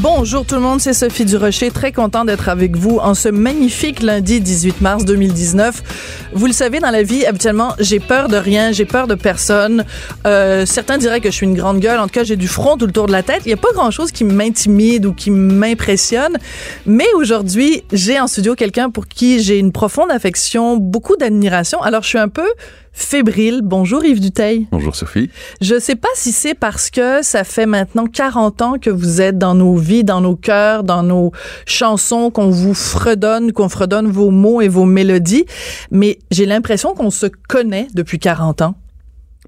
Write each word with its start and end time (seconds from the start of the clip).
Bonjour 0.00 0.46
tout 0.46 0.54
le 0.54 0.60
monde, 0.60 0.80
c'est 0.80 0.92
Sophie 0.92 1.24
Durocher, 1.24 1.72
très 1.72 1.90
content 1.90 2.24
d'être 2.24 2.48
avec 2.48 2.76
vous 2.76 2.98
en 2.98 3.14
ce 3.14 3.28
magnifique 3.28 4.00
lundi 4.00 4.40
18 4.40 4.80
mars 4.80 5.04
2019. 5.04 6.28
Vous 6.34 6.46
le 6.46 6.52
savez, 6.52 6.78
dans 6.78 6.92
la 6.92 7.02
vie, 7.02 7.26
habituellement, 7.26 7.74
j'ai 7.80 7.98
peur 7.98 8.28
de 8.28 8.36
rien, 8.36 8.70
j'ai 8.70 8.84
peur 8.84 9.08
de 9.08 9.16
personne. 9.16 9.84
Euh, 10.24 10.64
certains 10.66 10.98
diraient 10.98 11.20
que 11.20 11.32
je 11.32 11.34
suis 11.34 11.46
une 11.46 11.56
grande 11.56 11.80
gueule, 11.80 11.98
en 11.98 12.04
tout 12.04 12.14
cas, 12.14 12.22
j'ai 12.22 12.36
du 12.36 12.46
front 12.46 12.76
tout 12.76 12.86
le 12.86 12.92
tour 12.92 13.08
de 13.08 13.12
la 13.12 13.24
tête. 13.24 13.42
Il 13.44 13.48
n'y 13.48 13.54
a 13.54 13.56
pas 13.56 13.72
grand-chose 13.74 14.12
qui 14.12 14.22
m'intimide 14.22 15.04
ou 15.04 15.12
qui 15.12 15.32
m'impressionne. 15.32 16.38
Mais 16.86 17.06
aujourd'hui, 17.16 17.82
j'ai 17.92 18.20
en 18.20 18.28
studio 18.28 18.54
quelqu'un 18.54 18.90
pour 18.90 19.08
qui 19.08 19.42
j'ai 19.42 19.58
une 19.58 19.72
profonde 19.72 20.12
affection, 20.12 20.76
beaucoup 20.76 21.16
d'admiration. 21.16 21.82
Alors, 21.82 22.04
je 22.04 22.08
suis 22.08 22.18
un 22.18 22.28
peu 22.28 22.46
fébrile. 22.98 23.60
Bonjour 23.62 24.04
Yves 24.04 24.20
Duteil. 24.20 24.66
Bonjour 24.72 24.94
Sophie. 24.94 25.30
Je 25.60 25.78
sais 25.78 25.94
pas 25.94 26.08
si 26.14 26.32
c'est 26.32 26.54
parce 26.54 26.90
que 26.90 27.22
ça 27.22 27.44
fait 27.44 27.64
maintenant 27.64 28.06
40 28.06 28.62
ans 28.62 28.74
que 28.78 28.90
vous 28.90 29.20
êtes 29.20 29.38
dans 29.38 29.54
nos 29.54 29.76
vies, 29.76 30.04
dans 30.04 30.20
nos 30.20 30.34
cœurs, 30.36 30.82
dans 30.82 31.02
nos 31.04 31.32
chansons, 31.64 32.30
qu'on 32.30 32.50
vous 32.50 32.74
fredonne, 32.74 33.52
qu'on 33.52 33.68
fredonne 33.68 34.08
vos 34.08 34.30
mots 34.30 34.60
et 34.60 34.68
vos 34.68 34.84
mélodies, 34.84 35.46
mais 35.90 36.18
j'ai 36.30 36.44
l'impression 36.44 36.94
qu'on 36.94 37.10
se 37.10 37.26
connaît 37.48 37.86
depuis 37.94 38.18
40 38.18 38.62
ans. 38.62 38.74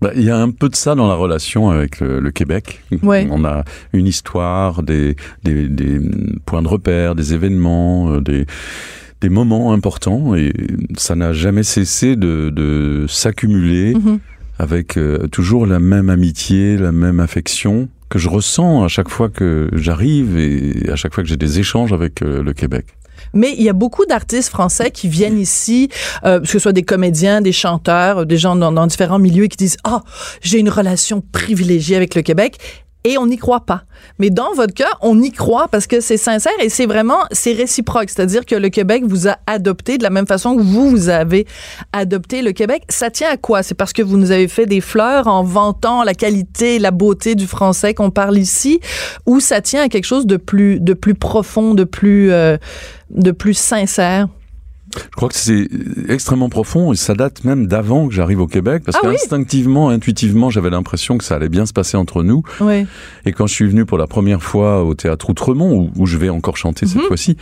Bah, 0.00 0.12
il 0.14 0.22
y 0.22 0.30
a 0.30 0.38
un 0.38 0.50
peu 0.50 0.68
de 0.70 0.76
ça 0.76 0.94
dans 0.94 1.08
la 1.08 1.14
relation 1.14 1.68
avec 1.68 2.00
le, 2.00 2.20
le 2.20 2.30
Québec. 2.30 2.80
Ouais. 3.02 3.28
On 3.30 3.44
a 3.44 3.64
une 3.92 4.06
histoire, 4.06 4.82
des, 4.82 5.16
des, 5.42 5.68
des 5.68 6.00
points 6.46 6.62
de 6.62 6.68
repère, 6.68 7.14
des 7.14 7.34
événements, 7.34 8.12
euh, 8.12 8.20
des 8.20 8.46
des 9.20 9.28
moments 9.28 9.72
importants 9.72 10.34
et 10.34 10.52
ça 10.96 11.14
n'a 11.14 11.32
jamais 11.32 11.62
cessé 11.62 12.16
de, 12.16 12.50
de 12.50 13.06
s'accumuler 13.08 13.94
Mhm. 13.94 14.18
avec 14.58 14.96
euh, 14.96 15.26
toujours 15.28 15.66
la 15.66 15.78
même 15.80 16.10
amitié, 16.10 16.76
la 16.76 16.92
même 16.92 17.20
affection 17.20 17.88
que 18.08 18.18
je 18.18 18.28
ressens 18.28 18.82
à 18.82 18.88
chaque 18.88 19.08
fois 19.08 19.28
que 19.28 19.70
j'arrive 19.72 20.36
et 20.38 20.90
à 20.90 20.96
chaque 20.96 21.14
fois 21.14 21.22
que 21.22 21.28
j'ai 21.28 21.36
des 21.36 21.60
échanges 21.60 21.92
avec 21.92 22.22
euh, 22.22 22.42
le 22.42 22.52
Québec. 22.52 22.86
Mais 23.34 23.54
il 23.56 23.62
y 23.62 23.68
a 23.68 23.72
beaucoup 23.74 24.06
d'artistes 24.06 24.48
français 24.48 24.90
qui 24.90 25.06
viennent 25.08 25.38
ici, 25.38 25.88
euh, 26.24 26.40
que 26.40 26.48
ce 26.48 26.58
soit 26.58 26.72
des 26.72 26.82
comédiens, 26.82 27.40
des 27.40 27.52
chanteurs, 27.52 28.26
des 28.26 28.38
gens 28.38 28.56
dans, 28.56 28.72
dans 28.72 28.86
différents 28.86 29.18
milieux 29.18 29.44
et 29.44 29.48
qui 29.48 29.58
disent 29.58 29.76
ah 29.84 30.02
j'ai 30.42 30.58
une 30.58 30.70
relation 30.70 31.22
privilégiée 31.32 31.96
avec 31.96 32.14
le 32.14 32.22
Québec. 32.22 32.58
Et 33.04 33.16
on 33.16 33.26
n'y 33.26 33.38
croit 33.38 33.60
pas. 33.60 33.84
Mais 34.18 34.28
dans 34.28 34.52
votre 34.52 34.74
cas, 34.74 34.90
on 35.00 35.22
y 35.22 35.30
croit 35.30 35.68
parce 35.68 35.86
que 35.86 36.00
c'est 36.00 36.18
sincère 36.18 36.52
et 36.60 36.68
c'est 36.68 36.84
vraiment, 36.84 37.20
c'est 37.32 37.52
réciproque. 37.52 38.10
C'est-à-dire 38.10 38.44
que 38.44 38.54
le 38.54 38.68
Québec 38.68 39.04
vous 39.06 39.26
a 39.26 39.38
adopté 39.46 39.96
de 39.96 40.02
la 40.02 40.10
même 40.10 40.26
façon 40.26 40.54
que 40.54 40.60
vous, 40.60 40.90
vous 40.90 41.08
avez 41.08 41.46
adopté 41.92 42.42
le 42.42 42.52
Québec. 42.52 42.82
Ça 42.90 43.10
tient 43.10 43.30
à 43.30 43.36
quoi? 43.38 43.62
C'est 43.62 43.74
parce 43.74 43.94
que 43.94 44.02
vous 44.02 44.18
nous 44.18 44.32
avez 44.32 44.48
fait 44.48 44.66
des 44.66 44.82
fleurs 44.82 45.28
en 45.28 45.42
vantant 45.42 46.04
la 46.04 46.12
qualité, 46.12 46.78
la 46.78 46.90
beauté 46.90 47.34
du 47.34 47.46
français 47.46 47.94
qu'on 47.94 48.10
parle 48.10 48.36
ici? 48.36 48.80
Ou 49.24 49.40
ça 49.40 49.62
tient 49.62 49.82
à 49.82 49.88
quelque 49.88 50.04
chose 50.04 50.26
de 50.26 50.36
plus, 50.36 50.78
de 50.78 50.92
plus 50.92 51.14
profond, 51.14 51.74
de 51.74 51.84
plus, 51.84 52.30
euh, 52.32 52.58
de 53.10 53.30
plus 53.30 53.54
sincère? 53.54 54.28
Je 54.94 55.16
crois 55.16 55.28
que 55.28 55.36
c'est 55.36 55.68
extrêmement 56.08 56.48
profond 56.48 56.92
et 56.92 56.96
ça 56.96 57.14
date 57.14 57.44
même 57.44 57.66
d'avant 57.66 58.08
que 58.08 58.14
j'arrive 58.14 58.40
au 58.40 58.46
Québec 58.46 58.82
parce 58.84 58.98
Ah 59.02 59.06
oui? 59.08 59.12
qu'instinctivement, 59.16 59.88
intuitivement, 59.90 60.50
j'avais 60.50 60.70
l'impression 60.70 61.16
que 61.18 61.24
ça 61.24 61.36
allait 61.36 61.48
bien 61.48 61.66
se 61.66 61.72
passer 61.72 61.96
entre 61.96 62.22
nous. 62.22 62.42
Oui. 62.60 62.86
Et 63.24 63.32
quand 63.32 63.46
je 63.46 63.54
suis 63.54 63.66
venu 63.68 63.84
pour 63.84 63.98
la 63.98 64.06
première 64.06 64.42
fois 64.42 64.82
au 64.84 64.94
théâtre 64.94 65.30
Outremont, 65.30 65.72
où, 65.74 65.90
où 66.02 66.06
je 66.06 66.16
vais 66.16 66.28
encore 66.28 66.56
chanter 66.56 66.86
Mhm. 66.86 66.92
cette 66.92 67.02
fois-ci, 67.02 67.36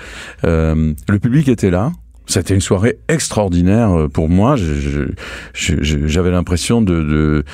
euh, 0.45 0.93
le 1.09 1.19
public 1.19 1.49
était 1.49 1.71
là. 1.71 1.93
C'était 2.27 2.53
une 2.55 2.61
soirée 2.61 2.99
extraordinaire 3.09 3.91
euh, 3.99 4.09
pour 4.09 4.29
moi. 4.29 4.57
J'avais 5.55 6.31
l'impression 6.31 6.83
de, 6.83 7.03
de 7.03 7.45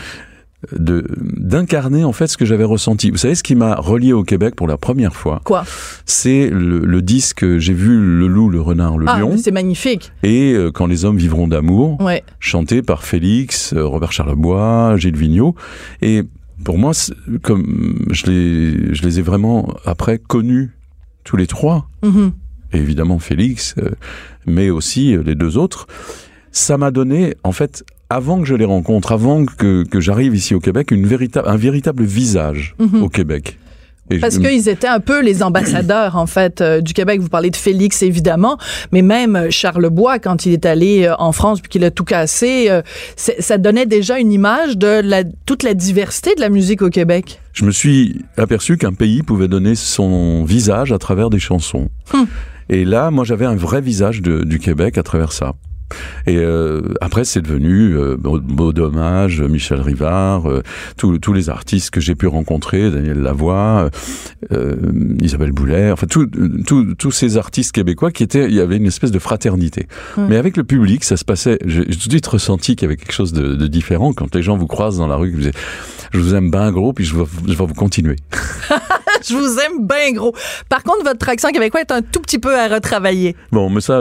de- 0.73 1.07
d'incarner 1.19 2.05
en 2.05 2.13
fait 2.13 2.27
ce 2.27 2.37
que 2.37 2.45
j'avais 2.45 2.65
ressenti. 2.65 3.11
Vous 3.11 3.17
savez 3.17 3.35
ce 3.35 3.43
qui 3.43 3.55
m'a 3.55 3.75
relié 3.77 4.13
au 4.13 4.25
Québec 4.25 4.55
pour 4.57 4.67
la 4.67 4.77
première 4.77 5.15
fois, 5.15 5.41
Quoi? 5.45 5.65
c'est 6.07 6.49
le, 6.51 6.79
le 6.81 7.03
disque 7.03 7.59
j'ai 7.59 7.73
vu 7.75 7.99
le 8.19 8.27
loup, 8.27 8.49
le 8.51 8.61
renard, 8.61 8.99
le 8.99 9.07
Ah, 9.09 9.19
lion 9.19 9.37
c'est 9.37 9.51
magnifique. 9.51 10.13
et 10.23 10.53
euh, 10.55 10.71
quand 10.71 10.87
les 10.87 11.05
hommes 11.05 11.17
vivront 11.17 11.49
d'amour 11.49 12.01
Ouais. 12.01 12.23
chanté 12.41 12.83
par 12.83 13.05
Félix, 13.05 13.73
euh, 13.75 13.85
Robert 13.87 14.13
Charlebois, 14.13 14.97
Gilles 14.97 15.17
Vigneault. 15.17 15.55
Et 16.03 16.23
pour 16.65 16.79
moi, 16.79 16.93
comme 17.43 18.07
je 18.11 18.27
les, 18.27 18.95
je 18.95 19.03
les 19.03 19.19
ai 19.19 19.23
vraiment 19.23 19.75
après 19.85 20.19
connus 20.19 20.71
tous 21.25 21.37
les 21.37 21.47
trois, 21.47 21.89
Mhm. 22.03 22.33
et 22.73 22.79
évidemment 22.79 23.19
Félix, 23.19 23.75
euh, 23.79 23.91
mais 24.47 24.71
aussi 24.71 25.15
euh, 25.17 25.23
les 25.25 25.35
deux 25.35 25.57
autres, 25.59 25.87
ça 26.53 26.79
m'a 26.79 26.91
donné, 26.91 27.35
en 27.43 27.53
fait, 27.53 27.85
avant 28.11 28.41
que 28.41 28.47
je 28.47 28.55
les 28.55 28.65
rencontre, 28.65 29.13
avant 29.13 29.45
que, 29.45 29.85
que 29.85 30.01
j'arrive 30.01 30.35
ici 30.35 30.55
au 30.55 30.61
Québec, 30.61 30.91
une 30.91 31.07
véritable, 31.07 31.49
un 31.49 31.57
véritable 31.57 32.05
visage 32.05 32.75
Mhm. 32.79 33.03
au 33.03 33.09
Québec. 33.09 33.59
Et 34.11 34.19
Parce 34.19 34.35
je- 34.35 34.41
qu'ils 34.41 34.69
étaient 34.69 34.87
un 34.87 35.01
peu 35.01 35.23
les 35.23 35.43
ambassadeurs, 35.43 36.17
en 36.17 36.27
fait, 36.27 36.61
euh, 36.61 36.83
du 36.83 36.93
Québec. 36.93 37.23
Vous 37.23 37.31
parlez 37.31 37.49
de 37.49 37.57
Félix, 37.57 38.03
évidemment, 38.03 38.59
mais 38.93 39.01
même 39.01 39.35
euh, 39.35 39.47
Charles 39.51 39.89
Bois, 39.89 40.19
quand 40.19 40.45
il 40.45 40.53
est 40.53 40.67
allé 40.67 41.05
euh, 41.07 41.15
en 41.19 41.33
France 41.33 41.63
puis 41.63 41.71
qu'il 41.71 41.85
a 41.85 41.91
tout 41.91 42.05
cassé, 42.05 42.67
euh, 42.69 42.83
ça 43.17 43.57
donnait 43.57 43.87
déjà 43.87 44.19
une 44.19 44.31
image 44.31 44.77
de 44.77 45.01
la, 45.03 45.25
toute 45.47 45.63
la 45.63 45.73
diversité 45.73 46.35
de 46.35 46.43
la 46.43 46.51
musique 46.51 46.83
au 46.83 46.91
Québec. 46.91 47.41
je 47.55 47.65
me 47.65 47.71
suis 47.71 48.21
aperçu 48.37 48.77
qu'un 48.77 48.93
pays 48.93 49.23
pouvait 49.23 49.49
donner 49.49 49.75
son 49.75 50.45
visage 50.45 50.93
à 50.93 50.99
travers 50.99 51.31
des 51.31 51.39
chansons. 51.39 51.89
Hum. 52.13 52.27
Et 52.69 52.85
là, 52.85 53.11
moi, 53.11 53.25
j'avais 53.25 53.47
un 53.47 53.57
vrai 53.57 53.81
visage 53.81 54.21
de- 54.21 54.43
du 54.45 54.59
Québec 54.59 54.99
à 54.99 55.03
travers 55.03 55.33
ça. 55.33 55.55
Et 56.27 56.37
euh, 56.37 56.83
après, 57.01 57.25
c'est 57.25 57.43
devenu 57.43 57.97
euh, 57.97 58.17
Beau 58.17 58.73
Dommage, 58.73 59.41
Michel 59.43 59.81
Rivard, 59.81 60.49
euh, 60.49 60.63
tous 60.97 61.19
tous 61.19 61.33
les 61.33 61.51
artistes 61.51 61.91
que 61.91 62.01
j'ai 62.01 62.15
pu 62.15 62.27
rencontrer, 62.27 62.91
Daniel 62.91 63.21
Lavoie, 63.21 63.91
euh, 64.53 64.77
Isabelle 65.21 65.53
Boulet, 65.53 65.91
enfin 65.91 66.07
tous 66.07 67.11
ces 67.11 67.37
artistes 67.37 67.73
québécois 67.73 68.11
qui 68.11 68.23
étaient, 68.23 68.47
il 68.47 68.55
y 68.55 68.61
avait 68.61 68.77
une 68.77 68.87
espèce 68.87 69.11
de 69.11 69.19
fraternité. 69.19 69.87
Mais 70.17 70.37
avec 70.37 70.57
le 70.57 70.65
public, 70.65 71.05
ça 71.05 71.17
se 71.17 71.25
passait. 71.25 71.59
J'ai 71.65 71.85
j'ai 71.89 71.99
tout 71.99 72.09
de 72.09 72.13
suite 72.13 72.27
ressenti 72.27 72.77
qu'il 72.77 72.87
y 72.87 72.87
avait 72.87 72.97
quelque 72.97 73.13
chose 73.13 73.33
de, 73.33 73.55
de 73.55 73.67
différent 73.67 74.13
quand 74.13 74.35
les 74.35 74.43
gens 74.43 74.57
vous 74.57 74.67
croisent 74.67 74.99
dans 74.99 75.07
la 75.07 75.17
rue, 75.17 75.31
que 75.31 75.37
vous 75.37 75.43
dites, 75.43 75.57
je 76.13 76.19
vous 76.19 76.35
aime 76.35 76.51
bien 76.51 76.71
gros, 76.73 76.93
puis 76.93 77.05
je 77.05 77.17
vais, 77.17 77.25
je 77.47 77.55
vais 77.55 77.67
vous 77.67 77.75
continuer. 77.75 78.17
Je 79.29 79.35
vous 79.35 79.59
aime 79.59 79.87
bien 79.87 80.13
gros. 80.13 80.35
Par 80.69 80.83
contre, 80.83 81.05
votre 81.05 81.29
accent 81.29 81.51
québécois 81.51 81.81
est 81.81 81.93
un 81.93 82.03
tout 82.03 82.21
petit 82.21 82.39
peu 82.39 82.59
à 82.59 82.69
retravailler. 82.69 83.37
Bon, 83.53 83.69
mais 83.71 83.81
ça, 83.81 84.01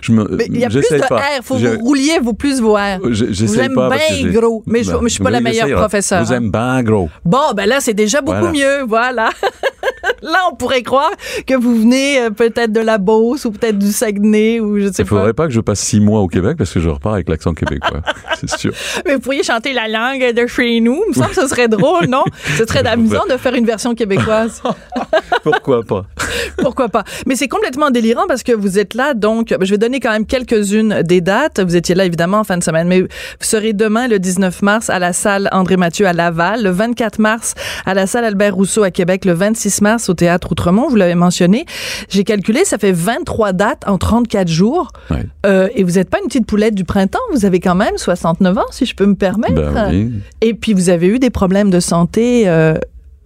je 0.00 0.12
me, 0.12 0.26
il 0.48 0.58
y 0.58 0.64
a 0.64 0.68
plus 0.68 0.80
de 0.80 1.08
pas. 1.08 1.16
R. 1.18 1.22
Faut 1.42 1.54
que 1.54 1.60
Je- 1.60 1.68
vous 1.68 1.78
rouliez 1.84 2.18
vos 2.20 2.32
plus 2.32 2.60
vos 2.60 2.74
R. 2.76 2.98
je- 3.10 3.44
Vous 3.44 3.60
aime 3.60 3.74
bien 3.74 4.30
gros. 4.32 4.62
Mais 4.66 4.82
je- 4.82 4.90
Ben, 4.92 4.98
mais 5.02 5.08
je 5.08 5.14
suis 5.14 5.22
pas 5.24 5.30
la 5.30 5.40
meilleure 5.40 5.78
professeure, 5.78 6.20
Je 6.20 6.26
vous 6.28 6.32
hein. 6.32 6.36
aime 6.36 6.50
bien 6.50 6.82
gros. 6.82 7.08
Bon, 7.24 7.52
ben 7.54 7.66
là, 7.66 7.80
c'est 7.80 7.94
déjà 7.94 8.20
beaucoup 8.20 8.38
Voilà. 8.38 8.52
mieux. 8.52 8.82
Voilà. 8.86 9.30
là, 10.22 10.38
on 10.50 10.56
pourrait 10.56 10.82
croire 10.82 11.10
que 11.46 11.54
vous 11.54 11.76
venez 11.80 12.20
euh, 12.20 12.30
peut-être 12.30 12.72
de 12.72 12.80
la 12.80 12.98
Beauce 12.98 13.44
ou 13.44 13.50
peut-être 13.52 13.78
du 13.78 13.92
Saguenay 13.92 14.60
ou 14.60 14.78
je 14.78 14.86
sais 14.86 15.02
Il 15.02 15.04
pas. 15.04 15.16
faudrait 15.16 15.32
pas 15.34 15.46
que 15.46 15.52
je 15.52 15.60
passe 15.60 15.80
six 15.80 16.00
mois 16.00 16.20
au 16.20 16.28
Québec 16.28 16.56
parce 16.58 16.72
que 16.72 16.80
je 16.80 16.88
repars 16.88 17.14
avec 17.14 17.28
l'accent 17.28 17.52
québécois. 17.54 18.00
c'est 18.40 18.50
sûr. 18.58 18.72
Mais 19.06 19.14
vous 19.14 19.20
pourriez 19.20 19.42
chanter 19.42 19.72
la 19.72 19.88
langue 19.88 20.32
de 20.34 20.46
chez 20.46 20.80
nous. 20.80 21.02
Il 21.06 21.10
me 21.10 21.14
semble 21.14 21.28
que 21.30 21.34
ce 21.42 21.46
serait 21.48 21.68
drôle, 21.68 22.06
non? 22.06 22.24
Ce 22.56 22.64
serait 22.66 22.86
amusant 22.86 23.24
de 23.30 23.36
faire 23.36 23.54
une 23.54 23.66
version 23.66 23.94
québécoise. 23.94 24.62
Pourquoi 25.42 25.82
pas? 25.82 26.06
Pourquoi 26.58 26.88
pas? 26.88 27.04
Mais 27.26 27.36
c'est 27.36 27.48
complètement 27.48 27.90
délirant 27.90 28.26
parce 28.26 28.42
que 28.42 28.52
vous 28.52 28.78
êtes 28.78 28.94
là, 28.94 29.14
donc, 29.14 29.54
je 29.60 29.70
vais 29.70 29.78
donner 29.78 30.00
quand 30.00 30.12
même 30.12 30.26
quelques-unes 30.26 31.02
des 31.02 31.20
dates. 31.20 31.60
Vous 31.60 31.76
étiez 31.76 31.94
là, 31.94 32.04
évidemment, 32.04 32.38
en 32.38 32.44
fin 32.44 32.56
de 32.56 32.64
semaine, 32.64 32.88
mais 32.88 33.02
vous 33.02 33.08
serez 33.40 33.72
demain, 33.72 34.08
le 34.08 34.18
19 34.18 34.62
mars, 34.62 34.90
à 34.90 34.98
la 34.98 35.12
salle 35.12 35.48
André 35.52 35.76
Mathieu 35.76 36.06
à 36.06 36.12
Laval, 36.12 36.62
le 36.62 36.70
24 36.70 37.18
mars, 37.18 37.54
à 37.86 37.94
la 37.94 38.06
salle 38.06 38.24
Albert 38.24 38.54
Rousseau 38.54 38.82
à 38.82 38.90
Québec, 38.90 39.24
le 39.24 39.32
26 39.32 39.80
mars, 39.82 40.08
au 40.08 40.14
théâtre 40.14 40.52
Outremont, 40.52 40.88
vous 40.88 40.96
l'avez 40.96 41.14
mentionné. 41.14 41.66
J'ai 42.08 42.24
calculé, 42.24 42.64
ça 42.64 42.78
fait 42.78 42.92
23 42.92 43.52
dates 43.52 43.84
en 43.86 43.98
34 43.98 44.48
jours. 44.48 44.92
Ouais. 45.10 45.26
Euh, 45.46 45.68
et 45.74 45.84
vous 45.84 45.92
n'êtes 45.92 46.10
pas 46.10 46.18
une 46.20 46.26
petite 46.26 46.46
poulette 46.46 46.74
du 46.74 46.84
printemps, 46.84 47.18
vous 47.32 47.44
avez 47.44 47.60
quand 47.60 47.74
même 47.74 47.96
69 47.96 48.58
ans, 48.58 48.62
si 48.70 48.86
je 48.86 48.94
peux 48.94 49.06
me 49.06 49.14
permettre. 49.14 49.54
Ben 49.54 49.90
oui. 49.90 50.12
Et 50.40 50.54
puis 50.54 50.72
vous 50.72 50.88
avez 50.88 51.06
eu 51.06 51.18
des 51.18 51.30
problèmes 51.30 51.70
de 51.70 51.80
santé 51.80 52.44
euh, 52.46 52.74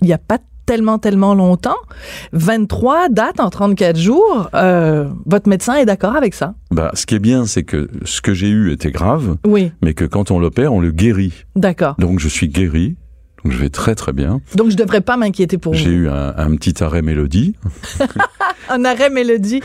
il 0.00 0.06
n'y 0.06 0.12
a 0.12 0.18
pas 0.18 0.38
tellement, 0.68 0.98
tellement 0.98 1.34
longtemps. 1.34 1.78
23 2.32 3.08
dates 3.08 3.40
en 3.40 3.48
34 3.48 3.96
jours. 3.98 4.50
Euh, 4.54 5.08
votre 5.24 5.48
médecin 5.48 5.76
est 5.76 5.86
d'accord 5.86 6.14
avec 6.14 6.34
ça? 6.34 6.54
Bah, 6.70 6.90
ce 6.92 7.06
qui 7.06 7.14
est 7.14 7.18
bien, 7.20 7.46
c'est 7.46 7.62
que 7.62 7.88
ce 8.04 8.20
que 8.20 8.34
j'ai 8.34 8.48
eu 8.50 8.70
était 8.70 8.90
grave, 8.90 9.36
Oui, 9.46 9.72
mais 9.82 9.94
que 9.94 10.04
quand 10.04 10.30
on 10.30 10.38
l'opère, 10.38 10.74
on 10.74 10.80
le 10.80 10.90
guérit. 10.90 11.32
d'accord. 11.56 11.94
Donc 11.98 12.18
je 12.20 12.28
suis 12.28 12.48
guéri. 12.48 12.96
Donc 13.44 13.52
je 13.52 13.58
vais 13.58 13.68
très 13.70 13.94
très 13.94 14.12
bien. 14.12 14.40
Donc 14.56 14.70
je 14.70 14.76
devrais 14.76 15.00
pas 15.00 15.16
m'inquiéter 15.16 15.58
pour 15.58 15.74
J'ai 15.74 15.90
vous. 15.90 16.04
eu 16.04 16.08
un, 16.08 16.34
un 16.36 16.56
petit 16.56 16.82
arrêt 16.82 17.02
mélodie, 17.02 17.54
Un 18.70 18.84
arrêt 18.84 19.08
mélodie. 19.10 19.60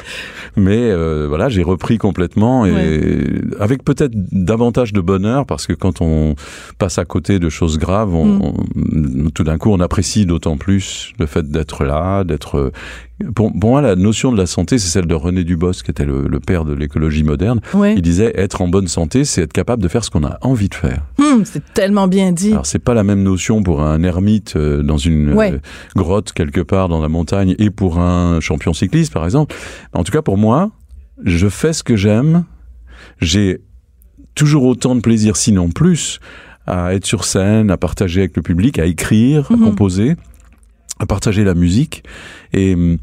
mais 0.55 0.77
euh, 0.79 1.25
voilà, 1.27 1.49
j'ai 1.49 1.63
repris 1.63 1.97
complètement 1.97 2.65
et 2.65 2.71
Ouais. 2.71 3.41
avec 3.59 3.83
peut-être 3.83 4.13
davantage 4.31 4.93
de 4.93 5.01
bonheur 5.01 5.45
parce 5.45 5.67
que 5.67 5.73
quand 5.73 6.01
on 6.01 6.35
passe 6.77 6.97
à 6.99 7.05
côté 7.05 7.39
de 7.39 7.49
choses 7.49 7.77
graves, 7.77 8.13
on, 8.15 8.25
Mm. 8.25 8.41
on- 9.25 9.29
tout 9.31 9.43
d'un 9.43 9.57
coup, 9.57 9.71
on 9.71 9.79
apprécie 9.79 10.25
d'autant 10.25 10.55
plus 10.57 11.11
le 11.19 11.25
fait 11.25 11.49
d'être 11.49 11.83
là, 11.83 12.23
d'être. 12.23 12.71
Pour, 13.35 13.51
pour 13.57 13.69
moi, 13.69 13.81
la 13.81 13.95
notion 13.95 14.31
de 14.31 14.37
la 14.37 14.45
santé, 14.47 14.77
c'est 14.79 14.89
celle 14.89 15.05
de 15.05 15.13
René 15.13 15.43
Dubos, 15.43 15.71
qui 15.73 15.91
était 15.91 16.03
le, 16.05 16.27
le 16.27 16.39
père 16.39 16.65
de 16.65 16.73
l'écologie 16.73 17.23
moderne. 17.23 17.61
Il 17.95 18.01
disait 18.01 18.33
être 18.35 18.61
en 18.61 18.67
bonne 18.67 18.87
santé, 18.87 19.23
c'est 19.23 19.43
être 19.43 19.53
capable 19.53 19.81
de 19.83 19.87
faire 19.87 20.03
ce 20.03 20.09
qu'on 20.09 20.23
a 20.25 20.37
envie 20.41 20.67
de 20.67 20.75
faire. 20.75 21.03
Hum, 21.19 21.45
c'est 21.45 21.73
tellement 21.73 22.07
bien 22.07 22.31
dit. 22.31 22.51
Alors 22.51 22.65
c'est 22.65 22.79
pas 22.79 22.93
la 22.93 23.03
même 23.03 23.21
notion 23.23 23.61
pour 23.63 23.81
un 23.83 24.01
ermite 24.03 24.55
euh, 24.55 24.81
dans 24.83 24.97
une 24.97 25.29
euh, 25.39 25.57
grotte 25.95 26.33
quelque 26.33 26.61
part 26.61 26.89
dans 26.89 27.01
la 27.01 27.07
montagne 27.07 27.55
et 27.59 27.69
pour 27.69 27.99
un 27.99 28.39
champion 28.39 28.73
cycliste 28.73 29.13
par 29.13 29.25
exemple. 29.25 29.55
En 29.93 30.03
tout 30.03 30.11
cas 30.11 30.21
pour 30.23 30.37
moi, 30.37 30.71
je 31.23 31.47
fais 31.47 31.71
ce 31.73 31.83
que 31.83 31.95
j'aime. 31.95 32.43
J'ai 33.21 33.61
toujours 34.35 34.63
autant 34.65 34.95
de 34.95 35.01
plaisir, 35.01 35.37
sinon 35.37 35.69
plus, 35.69 36.19
à 36.65 36.93
être 36.95 37.05
sur 37.05 37.23
scène, 37.25 37.69
à 37.69 37.77
partager 37.77 38.21
avec 38.21 38.35
le 38.35 38.41
public, 38.41 38.79
à 38.79 38.85
écrire, 38.85 39.51
Mhm. 39.51 39.61
à 39.61 39.65
composer, 39.69 40.15
à 40.99 41.05
partager 41.05 41.43
la 41.43 41.53
musique. 41.53 42.03
Et 42.53 42.73
hum, 42.73 42.97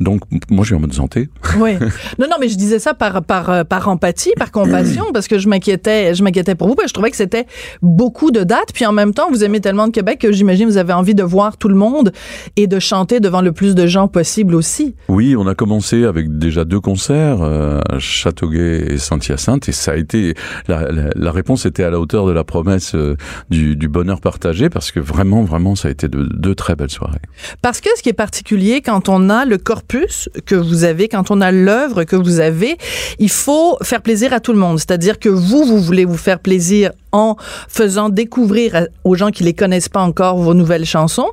donc 0.00 0.22
moi 0.50 0.64
je 0.64 0.68
suis 0.68 0.74
en 0.74 0.80
bonne 0.80 0.92
santé. 0.92 1.28
Oui. 1.58 1.72
Non, 2.18 2.26
non, 2.30 2.36
mais 2.40 2.48
je 2.48 2.56
disais 2.56 2.78
ça 2.78 2.94
par, 2.94 3.22
par, 3.22 3.50
euh, 3.50 3.64
par 3.64 3.88
empathie, 3.88 4.32
par 4.36 4.50
compassion, 4.50 5.06
parce 5.12 5.28
que 5.28 5.38
je 5.38 5.48
m'inquiétais, 5.48 6.14
je 6.14 6.22
m'inquiétais 6.22 6.54
pour 6.54 6.68
vous, 6.68 6.74
parce 6.74 6.84
que 6.84 6.88
je 6.90 6.94
trouvais 6.94 7.10
que 7.10 7.16
c'était 7.16 7.46
beaucoup 7.80 8.30
de 8.30 8.44
dates, 8.44 8.72
puis 8.74 8.86
en 8.86 8.92
même 8.92 9.14
temps, 9.14 9.28
vous 9.30 9.44
aimez 9.44 9.60
tellement 9.60 9.86
de 9.86 9.92
Québec 9.92 10.18
que 10.20 10.30
j'imagine 10.30 10.66
vous 10.66 10.76
avez 10.76 10.92
envie 10.92 11.14
de 11.14 11.22
voir 11.22 11.56
tout 11.56 11.68
le 11.68 11.74
monde 11.74 12.12
et 12.56 12.66
de 12.66 12.78
chanter 12.78 13.20
devant 13.20 13.40
le 13.40 13.52
plus 13.52 13.74
de 13.74 13.86
gens 13.86 14.08
possible 14.08 14.54
aussi. 14.54 14.94
Oui, 15.08 15.34
on 15.36 15.46
a 15.46 15.54
commencé 15.54 16.04
avec 16.04 16.38
déjà 16.38 16.64
deux 16.64 16.80
concerts 16.80 17.42
euh, 17.42 17.80
à 17.88 17.98
Châteauguay 17.98 18.92
et 18.92 18.98
Saint-Hyacinthe 18.98 19.68
et 19.68 19.72
ça 19.72 19.92
a 19.92 19.96
été 19.96 20.34
la, 20.68 20.90
la, 20.92 21.10
la 21.14 21.32
réponse 21.32 21.66
était 21.66 21.84
à 21.84 21.90
la 21.90 21.98
hauteur 21.98 22.26
de 22.26 22.32
la 22.32 22.44
promesse 22.44 22.94
euh, 22.94 23.16
du, 23.50 23.76
du 23.76 23.88
bonheur 23.88 24.20
partagé 24.20 24.68
parce 24.68 24.92
que 24.92 25.00
vraiment 25.00 25.42
vraiment 25.42 25.74
ça 25.74 25.88
a 25.88 25.90
été 25.90 26.08
de 26.08 26.28
deux 26.32 26.54
très 26.54 26.76
belles 26.76 26.90
soirées. 26.90 27.20
Parce 27.62 27.80
que 27.80 27.88
ce 27.96 28.02
qui 28.02 28.08
est 28.08 28.14
particulier 28.14 28.80
quand 28.80 29.08
on 29.08 29.30
a 29.30 29.44
le 29.44 29.58
corpus 29.82 30.28
que 30.46 30.54
vous 30.54 30.84
avez, 30.84 31.08
quand 31.08 31.30
on 31.30 31.40
a 31.40 31.50
l'œuvre 31.50 32.04
que 32.04 32.16
vous 32.16 32.40
avez, 32.40 32.76
il 33.18 33.30
faut 33.30 33.76
faire 33.82 34.02
plaisir 34.02 34.32
à 34.32 34.40
tout 34.40 34.52
le 34.52 34.58
monde. 34.58 34.78
C'est-à-dire 34.78 35.18
que 35.18 35.28
vous, 35.28 35.64
vous 35.64 35.80
voulez 35.80 36.04
vous 36.04 36.16
faire 36.16 36.38
plaisir 36.38 36.92
en 37.12 37.36
faisant 37.68 38.08
découvrir 38.08 38.86
aux 39.04 39.14
gens 39.14 39.30
qui 39.30 39.44
les 39.44 39.54
connaissent 39.54 39.88
pas 39.88 40.00
encore 40.02 40.38
vos 40.38 40.54
nouvelles 40.54 40.84
chansons. 40.86 41.28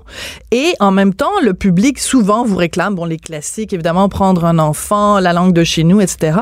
Et 0.52 0.74
en 0.80 0.92
même 0.92 1.14
temps, 1.14 1.32
le 1.44 1.54
public 1.54 2.00
souvent 2.00 2.44
vous 2.46 2.56
réclame, 2.58 2.96
bon, 2.96 3.06
les 3.06 3.18
classiques, 3.18 3.74
évidemment, 3.74 4.10
prendre 4.10 4.46
un 4.46 4.60
enfant, 4.60 5.20
la 5.20 5.34
langue 5.34 5.54
de 5.54 5.64
chez 5.64 5.84
nous, 5.84 6.02
etc. 6.02 6.38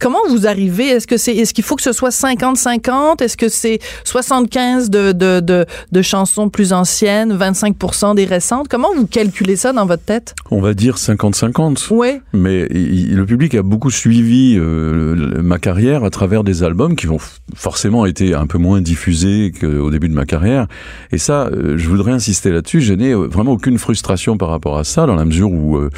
Comment 0.00 0.18
vous 0.28 0.46
arrivez? 0.46 0.88
Est-ce 0.88 1.06
que 1.06 1.16
c'est, 1.16 1.34
est-ce 1.36 1.54
qu'il 1.54 1.62
faut 1.64 1.76
que 1.76 1.82
ce 1.82 1.92
soit 1.92 2.08
50-50? 2.10 3.22
Est-ce 3.22 3.36
que 3.36 3.48
c'est 3.48 3.78
75 4.04 4.90
de, 4.90 5.12
de, 5.12 5.40
de, 5.40 5.66
de 5.92 6.02
chansons 6.02 6.48
plus 6.48 6.72
anciennes, 6.72 7.36
25% 7.36 8.14
des 8.16 8.24
récentes? 8.24 8.66
Comment 8.68 8.88
vous 8.96 9.06
calculez 9.06 9.56
ça 9.56 9.72
dans 9.72 9.86
votre 9.86 10.02
tête? 10.04 10.34
On 10.50 10.60
va 10.60 10.74
dire 10.74 10.96
50-50. 10.96 11.88
Oui. 11.90 12.20
Mais 12.32 12.66
il- 12.70 13.14
le 13.16 13.26
public 13.26 13.54
a 13.54 13.62
beaucoup 13.62 13.90
suivi 13.90 14.56
euh, 14.58 15.40
ma 15.42 15.58
carrière 15.58 16.02
à 16.04 16.10
travers 16.10 16.42
des 16.44 16.62
albums 16.64 16.96
qui 16.96 17.08
ont 17.08 17.18
forcément 17.54 18.06
été 18.06 18.34
un 18.34 18.46
peu 18.46 18.58
moins 18.62 18.80
diffusés 18.80 19.52
qu'au 19.58 19.90
début 19.90 20.08
de 20.08 20.14
ma 20.14 20.24
carrière. 20.24 20.66
Et 21.10 21.18
ça, 21.18 21.48
euh, 21.48 21.76
je 21.76 21.88
voudrais 21.88 22.12
insister 22.12 22.50
là-dessus. 22.50 22.80
Je 22.80 22.94
n'ai 22.94 23.12
euh, 23.12 23.26
vraiment 23.26 23.52
aucune 23.52 23.76
frustration 23.78 24.38
par 24.38 24.48
rapport 24.48 24.78
à 24.78 24.84
ça, 24.84 25.04
dans 25.06 25.14
la 25.16 25.24
mesure 25.26 25.50
où 25.52 25.76
euh, 25.76 25.90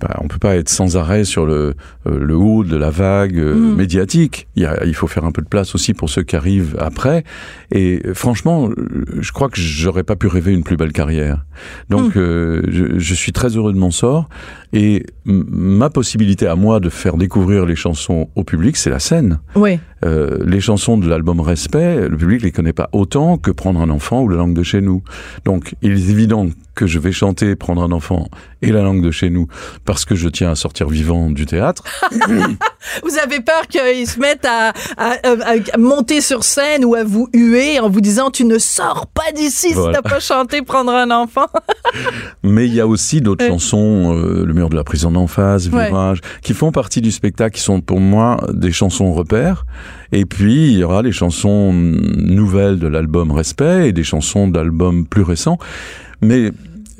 bah, 0.00 0.16
on 0.20 0.28
peut 0.28 0.38
pas 0.38 0.56
être 0.56 0.68
sans 0.68 0.96
arrêt 0.96 1.24
sur 1.24 1.46
le, 1.46 1.74
euh, 2.06 2.18
le 2.18 2.34
haut 2.36 2.64
de 2.64 2.76
la 2.76 2.90
vague 2.90 3.38
euh, 3.38 3.54
Mm. 3.54 3.76
médiatique. 3.76 4.48
Il, 4.56 4.62
y 4.62 4.66
a, 4.66 4.84
il 4.84 4.94
faut 4.94 5.06
faire 5.06 5.24
un 5.24 5.32
peu 5.32 5.42
de 5.42 5.48
place 5.48 5.74
aussi 5.74 5.94
pour 5.94 6.08
ceux 6.10 6.22
qui 6.22 6.34
arrivent 6.36 6.76
après. 6.78 7.24
Et 7.72 8.02
franchement, 8.14 8.68
je 9.20 9.32
crois 9.32 9.48
que 9.48 9.60
j'aurais 9.60 10.02
pas 10.04 10.16
pu 10.16 10.26
rêver 10.26 10.52
une 10.52 10.62
plus 10.64 10.76
belle 10.76 10.92
carrière. 10.92 11.44
Donc, 11.90 12.16
euh, 12.16 12.62
je, 12.68 12.98
je 12.98 13.14
suis 13.14 13.32
très 13.32 13.48
heureux 13.56 13.72
de 13.72 13.78
mon 13.78 13.90
sort. 13.90 14.28
Et 14.72 15.04
ma 15.24 15.90
possibilité 15.90 16.46
à 16.46 16.54
moi 16.56 16.80
de 16.80 16.88
faire 16.90 17.16
découvrir 17.16 17.66
les 17.66 17.76
chansons 17.76 18.28
au 18.34 18.44
public, 18.44 18.76
c'est 18.76 18.90
la 18.90 18.98
scène. 19.00 19.40
Oui. 19.56 19.78
Euh, 20.04 20.38
les 20.44 20.60
chansons 20.60 20.96
de 20.96 21.08
l'album 21.08 21.40
Respect, 21.40 22.08
le 22.08 22.16
public 22.16 22.42
les 22.42 22.52
connaît 22.52 22.72
pas 22.72 22.88
autant 22.92 23.36
que 23.36 23.50
Prendre 23.50 23.80
un 23.80 23.90
enfant 23.90 24.22
ou 24.22 24.28
La 24.28 24.36
langue 24.36 24.54
de 24.54 24.62
chez 24.62 24.80
nous. 24.80 25.02
Donc, 25.44 25.74
il 25.82 25.92
est 25.92 26.10
évident 26.10 26.46
que 26.80 26.86
je 26.86 26.98
vais 26.98 27.12
chanter 27.12 27.56
Prendre 27.56 27.82
un 27.82 27.92
enfant 27.92 28.26
et 28.62 28.72
La 28.72 28.80
langue 28.82 29.02
de 29.04 29.10
chez 29.10 29.28
nous 29.28 29.46
parce 29.84 30.06
que 30.06 30.14
je 30.14 30.28
tiens 30.30 30.50
à 30.50 30.54
sortir 30.54 30.88
vivant 30.88 31.30
du 31.30 31.44
théâtre. 31.44 31.84
Vous 33.04 33.18
avez 33.22 33.40
peur 33.40 33.66
qu'ils 33.68 34.06
se 34.06 34.18
mettent 34.18 34.46
à, 34.46 34.70
à- 34.96 35.12
à- 35.22 35.74
à 35.74 35.78
monter 35.78 36.22
sur 36.22 36.42
scène 36.42 36.84
ou 36.86 36.94
à 36.94 37.04
vous 37.04 37.28
huer 37.34 37.78
en 37.80 37.90
vous 37.90 38.00
disant 38.00 38.30
tu 38.30 38.44
ne 38.46 38.58
sors 38.58 39.06
pas 39.08 39.30
d'ici 39.36 39.74
Voilà. 39.74 39.98
si 39.98 40.02
t'as 40.02 40.08
pas 40.08 40.20
chanté 40.20 40.62
prendre 40.62 40.92
un 40.92 41.10
enfant? 41.10 41.48
Mais 42.42 42.66
il 42.66 42.74
y 42.74 42.80
a 42.80 42.86
aussi 42.86 43.20
d'autres 43.20 43.44
Ouais. 43.44 43.50
chansons, 43.50 44.16
euh, 44.16 44.44
Le 44.46 44.54
mur 44.54 44.70
de 44.70 44.76
la 44.76 44.84
prison 44.84 45.10
d'en 45.12 45.26
face, 45.26 45.66
Ouais. 45.68 45.88
Virage, 45.88 46.20
qui 46.42 46.54
font 46.54 46.72
partie 46.72 47.02
du 47.02 47.10
spectacle, 47.12 47.56
qui 47.56 47.62
sont 47.62 47.80
pour 47.82 48.00
moi 48.00 48.38
des 48.54 48.72
chansons 48.72 49.12
repères. 49.12 49.66
Et 50.12 50.24
puis, 50.24 50.72
il 50.72 50.78
y 50.78 50.84
aura 50.84 51.02
les 51.02 51.12
chansons 51.12 51.72
mm, 51.72 52.00
nouvelles 52.26 52.78
de 52.78 52.86
l'album 52.88 53.30
Respect 53.32 53.88
et 53.88 53.92
des 53.92 54.04
chansons 54.04 54.48
d'albums 54.48 55.06
plus 55.06 55.22
récents. 55.22 55.58
Mais 56.22 56.50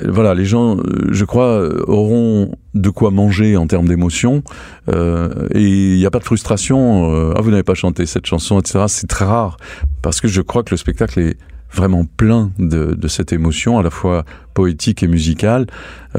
voilà, 0.08 0.34
les 0.34 0.44
gens, 0.44 0.76
euh, 0.76 1.08
je 1.10 1.24
crois, 1.24 1.60
euh, 1.60 1.82
auront 1.86 2.52
de 2.74 2.90
quoi 2.90 3.10
manger 3.10 3.56
en 3.56 3.66
termes 3.66 3.88
d'émotion. 3.88 4.42
Euh, 4.88 5.48
et 5.52 5.62
il 5.62 5.98
n'y 5.98 6.06
a 6.06 6.10
pas 6.10 6.18
de 6.18 6.24
frustration. 6.24 7.14
euh, 7.14 7.34
ah, 7.36 7.40
vous 7.40 7.50
n'avez 7.50 7.62
pas 7.62 7.74
chanté 7.74 8.06
cette 8.06 8.26
chanson, 8.26 8.60
etc. 8.60 8.84
C'est 8.88 9.06
très 9.08 9.24
rare. 9.24 9.56
Parce 10.02 10.20
que 10.20 10.28
je 10.28 10.40
crois 10.42 10.62
que 10.62 10.70
le 10.70 10.76
spectacle 10.76 11.20
est 11.20 11.36
vraiment 11.72 12.04
plein 12.04 12.50
de, 12.58 12.94
de 12.94 13.08
cette 13.08 13.32
émotion, 13.32 13.78
à 13.78 13.82
la 13.82 13.90
fois 13.90 14.24
poétique 14.54 15.02
et 15.02 15.06
musicale, 15.06 15.66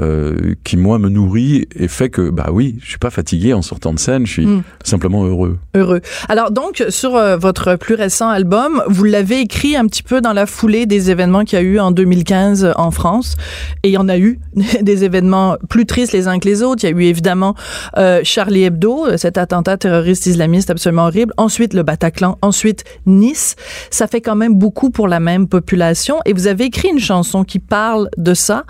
euh, 0.02 0.56
qui 0.64 0.78
moi 0.78 1.00
me 1.00 1.10
nourrit 1.10 1.68
et 1.76 1.88
fait 1.88 2.10
que 2.10 2.30
bah 2.30 2.48
oui, 2.52 2.78
je 2.82 2.90
suis 2.90 2.98
pas 2.98 3.10
fatigué 3.10 3.54
en 3.54 3.62
sortant 3.62 3.94
de 3.94 4.00
scène, 4.00 4.26
je 4.26 4.32
suis 4.32 4.46
Mm. 4.46 4.64
simplement 4.84 5.26
heureux. 5.26 5.58
Heureux. 5.76 6.02
Alors 6.30 6.52
donc 6.52 6.84
sur 6.90 7.16
euh, 7.16 7.38
votre 7.38 7.76
plus 7.76 7.96
récent 7.96 8.30
album, 8.30 8.82
vous 8.88 9.04
l'avez 9.04 9.40
écrit 9.42 9.76
un 9.76 9.86
petit 9.86 10.04
peu 10.04 10.22
dans 10.22 10.34
la 10.34 10.46
foulée 10.46 10.86
des 10.86 11.12
événements 11.12 11.44
qu'il 11.44 11.60
y 11.60 11.62
a 11.62 11.66
eu 11.66 11.80
en 11.80 11.92
2015 11.92 12.74
en 12.76 12.92
France 12.92 13.36
et 13.84 13.90
il 13.90 13.92
y 13.92 13.98
en 13.98 14.08
a 14.10 14.18
eu 14.18 14.40
des 14.82 15.04
événements 15.04 15.58
plus 15.70 15.86
tristes 15.86 16.14
les 16.14 16.28
uns 16.28 16.40
que 16.40 16.48
les 16.48 16.64
autres. 16.64 16.84
Il 16.84 16.90
y 16.90 16.94
a 16.94 16.98
eu 16.98 17.04
évidemment 17.04 17.56
euh, 17.98 18.22
Charlie 18.24 18.64
Hebdo, 18.64 19.08
euh, 19.08 19.18
cet 19.18 19.38
attentat 19.38 19.78
terroriste 19.78 20.26
islamiste 20.26 20.70
absolument 20.70 21.08
horrible. 21.08 21.34
Ensuite 21.38 21.74
le 21.74 21.84
Bataclan, 21.84 22.38
ensuite 22.42 22.84
Nice. 23.06 23.56
Ça 23.90 24.08
fait 24.08 24.22
quand 24.22 24.36
même 24.36 24.56
beaucoup 24.56 24.90
pour 24.90 25.08
la 25.08 25.20
même 25.20 25.48
population 25.48 26.20
et 26.26 26.34
vous 26.34 26.48
avez 26.48 26.66
écrit 26.66 26.90
une 26.90 27.00
chanson 27.00 27.44
qui 27.44 27.60
parle 27.60 28.10
de 28.22 28.34
ça 28.34 28.63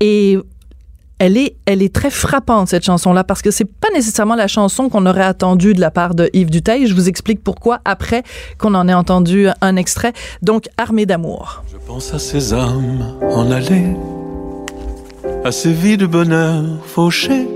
et 0.00 0.38
elle 1.18 1.38
est, 1.38 1.56
elle 1.64 1.82
est 1.82 1.94
très 1.94 2.10
frappante, 2.10 2.68
cette 2.68 2.84
chanson-là, 2.84 3.24
parce 3.24 3.40
que 3.40 3.50
c'est 3.50 3.64
pas 3.64 3.88
nécessairement 3.94 4.34
la 4.34 4.48
chanson 4.48 4.88
qu'on 4.88 5.06
aurait 5.06 5.24
attendue 5.24 5.72
de 5.72 5.80
la 5.80 5.90
part 5.90 6.14
de 6.14 6.28
Yves 6.34 6.50
Duteil. 6.50 6.86
Je 6.86 6.94
vous 6.94 7.08
explique 7.08 7.42
pourquoi 7.42 7.80
après 7.84 8.22
qu'on 8.58 8.74
en 8.74 8.86
ait 8.86 8.94
entendu 8.94 9.48
un 9.62 9.76
extrait. 9.76 10.12
Donc, 10.42 10.68
Armée 10.76 11.06
d'amour. 11.06 11.62
Je 11.72 11.78
pense 11.86 12.12
à 12.12 12.18
ces 12.18 12.52
âmes 12.52 13.14
en 13.22 13.50
allée, 13.50 13.96
à 15.44 15.52
ces 15.52 15.72
vies 15.72 15.96
de 15.96 16.06
bonheur 16.06 16.64
fauchées, 16.84 17.48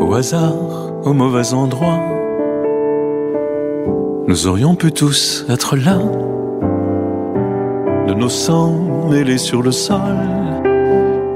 au 0.00 0.14
hasard, 0.14 0.92
au 1.04 1.12
mauvais 1.12 1.52
endroit. 1.52 2.00
Nous 4.28 4.46
aurions 4.46 4.76
pu 4.76 4.92
tous 4.92 5.44
être 5.48 5.76
là, 5.76 5.98
de 8.06 8.14
nos 8.14 8.28
sangs 8.28 9.08
mêlés 9.10 9.38
sur 9.38 9.62
le 9.62 9.72
sol. 9.72 10.00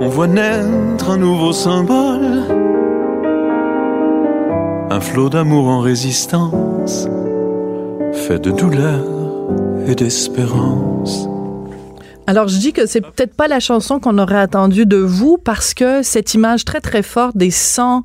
On 0.00 0.08
voit 0.08 0.26
naître 0.26 1.10
un 1.10 1.16
nouveau 1.16 1.52
symbole, 1.52 2.42
un 4.90 5.00
flot 5.00 5.28
d'amour 5.28 5.68
en 5.68 5.80
résistance, 5.80 7.08
fait 8.12 8.38
de 8.38 8.50
douleur 8.50 9.04
et 9.86 9.94
d'espérance. 9.94 11.28
Alors, 12.28 12.48
je 12.48 12.58
dis 12.58 12.72
que 12.72 12.86
c'est 12.86 13.00
peut-être 13.00 13.34
pas 13.34 13.46
la 13.48 13.60
chanson 13.60 14.00
qu'on 14.00 14.18
aurait 14.18 14.38
attendue 14.38 14.84
de 14.86 14.96
vous 14.96 15.38
parce 15.38 15.74
que 15.74 16.02
cette 16.02 16.34
image 16.34 16.64
très, 16.64 16.80
très 16.80 17.02
forte 17.02 17.36
des 17.36 17.50
sangs 17.52 18.02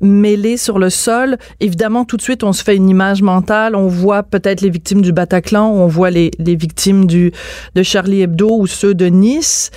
mêlés 0.00 0.56
sur 0.56 0.78
le 0.78 0.90
sol, 0.90 1.36
évidemment, 1.60 2.04
tout 2.04 2.16
de 2.16 2.22
suite, 2.22 2.42
on 2.42 2.52
se 2.52 2.64
fait 2.64 2.74
une 2.76 2.88
image 2.88 3.22
mentale. 3.22 3.76
On 3.76 3.86
voit 3.86 4.22
peut-être 4.24 4.60
les 4.60 4.70
victimes 4.70 5.02
du 5.02 5.12
Bataclan, 5.12 5.70
on 5.70 5.86
voit 5.86 6.10
les, 6.10 6.30
les 6.38 6.56
victimes 6.56 7.06
du, 7.06 7.32
de 7.74 7.82
Charlie 7.82 8.22
Hebdo 8.22 8.48
ou 8.58 8.66
ceux 8.66 8.94
de 8.94 9.06
Nice. 9.06 9.70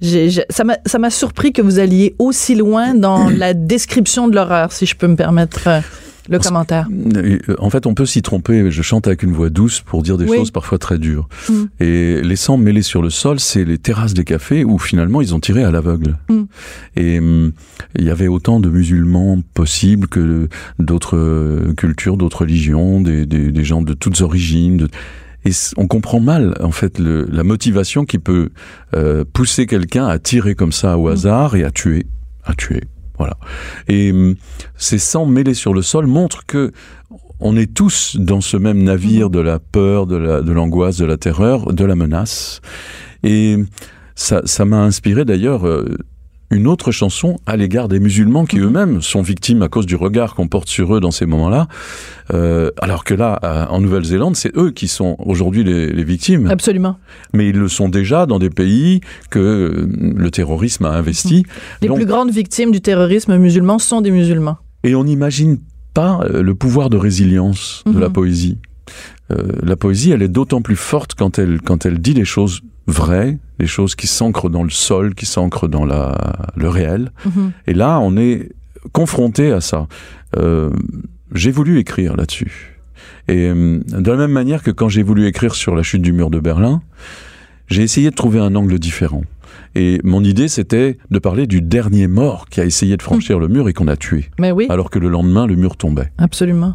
J'ai- 0.00 0.30
j'ai- 0.30 0.44
ça 0.50 0.62
m'a 0.62 0.76
ça 0.86 0.98
m'a 1.00 1.10
surpris 1.10 1.52
que 1.52 1.60
vous 1.60 1.80
alliez 1.80 2.14
aussi 2.20 2.54
loin 2.54 2.94
dans 2.94 3.28
la 3.30 3.52
description 3.52 4.28
de 4.28 4.36
l'horreur, 4.36 4.70
si 4.70 4.86
je 4.86 4.94
peux 4.94 5.08
me 5.08 5.16
permettre 5.16 5.66
euh, 5.66 5.80
le 6.28 6.38
commentaire. 6.38 6.88
Euh, 7.16 7.38
En 7.58 7.70
fait, 7.70 7.86
on 7.86 7.94
peut 7.94 8.06
s'y 8.06 8.22
tromper. 8.22 8.70
Je 8.70 8.82
chante 8.82 9.06
avec 9.06 9.22
une 9.22 9.32
voix 9.32 9.50
douce 9.50 9.80
pour 9.80 10.02
dire 10.02 10.16
des 10.18 10.26
Oui. 10.26 10.36
choses 10.36 10.50
parfois 10.50 10.78
très 10.78 10.98
dures. 10.98 11.28
Mm. 11.48 11.52
Et 11.80 12.20
les 12.22 12.36
sangs 12.36 12.56
mêlés 12.56 12.82
sur 12.82 13.02
le 13.02 13.10
sol, 13.10 13.40
c'est 13.40 13.64
les 13.64 13.78
terrasses 13.78 14.14
des 14.14 14.24
cafés 14.24 14.64
où 14.64 14.78
finalement 14.78 15.20
ils 15.22 15.34
ont 15.34 15.40
tiré 15.40 15.64
à 15.64 15.70
l'aveugle. 15.70 16.16
Mm. 16.28 16.42
Et 16.96 17.18
hum, 17.18 17.52
il 17.98 18.04
y 18.04 18.10
avait 18.10 18.28
autant 18.28 18.60
de 18.60 18.68
musulmans 18.68 19.40
possibles 19.54 20.06
que 20.08 20.48
d'autres 20.78 21.16
euh, 21.16 21.72
cultures, 21.74 22.16
d'autres 22.16 22.42
religions, 22.42 23.00
des, 23.00 23.26
des, 23.26 23.50
des 23.52 23.64
gens 23.64 23.82
de 23.82 23.94
toutes 23.94 24.20
origines. 24.20 24.76
de- 24.76 24.88
Et 25.44 25.52
on 25.76 25.86
comprend 25.86 26.20
mal, 26.20 26.54
en 26.60 26.72
fait, 26.72 26.98
le, 26.98 27.26
la 27.30 27.44
motivation 27.44 28.04
qui 28.04 28.18
peut 28.18 28.50
euh, 28.94 29.24
pousser 29.32 29.66
quelqu'un 29.66 30.06
à 30.06 30.18
tirer 30.18 30.54
comme 30.54 30.72
ça 30.72 30.98
au 30.98 31.08
hasard 31.08 31.56
et 31.56 31.64
à 31.64 31.70
tuer, 31.70 32.06
à 32.44 32.54
tuer. 32.54 32.82
Voilà. 33.18 33.36
Et 33.88 34.12
hum, 34.12 34.36
ces 34.76 34.98
sangs 34.98 35.26
mêlés 35.26 35.54
sur 35.54 35.74
le 35.74 35.82
sol 35.82 36.06
montrent 36.06 36.46
que 36.46 36.72
on 37.40 37.56
est 37.56 37.72
tous 37.72 38.16
dans 38.16 38.40
ce 38.40 38.56
même 38.56 38.82
navire 38.82 39.30
de 39.30 39.38
la 39.38 39.58
peur, 39.58 40.06
de 40.06 40.16
la, 40.16 40.40
de 40.40 40.52
l'angoisse, 40.52 40.96
de 40.96 41.04
la 41.04 41.16
terreur, 41.16 41.72
de 41.72 41.84
la 41.84 41.94
menace. 41.94 42.60
Et 43.22 43.56
ça, 44.16 44.42
ça 44.44 44.64
m'a 44.64 44.80
inspiré 44.80 45.24
d'ailleurs 45.24 45.66
euh, 45.66 45.96
une 46.50 46.66
autre 46.66 46.92
chanson 46.92 47.38
à 47.46 47.56
l'égard 47.56 47.88
des 47.88 48.00
musulmans 48.00 48.46
qui 48.46 48.58
eux-mêmes 48.58 49.02
sont 49.02 49.20
victimes 49.20 49.60
à 49.62 49.68
cause 49.68 49.84
du 49.84 49.96
regard 49.96 50.34
qu'on 50.34 50.48
porte 50.48 50.68
sur 50.68 50.94
eux 50.96 51.00
dans 51.00 51.10
ces 51.10 51.26
moments-là. 51.26 51.68
Euh, 52.32 52.70
alors 52.80 53.04
que 53.04 53.12
là, 53.14 53.34
à- 53.42 53.70
en 53.70 53.80
Nouvelle-Zélande, 53.80 54.34
c'est 54.36 54.56
eux 54.56 54.70
qui 54.70 54.88
sont 54.88 55.16
aujourd'hui 55.18 55.62
les, 55.62 55.92
les 55.92 56.04
victimes. 56.04 56.46
Absolument. 56.50 56.96
Mais 57.34 57.48
ils 57.50 57.56
le 57.56 57.68
sont 57.68 57.88
déjà 57.90 58.24
dans 58.26 58.38
des 58.38 58.50
pays 58.50 59.00
que 59.30 59.38
euh, 59.38 59.88
le 60.16 60.30
terrorisme 60.30 60.86
a 60.86 60.90
investis. 60.92 61.42
Les 61.82 61.88
Donc- 61.88 61.98
plus 61.98 62.06
grandes 62.06 62.30
victimes 62.30 62.70
du 62.70 62.80
terrorisme 62.80 63.36
musulman 63.36 63.78
sont 63.78 64.00
des 64.00 64.10
musulmans. 64.10 64.56
Et 64.84 64.94
on 64.94 65.04
n'imagine 65.04 65.58
pas 65.92 66.20
euh, 66.24 66.42
le 66.42 66.54
pouvoir 66.54 66.88
de 66.88 66.96
résilience 66.96 67.82
de 67.86 67.92
Mhm. 67.92 68.00
la 68.00 68.10
poésie. 68.10 68.58
Euh, 69.30 69.36
la 69.62 69.76
poésie, 69.76 70.12
elle 70.12 70.22
est 70.22 70.28
d'autant 70.28 70.62
plus 70.62 70.76
forte 70.76 71.14
quand 71.14 71.38
elle, 71.38 71.60
quand 71.60 71.84
elle 71.84 71.98
dit 71.98 72.14
les 72.14 72.24
choses 72.24 72.62
vraies, 72.88 73.38
les 73.58 73.66
choses 73.66 73.94
qui 73.94 74.06
s'ancrent 74.06 74.48
dans 74.50 74.64
le 74.64 74.70
sol, 74.70 75.14
qui 75.14 75.26
s'ancrent 75.26 75.68
dans 75.68 75.84
la, 75.84 76.16
le 76.56 76.68
réel. 76.68 77.12
Mhm. 77.24 77.52
Et 77.66 77.74
là, 77.74 78.00
on 78.00 78.16
est 78.16 78.50
confronté 78.92 79.52
à 79.52 79.60
ça. 79.60 79.86
Euh, 80.36 80.70
j'ai 81.34 81.50
voulu 81.50 81.78
écrire 81.78 82.16
là-dessus. 82.16 82.78
Et 83.28 83.48
euh, 83.48 83.80
de 83.86 84.10
la 84.10 84.16
même 84.16 84.32
manière 84.32 84.62
que 84.62 84.70
quand 84.70 84.88
j'ai 84.88 85.02
voulu 85.02 85.26
écrire 85.26 85.54
sur 85.54 85.76
la 85.76 85.82
chute 85.82 86.02
du 86.02 86.12
mur 86.12 86.30
de 86.30 86.40
Berlin, 86.40 86.82
j'ai 87.68 87.82
essayé 87.82 88.10
de 88.10 88.14
trouver 88.14 88.40
un 88.40 88.54
angle 88.56 88.78
différent. 88.78 89.22
Et 89.74 90.00
mon 90.02 90.24
idée, 90.24 90.48
c'était 90.48 90.96
de 91.10 91.18
parler 91.18 91.46
du 91.46 91.60
dernier 91.60 92.06
mort 92.06 92.48
qui 92.48 92.60
a 92.60 92.64
essayé 92.64 92.96
de 92.96 93.02
franchir 93.02 93.38
le 93.38 93.48
mur 93.48 93.68
et 93.68 93.74
qu'on 93.74 93.86
a 93.88 93.96
tué 93.96 94.30
Mais 94.40 94.50
oui, 94.50 94.66
alors 94.70 94.88
que 94.88 94.98
le 94.98 95.08
lendemain, 95.08 95.46
le 95.46 95.56
mur 95.56 95.76
tombait. 95.76 96.10
absolument. 96.16 96.74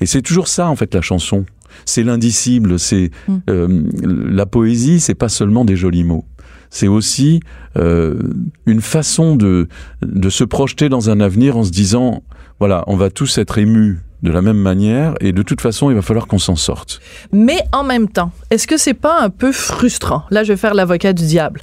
Et 0.00 0.06
c'est 0.06 0.22
toujours 0.22 0.48
ça, 0.48 0.68
en 0.68 0.74
fait, 0.74 0.92
la 0.92 1.00
chanson. 1.00 1.46
C'est 1.84 2.02
l'indicible, 2.02 2.78
c'est 2.78 3.10
Mm. 3.28 3.36
euh, 3.50 3.82
la 4.30 4.46
poésie, 4.46 5.00
c'est 5.00 5.14
pas 5.14 5.28
seulement 5.28 5.64
des 5.64 5.76
jolis 5.76 6.04
mots. 6.04 6.24
C'est 6.70 6.88
aussi 6.88 7.40
euh, 7.76 8.18
une 8.66 8.80
façon 8.80 9.36
de, 9.36 9.68
de 10.02 10.28
se 10.30 10.44
projeter 10.44 10.88
dans 10.88 11.08
un 11.10 11.20
avenir 11.20 11.56
en 11.56 11.64
se 11.64 11.70
disant, 11.70 12.22
voilà, 12.58 12.82
on 12.88 12.96
va 12.96 13.10
tous 13.10 13.38
être 13.38 13.58
émus 13.58 14.00
de 14.22 14.30
la 14.32 14.42
même 14.42 14.56
manière 14.56 15.14
et 15.20 15.32
de 15.32 15.42
toute 15.42 15.60
façon, 15.60 15.90
il 15.90 15.94
va 15.94 16.02
falloir 16.02 16.26
qu'on 16.26 16.38
s'en 16.38 16.56
sorte. 16.56 17.00
Mais 17.32 17.58
en 17.72 17.84
même 17.84 18.08
temps, 18.08 18.32
est-ce 18.50 18.66
que 18.66 18.76
c'est 18.76 18.94
pas 18.94 19.20
un 19.20 19.30
peu 19.30 19.52
frustrant? 19.52 20.24
Là, 20.30 20.42
je 20.44 20.52
vais 20.52 20.56
faire 20.56 20.74
l'avocat 20.74 21.12
du 21.12 21.26
diable. 21.26 21.60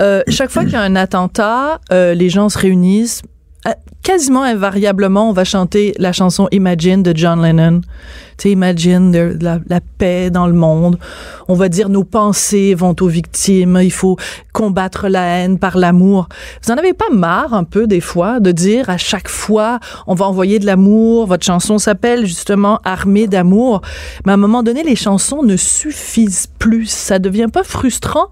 Euh, 0.00 0.22
chaque 0.28 0.50
fois 0.50 0.62
qu'il 0.64 0.74
y 0.74 0.76
a 0.76 0.82
un 0.82 0.96
attentat, 0.96 1.80
euh, 1.92 2.14
les 2.14 2.30
gens 2.30 2.48
se 2.48 2.58
réunissent. 2.58 3.22
Quasiment 4.02 4.42
invariablement, 4.42 5.28
on 5.28 5.32
va 5.32 5.44
chanter 5.44 5.92
la 5.98 6.12
chanson 6.12 6.48
Imagine 6.50 7.02
de 7.02 7.14
John 7.14 7.42
Lennon. 7.42 7.82
Tu 8.38 8.50
Imagine 8.50 9.36
la, 9.40 9.58
la 9.68 9.80
paix 9.98 10.30
dans 10.30 10.46
le 10.46 10.52
monde. 10.52 10.96
On 11.48 11.54
va 11.54 11.68
dire 11.68 11.88
nos 11.88 12.04
pensées 12.04 12.74
vont 12.74 12.94
aux 13.00 13.08
victimes. 13.08 13.80
Il 13.82 13.90
faut 13.90 14.16
combattre 14.52 15.08
la 15.08 15.22
haine 15.24 15.58
par 15.58 15.76
l'amour. 15.76 16.28
Vous 16.62 16.72
en 16.72 16.76
avez 16.76 16.94
pas 16.94 17.10
marre 17.12 17.52
un 17.52 17.64
peu 17.64 17.88
des 17.88 18.00
fois 18.00 18.38
de 18.38 18.52
dire 18.52 18.88
à 18.90 18.96
chaque 18.96 19.28
fois 19.28 19.80
on 20.06 20.14
va 20.14 20.26
envoyer 20.26 20.60
de 20.60 20.66
l'amour? 20.66 21.26
Votre 21.26 21.44
chanson 21.44 21.78
s'appelle 21.78 22.26
justement 22.26 22.80
Armée 22.84 23.26
d'amour. 23.26 23.82
Mais 24.24 24.30
à 24.32 24.34
un 24.34 24.38
moment 24.38 24.62
donné, 24.62 24.84
les 24.84 24.96
chansons 24.96 25.42
ne 25.42 25.56
suffisent 25.56 26.48
plus. 26.58 26.86
Ça 26.86 27.18
devient 27.18 27.48
pas 27.52 27.64
frustrant 27.64 28.28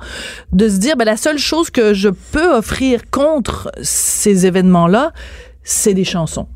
de 0.53 0.69
se 0.69 0.77
dire 0.77 0.97
ben, 0.97 1.05
la 1.05 1.17
seule 1.17 1.39
chose 1.39 1.69
que 1.71 1.95
je 1.95 2.09
peux 2.09 2.55
offrir 2.55 3.11
contre 3.11 3.73
ces 3.83 4.47
événements-là, 4.47 5.13
c'est 5.67 5.93
des 5.93 6.05
chansons. 6.05 6.47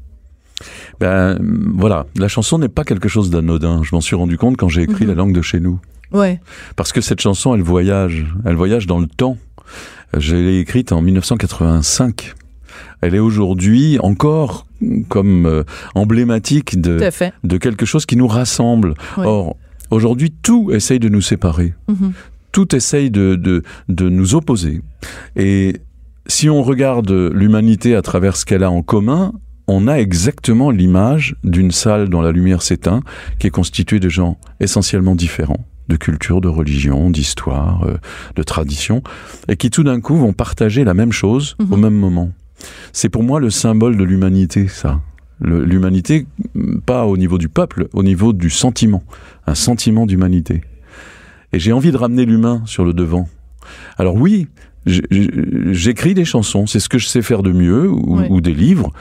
Ben 1.00 1.38
voilà, 1.74 2.06
la 2.16 2.28
chanson 2.28 2.58
n'est 2.58 2.68
pas 2.68 2.84
quelque 2.84 3.08
chose 3.08 3.28
d'anodin. 3.30 3.82
Je 3.82 3.94
m'en 3.94 4.00
suis 4.00 4.16
rendu 4.16 4.38
compte 4.38 4.56
quand 4.56 4.68
j'ai 4.68 4.82
écrit 4.82 5.04
La 5.06 5.14
langue 5.14 5.32
de 5.34 5.42
chez 5.42 5.60
nous. 5.60 5.78
Ouais. 6.12 6.40
Parce 6.76 6.92
que 6.92 7.00
cette 7.00 7.20
chanson, 7.20 7.54
elle 7.54 7.62
voyage. 7.62 8.26
Elle 8.44 8.56
voyage 8.56 8.86
dans 8.86 9.00
le 9.00 9.06
temps. 9.06 9.36
Je 10.16 10.36
l'ai 10.36 10.58
écrite 10.58 10.92
en 10.92 11.02
1985. 11.02 12.34
Elle 13.00 13.14
est 13.14 13.20
aujourd'hui 13.20 13.98
encore 14.00 14.66
comme 15.08 15.46
euh, 15.46 15.64
emblématique 15.94 16.80
de, 16.80 17.00
de 17.44 17.56
quelque 17.58 17.86
chose 17.86 18.06
qui 18.06 18.16
nous 18.16 18.26
rassemble. 18.28 18.94
Or, 19.16 19.56
aujourd'hui, 19.90 20.30
tout 20.30 20.70
essaye 20.72 20.98
de 21.00 21.08
nous 21.08 21.22
séparer. 21.22 21.74
Mhm. 21.88 22.12
Tout 22.52 22.74
essaye 22.74 23.10
de, 23.10 23.36
de, 23.36 23.62
de 23.88 24.08
nous 24.08 24.34
opposer. 24.34 24.82
Et 25.36 25.76
si 26.26 26.48
on 26.48 26.62
regarde 26.62 27.10
l'humanité 27.10 27.94
à 27.94 28.02
travers 28.02 28.36
ce 28.36 28.44
qu'elle 28.44 28.62
a 28.62 28.70
en 28.70 28.82
commun, 28.82 29.32
on 29.66 29.86
a 29.88 29.94
exactement 29.94 30.70
l'image 30.70 31.36
d'une 31.44 31.70
salle 31.70 32.08
dont 32.08 32.20
la 32.20 32.32
lumière 32.32 32.62
s'éteint, 32.62 33.02
qui 33.38 33.46
est 33.46 33.50
constituée 33.50 34.00
de 34.00 34.08
gens 34.08 34.38
essentiellement 34.58 35.14
différents, 35.14 35.64
de 35.88 35.96
culture, 35.96 36.40
de 36.40 36.48
religion, 36.48 37.10
d'histoire, 37.10 37.84
euh, 37.84 37.96
de 38.36 38.42
tradition, 38.42 39.02
et 39.48 39.56
qui 39.56 39.70
tout 39.70 39.84
d'un 39.84 40.00
coup 40.00 40.16
vont 40.16 40.32
partager 40.32 40.84
la 40.84 40.94
même 40.94 41.12
chose 41.12 41.56
au 41.60 41.76
Mhm. 41.76 41.80
même 41.82 41.94
moment. 41.94 42.30
C'est 42.92 43.08
pour 43.08 43.22
moi 43.22 43.40
le 43.40 43.50
symbole 43.50 43.96
de 43.96 44.04
l'humanité, 44.04 44.68
ça. 44.68 45.00
L'humanité, 45.40 46.26
mm, 46.54 46.80
pas 46.80 47.06
au 47.06 47.16
niveau 47.16 47.38
du 47.38 47.48
peuple, 47.48 47.88
au 47.94 48.02
niveau 48.02 48.32
du 48.34 48.50
sentiment, 48.50 49.02
un 49.46 49.54
sentiment 49.54 50.04
d'humanité. 50.04 50.60
Et 51.52 51.58
j'ai 51.58 51.72
envie 51.72 51.92
de 51.92 51.96
ramener 51.96 52.26
l'humain 52.26 52.62
sur 52.66 52.84
le 52.84 52.92
devant. 52.92 53.26
Alors 53.96 54.16
oui, 54.16 54.48
j'écris 54.86 56.14
des 56.14 56.24
chansons, 56.24 56.66
c'est 56.66 56.80
ce 56.80 56.88
que 56.88 56.98
je 56.98 57.06
sais 57.06 57.22
faire 57.22 57.42
de 57.42 57.52
mieux, 57.52 57.88
ou, 57.90 58.18
Ouais. 58.18 58.26
ou 58.30 58.40
des 58.40 58.54
livres, 58.54 58.92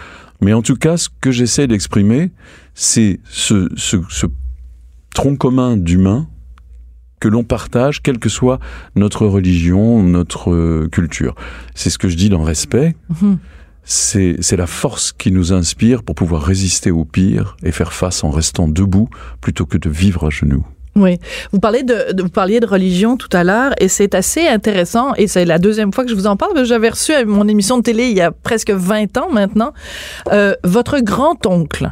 mais 0.41 0.53
en 0.53 0.61
tout 0.61 0.75
cas, 0.75 0.97
ce 0.97 1.09
que 1.21 1.31
j'essaie 1.31 1.67
d'exprimer, 1.67 2.31
c'est 2.73 3.19
ce, 3.25 3.69
ce, 3.75 3.97
ce 4.09 4.25
tronc 5.13 5.35
commun 5.37 5.77
d'humain 5.77 6.27
que 7.19 7.27
l'on 7.27 7.43
partage, 7.43 8.01
quelle 8.01 8.19
que 8.19 8.29
soit 8.29 8.59
notre 8.95 9.25
religion, 9.25 10.01
notre 10.03 10.51
euh, 10.53 10.87
culture. 10.89 11.35
C'est 11.75 11.89
ce 11.89 11.97
que 11.97 12.07
je 12.07 12.15
dis 12.15 12.29
dans 12.29 12.43
Respect. 12.43 12.95
Mhm. 13.21 13.37
C'est 13.83 14.55
la 14.55 14.67
force 14.67 15.11
qui 15.13 15.31
nous 15.31 15.51
inspire 15.51 16.03
pour 16.03 16.13
pouvoir 16.13 16.43
résister 16.43 16.91
au 16.91 17.05
pire 17.05 17.57
et 17.63 17.71
faire 17.71 17.91
face 17.91 18.23
en 18.23 18.29
restant 18.29 18.67
debout 18.67 19.09
plutôt 19.41 19.65
que 19.65 19.77
de 19.79 19.89
vivre 19.89 20.27
à 20.27 20.29
genoux. 20.29 20.65
Oui. 20.95 21.17
Vous 21.51 21.59
parlez 21.59 21.83
de, 21.83 22.11
de- 22.13 22.23
vous 22.23 22.29
parliez 22.29 22.59
de 22.59 22.65
religion 22.65 23.15
tout 23.15 23.29
à 23.31 23.43
l'heure 23.43 23.73
et 23.79 23.87
c'est 23.87 24.15
assez 24.15 24.47
intéressant 24.47 25.13
et 25.15 25.27
c'est 25.27 25.45
la 25.45 25.57
deuxième 25.59 25.93
fois 25.93 26.03
que 26.03 26.09
je 26.09 26.15
vous 26.15 26.27
en 26.27 26.35
parle. 26.35 26.65
J'avais 26.65 26.89
reçu 26.89 27.13
à 27.13 27.23
mon 27.25 27.47
émission 27.47 27.77
de 27.77 27.83
télé 27.83 28.09
il 28.09 28.17
y 28.17 28.21
a 28.21 28.31
presque 28.31 28.71
20 28.71 29.17
ans 29.17 29.29
maintenant. 29.31 29.71
Euh, 30.33 30.55
votre 30.63 30.99
grand-oncle, 30.99 31.89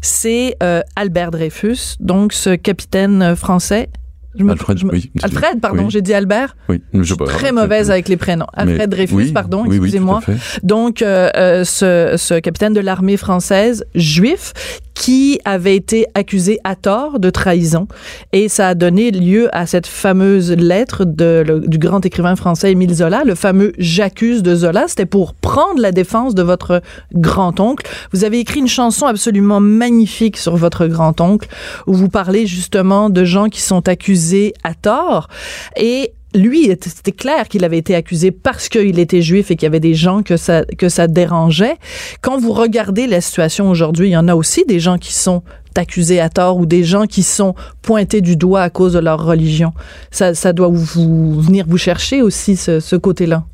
c'est 0.00 0.56
euh, 0.62 0.80
Albert 0.96 1.30
Dreyfus, 1.30 1.96
donc 2.00 2.32
ce 2.32 2.50
capitaine 2.56 3.22
euh, 3.22 3.36
français. 3.36 3.90
Je 4.38 4.44
me- 4.44 4.52
Alfred, 4.52 4.78
oui. 4.92 5.10
Alfred, 5.22 5.60
pardon, 5.60 5.84
Oui. 5.84 5.90
j'ai 5.90 6.02
dit 6.02 6.14
Albert. 6.14 6.54
Oui, 6.68 6.80
je 6.94 7.02
suis 7.02 7.16
très 7.16 7.50
mauvaise 7.50 7.90
avec 7.90 8.08
les 8.08 8.16
prénoms. 8.16 8.46
Alfred 8.52 8.78
Mais- 8.78 8.86
Dreyfus, 8.86 9.14
oui, 9.14 9.32
pardon, 9.32 9.64
excusez-moi. 9.64 10.20
Donc, 10.62 11.02
euh, 11.02 11.28
euh, 11.36 11.64
ce, 11.64 12.14
ce 12.16 12.34
capitaine 12.38 12.72
de 12.72 12.80
l'armée 12.80 13.16
française 13.16 13.84
juif 13.94 14.52
qui 14.98 15.38
avait 15.44 15.76
été 15.76 16.06
accusé 16.14 16.58
à 16.64 16.74
tort 16.74 17.20
de 17.20 17.30
trahison 17.30 17.86
et 18.32 18.48
ça 18.48 18.68
a 18.68 18.74
donné 18.74 19.12
lieu 19.12 19.48
à 19.56 19.64
cette 19.64 19.86
fameuse 19.86 20.50
lettre 20.50 21.04
de, 21.04 21.62
du 21.66 21.78
grand 21.78 22.04
écrivain 22.04 22.34
français 22.34 22.72
Émile 22.72 22.92
Zola, 22.94 23.22
le 23.24 23.36
fameux 23.36 23.72
J'accuse 23.78 24.42
de 24.42 24.56
Zola. 24.56 24.86
C'était 24.88 25.06
pour 25.06 25.34
prendre 25.34 25.80
la 25.80 25.92
défense 25.92 26.34
de 26.34 26.42
votre 26.42 26.82
grand-oncle. 27.14 27.88
Vous 28.12 28.24
avez 28.24 28.40
écrit 28.40 28.58
une 28.58 28.66
chanson 28.66 29.06
absolument 29.06 29.60
magnifique 29.60 30.36
sur 30.36 30.56
votre 30.56 30.88
grand-oncle 30.88 31.48
où 31.86 31.94
vous 31.94 32.08
parlez 32.08 32.48
justement 32.48 33.08
de 33.08 33.24
gens 33.24 33.48
qui 33.48 33.60
sont 33.60 33.88
accusés 33.88 34.52
à 34.64 34.74
tort 34.74 35.28
et 35.76 36.12
lui, 36.34 36.66
c'était 36.82 37.12
clair 37.12 37.48
qu'il 37.48 37.64
avait 37.64 37.78
été 37.78 37.94
accusé 37.94 38.30
parce 38.30 38.68
qu'il 38.68 38.98
était 38.98 39.22
juif 39.22 39.50
et 39.50 39.56
qu'il 39.56 39.64
y 39.66 39.66
avait 39.66 39.80
des 39.80 39.94
gens 39.94 40.22
que 40.22 40.36
ça, 40.36 40.64
que 40.64 40.88
ça 40.88 41.06
dérangeait. 41.06 41.76
Quand 42.20 42.38
vous 42.38 42.52
regardez 42.52 43.06
la 43.06 43.20
situation 43.20 43.70
aujourd'hui, 43.70 44.08
il 44.08 44.12
y 44.12 44.16
en 44.16 44.28
a 44.28 44.34
aussi 44.34 44.64
des 44.66 44.78
gens 44.78 44.98
qui 44.98 45.14
sont 45.14 45.42
accusés 45.76 46.18
à 46.20 46.28
tort 46.28 46.58
ou 46.58 46.66
des 46.66 46.82
gens 46.84 47.06
qui 47.06 47.22
sont 47.22 47.54
pointés 47.82 48.20
du 48.20 48.36
doigt 48.36 48.62
à 48.62 48.68
cause 48.70 48.94
de 48.94 48.98
leur 48.98 49.24
religion. 49.24 49.72
Ça, 50.10 50.34
ça 50.34 50.52
doit 50.52 50.68
vous 50.68 51.40
venir 51.40 51.64
vous 51.68 51.78
chercher 51.78 52.20
aussi 52.20 52.56
ce, 52.56 52.80
ce 52.80 52.96
côté-là. 52.96 53.44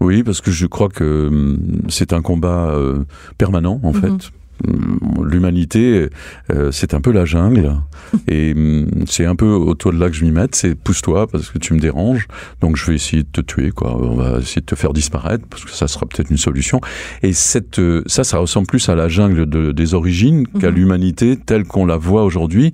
Oui, 0.00 0.22
parce 0.22 0.40
que 0.40 0.50
je 0.50 0.66
crois 0.66 0.88
que 0.88 1.28
hum, 1.28 1.82
c'est 1.88 2.12
un 2.12 2.22
combat 2.22 2.70
euh, 2.70 3.04
permanent, 3.38 3.80
en 3.82 3.92
Mhm. 3.92 4.00
fait. 4.00 4.30
Hum, 4.66 4.98
L'humanité, 5.28 6.08
euh, 6.52 6.70
c'est 6.72 6.92
un 6.94 7.00
peu 7.00 7.12
la 7.12 7.24
jungle, 7.24 7.76
et 8.28 8.52
hum, 8.54 8.86
c'est 9.06 9.24
un 9.26 9.36
peu 9.36 9.46
autour 9.46 9.92
de 9.92 9.98
là 9.98 10.08
que 10.08 10.14
je 10.16 10.24
m'y 10.24 10.30
mette. 10.32 10.54
C'est 10.54 10.74
pousse-toi 10.74 11.26
parce 11.28 11.50
que 11.50 11.58
tu 11.58 11.72
me 11.74 11.78
déranges, 11.80 12.26
donc 12.60 12.76
je 12.76 12.86
vais 12.86 12.94
essayer 12.94 13.22
de 13.22 13.28
te 13.28 13.40
tuer, 13.40 13.70
quoi. 13.70 13.96
On 13.96 14.16
va 14.16 14.38
essayer 14.38 14.60
de 14.60 14.66
te 14.66 14.74
faire 14.74 14.92
disparaître 14.92 15.44
parce 15.48 15.64
que 15.64 15.70
ça 15.70 15.88
sera 15.88 16.06
peut-être 16.06 16.30
une 16.30 16.36
solution. 16.36 16.80
Et 17.22 17.32
cette, 17.32 17.78
euh, 17.78 18.02
ça, 18.06 18.24
ça 18.24 18.38
ressemble 18.38 18.66
plus 18.66 18.88
à 18.88 18.94
la 18.94 19.08
jungle 19.08 19.46
de- 19.48 19.72
des 19.72 19.94
origines 19.94 20.46
qu'à 20.46 20.70
Mhm. 20.70 20.76
l'humanité 20.76 21.36
telle 21.36 21.64
qu'on 21.64 21.86
la 21.86 21.96
voit 21.96 22.24
aujourd'hui. 22.24 22.72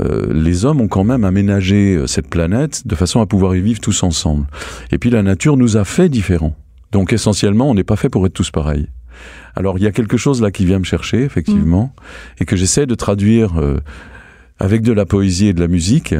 Euh, 0.00 0.32
les 0.32 0.64
hommes 0.64 0.80
ont 0.80 0.88
quand 0.88 1.04
même 1.04 1.24
aménagé 1.24 1.96
euh, 1.96 2.06
cette 2.06 2.28
planète 2.28 2.86
de 2.86 2.94
façon 2.94 3.20
à 3.20 3.26
pouvoir 3.26 3.54
y 3.54 3.60
vivre 3.60 3.80
tous 3.80 4.02
ensemble. 4.02 4.46
Et 4.90 4.98
puis 4.98 5.10
la 5.10 5.22
nature 5.22 5.56
nous 5.56 5.76
a 5.76 5.84
fait 5.84 6.08
différents. 6.08 6.56
Donc 6.92 7.12
essentiellement, 7.12 7.70
on 7.70 7.74
n'est 7.74 7.84
pas 7.84 7.96
fait 7.96 8.08
pour 8.08 8.24
être 8.26 8.32
tous 8.32 8.50
pareils. 8.50 8.86
Alors 9.56 9.78
il 9.78 9.84
y 9.84 9.86
a 9.86 9.92
quelque 9.92 10.16
chose 10.16 10.40
là 10.42 10.50
qui 10.50 10.64
vient 10.64 10.78
me 10.78 10.84
chercher, 10.84 11.22
effectivement, 11.22 11.94
et 12.40 12.44
que 12.44 12.56
j'essaie 12.56 12.86
de 12.86 12.94
traduire 12.94 13.60
euh, 13.60 13.78
avec 14.58 14.82
de 14.82 14.92
la 14.92 15.04
poésie 15.06 15.48
et 15.48 15.52
de 15.52 15.60
la 15.60 15.68
musique, 15.68 16.14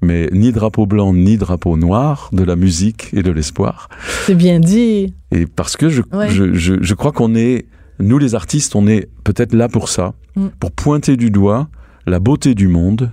mais 0.00 0.28
ni 0.32 0.50
drapeau 0.52 0.86
blanc 0.86 1.12
ni 1.14 1.36
drapeau 1.36 1.76
noir, 1.76 2.28
de 2.32 2.42
la 2.42 2.56
musique 2.56 3.10
et 3.12 3.22
de 3.22 3.30
l'espoir. 3.30 3.88
C'est 4.26 4.34
bien 4.34 4.58
dit. 4.60 5.14
Et 5.30 5.46
parce 5.46 5.76
que 5.76 5.88
je, 5.88 6.02
Ouais. 6.12 6.28
je, 6.30 6.54
je, 6.54 6.74
je 6.80 6.94
crois 6.94 7.12
qu'on 7.12 7.34
est, 7.36 7.66
nous 8.00 8.18
les 8.18 8.34
artistes, 8.34 8.74
on 8.74 8.86
est 8.88 9.08
peut-être 9.24 9.54
là 9.54 9.68
pour 9.68 9.88
ça, 9.88 10.14
Mm. 10.34 10.46
pour 10.58 10.72
pointer 10.72 11.16
du 11.18 11.30
doigt 11.30 11.68
la 12.06 12.18
beauté 12.18 12.54
du 12.54 12.66
monde, 12.66 13.12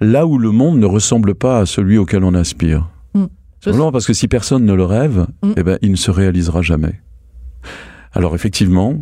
là 0.00 0.26
où 0.26 0.38
le 0.38 0.50
monde 0.50 0.76
ne 0.78 0.84
ressemble 0.86 1.34
pas 1.36 1.60
à 1.60 1.66
celui 1.66 1.96
auquel 1.98 2.24
on 2.24 2.34
aspire. 2.34 2.88
Mm. 3.14 3.26
Simplement 3.64 3.92
parce 3.92 4.06
que 4.06 4.12
si 4.12 4.26
personne 4.28 4.64
ne 4.66 4.74
le 4.74 4.84
rêve, 4.84 5.26
Mm. 5.42 5.52
eh 5.56 5.62
ben, 5.62 5.78
il 5.82 5.92
ne 5.92 5.96
se 5.96 6.10
réalisera 6.10 6.60
jamais. 6.62 7.00
Alors 8.16 8.34
effectivement, 8.34 8.94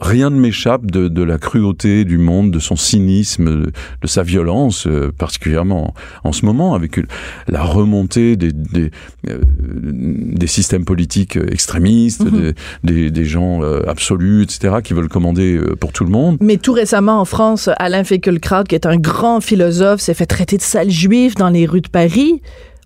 rien 0.00 0.30
ne 0.30 0.40
m'échappe 0.40 0.90
de, 0.90 1.06
de 1.08 1.22
la 1.22 1.38
cruauté 1.38 2.04
du 2.04 2.18
monde, 2.18 2.50
de 2.50 2.58
son 2.58 2.74
cynisme, 2.74 3.44
de, 3.64 3.72
de 4.02 4.06
sa 4.06 4.22
violence, 4.24 4.86
euh, 4.88 5.12
particulièrement 5.16 5.94
en, 6.24 6.28
en 6.30 6.32
ce 6.32 6.44
moment, 6.44 6.74
avec 6.74 6.98
la 7.46 7.62
remontée 7.62 8.34
des, 8.36 8.50
des, 8.52 8.90
euh, 9.28 9.38
des 9.52 10.46
systèmes 10.48 10.84
politiques 10.84 11.36
extrémistes, 11.36 12.24
Mhm. 12.24 12.40
des, 12.40 12.54
des, 12.82 13.10
des 13.10 13.24
gens 13.24 13.62
euh, 13.62 13.82
absolus, 13.86 14.42
etc., 14.44 14.76
qui 14.82 14.92
veulent 14.94 15.08
commander 15.08 15.60
pour 15.78 15.92
tout 15.92 16.04
le 16.04 16.10
monde. 16.10 16.38
Mais 16.40 16.56
tout 16.56 16.72
récemment, 16.72 17.20
en 17.20 17.24
France, 17.26 17.68
Alain 17.76 18.02
Finkielkraut, 18.04 18.64
qui 18.64 18.74
est 18.74 18.86
un 18.86 18.96
grand 18.96 19.40
philosophe, 19.40 20.00
s'est 20.00 20.14
fait 20.14 20.26
traiter 20.26 20.56
de 20.56 20.62
sale 20.62 20.90
juif 20.90 21.34
dans 21.36 21.50
les 21.50 21.66
rues 21.66 21.82
de 21.82 21.88
Paris. 21.88 22.40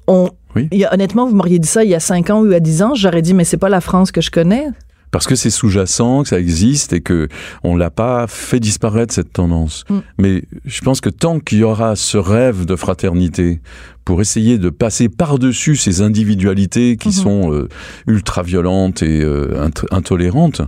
On, 0.06 0.28
Oui. 0.56 0.68
il 0.72 0.78
y 0.78 0.84
a- 0.84 0.92
honnêtement, 0.92 1.26
vous 1.28 1.34
m'auriez 1.36 1.58
dit 1.60 1.68
ça 1.68 1.84
il 1.84 1.90
y 1.90 1.94
a 1.94 2.00
5 2.00 2.28
ans 2.30 2.42
ou 2.42 2.52
à 2.52 2.60
10 2.60 2.82
ans, 2.82 2.94
j'aurais 2.94 3.22
dit, 3.22 3.32
mais 3.34 3.44
c'est 3.44 3.56
pas 3.56 3.68
la 3.68 3.80
France 3.80 4.10
que 4.10 4.20
je 4.20 4.30
connais. 4.32 4.66
Parce 5.10 5.26
que 5.26 5.34
c'est 5.34 5.50
sous-jacent, 5.50 6.22
que 6.22 6.28
ça 6.28 6.38
existe 6.38 6.92
et 6.92 7.00
que 7.00 7.28
on 7.64 7.76
l'a 7.76 7.90
pas 7.90 8.26
fait 8.28 8.60
disparaître 8.60 9.12
cette 9.12 9.32
tendance. 9.32 9.84
Mm. 9.90 9.98
Mais 10.18 10.44
je 10.66 10.80
pense 10.82 11.00
que 11.00 11.08
tant 11.10 11.40
qu'il 11.40 11.58
y 11.58 11.62
aura 11.64 11.96
ce 11.96 12.16
rêve 12.16 12.64
de 12.64 12.76
fraternité 12.76 13.60
pour 14.04 14.20
essayer 14.20 14.56
de 14.58 14.70
passer 14.70 15.08
par-dessus 15.08 15.76
ces 15.76 16.00
individualités 16.00 16.96
qui 16.96 17.08
Mhm. 17.08 17.14
sont 17.14 17.52
euh, 17.52 17.68
ultra 18.06 18.42
violentes 18.42 19.02
et 19.02 19.20
euh, 19.22 19.66
int- 19.68 19.86
intolérantes, 19.90 20.62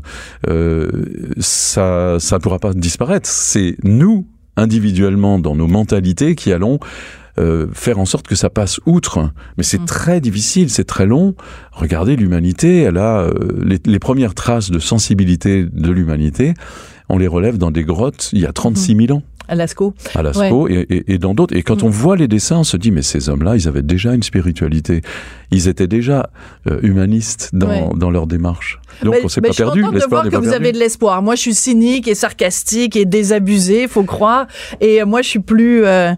euh, 0.49 0.90
ça 1.38 2.16
ça 2.18 2.38
pourra 2.38 2.58
pas 2.58 2.72
disparaître. 2.75 3.28
C'est 3.28 3.76
nous 3.84 4.26
individuellement 4.56 5.38
dans 5.38 5.56
nos 5.56 5.66
mentalités 5.66 6.34
qui 6.34 6.52
allons 6.52 6.78
euh, 7.39 7.67
faire 7.73 7.99
en 7.99 8.05
sorte 8.05 8.27
que 8.27 8.35
ça 8.35 8.51
passe 8.51 8.81
outre. 8.87 9.31
Mais 9.57 9.65
c'est 9.65 9.81
Mm. 9.81 9.87
très 9.87 10.21
difficile, 10.21 10.69
c'est 10.71 10.85
très 10.85 11.07
long. 11.07 11.35
Regardez 11.73 12.17
l'humanité, 12.17 12.83
elle 12.83 12.99
a 12.99 13.21
euh, 13.23 13.33
les, 13.64 13.79
les 13.85 13.99
premières 13.99 14.35
traces 14.35 14.71
de 14.71 14.79
sensibilité 14.79 15.64
de 15.64 15.90
l'humanité. 15.90 16.55
On 17.09 17.18
les 17.18 17.27
relève 17.27 17.59
dans 17.59 17.71
des 17.71 17.85
grottes 17.85 18.31
il 18.33 18.40
y 18.40 18.47
a 18.47 18.53
36 18.53 18.97
000 19.07 19.18
ans, 19.18 19.23
À 19.49 19.55
Lascaux. 19.55 19.95
à 20.14 20.23
Lascaux 20.23 20.68
et, 20.68 20.87
et- 20.88 21.14
et 21.14 21.18
dans 21.18 21.35
d'autres. 21.35 21.55
Et 21.57 21.62
quand 21.62 21.83
Mm. 21.83 21.87
on 21.87 21.90
voit 21.90 22.16
les 22.16 22.29
dessins, 22.29 22.59
on 22.59 22.64
se 22.64 22.77
dit, 22.77 22.90
mais 22.90 23.03
ces 23.03 23.29
hommes-là, 23.29 23.57
ils 23.57 23.66
avaient 23.68 23.83
déjà 23.83 24.14
une 24.14 24.23
spiritualité. 24.23 25.01
Ils 25.51 25.68
étaient 25.68 25.88
déjà 25.88 26.31
euh, 26.71 26.79
humanistes 26.83 27.51
dans, 27.53 27.68
Ouais. 27.68 27.88
dans 27.97 28.11
leur 28.11 28.27
démarche. 28.27 28.79
Donc 29.02 29.14
Ben- 29.14 29.20
on 29.24 29.28
s'est 29.28 29.40
pas 29.40 29.48
je 29.48 29.52
suis 29.55 29.62
perdu. 29.64 29.83
contente 29.83 30.00
de 30.00 30.07
voir 30.09 30.22
que 30.24 30.28
vous 30.37 30.42
perdu. 30.42 30.55
avez 30.57 30.72
de 30.72 30.78
l'espoir. 30.78 31.22
Moi, 31.22 31.35
je 31.35 31.40
suis 31.40 31.55
cynique 31.55 32.09
et 32.09 32.14
sarcastique 32.14 32.96
et 32.96 33.05
désabusé, 33.05 33.88
faut 33.88 34.05
croire. 34.05 34.46
Et 34.81 35.02
euh, 35.02 35.07
moi, 35.07 35.22
je 35.22 35.28
suis 35.28 35.38
plus, 35.40 35.85
euh, 35.85 36.12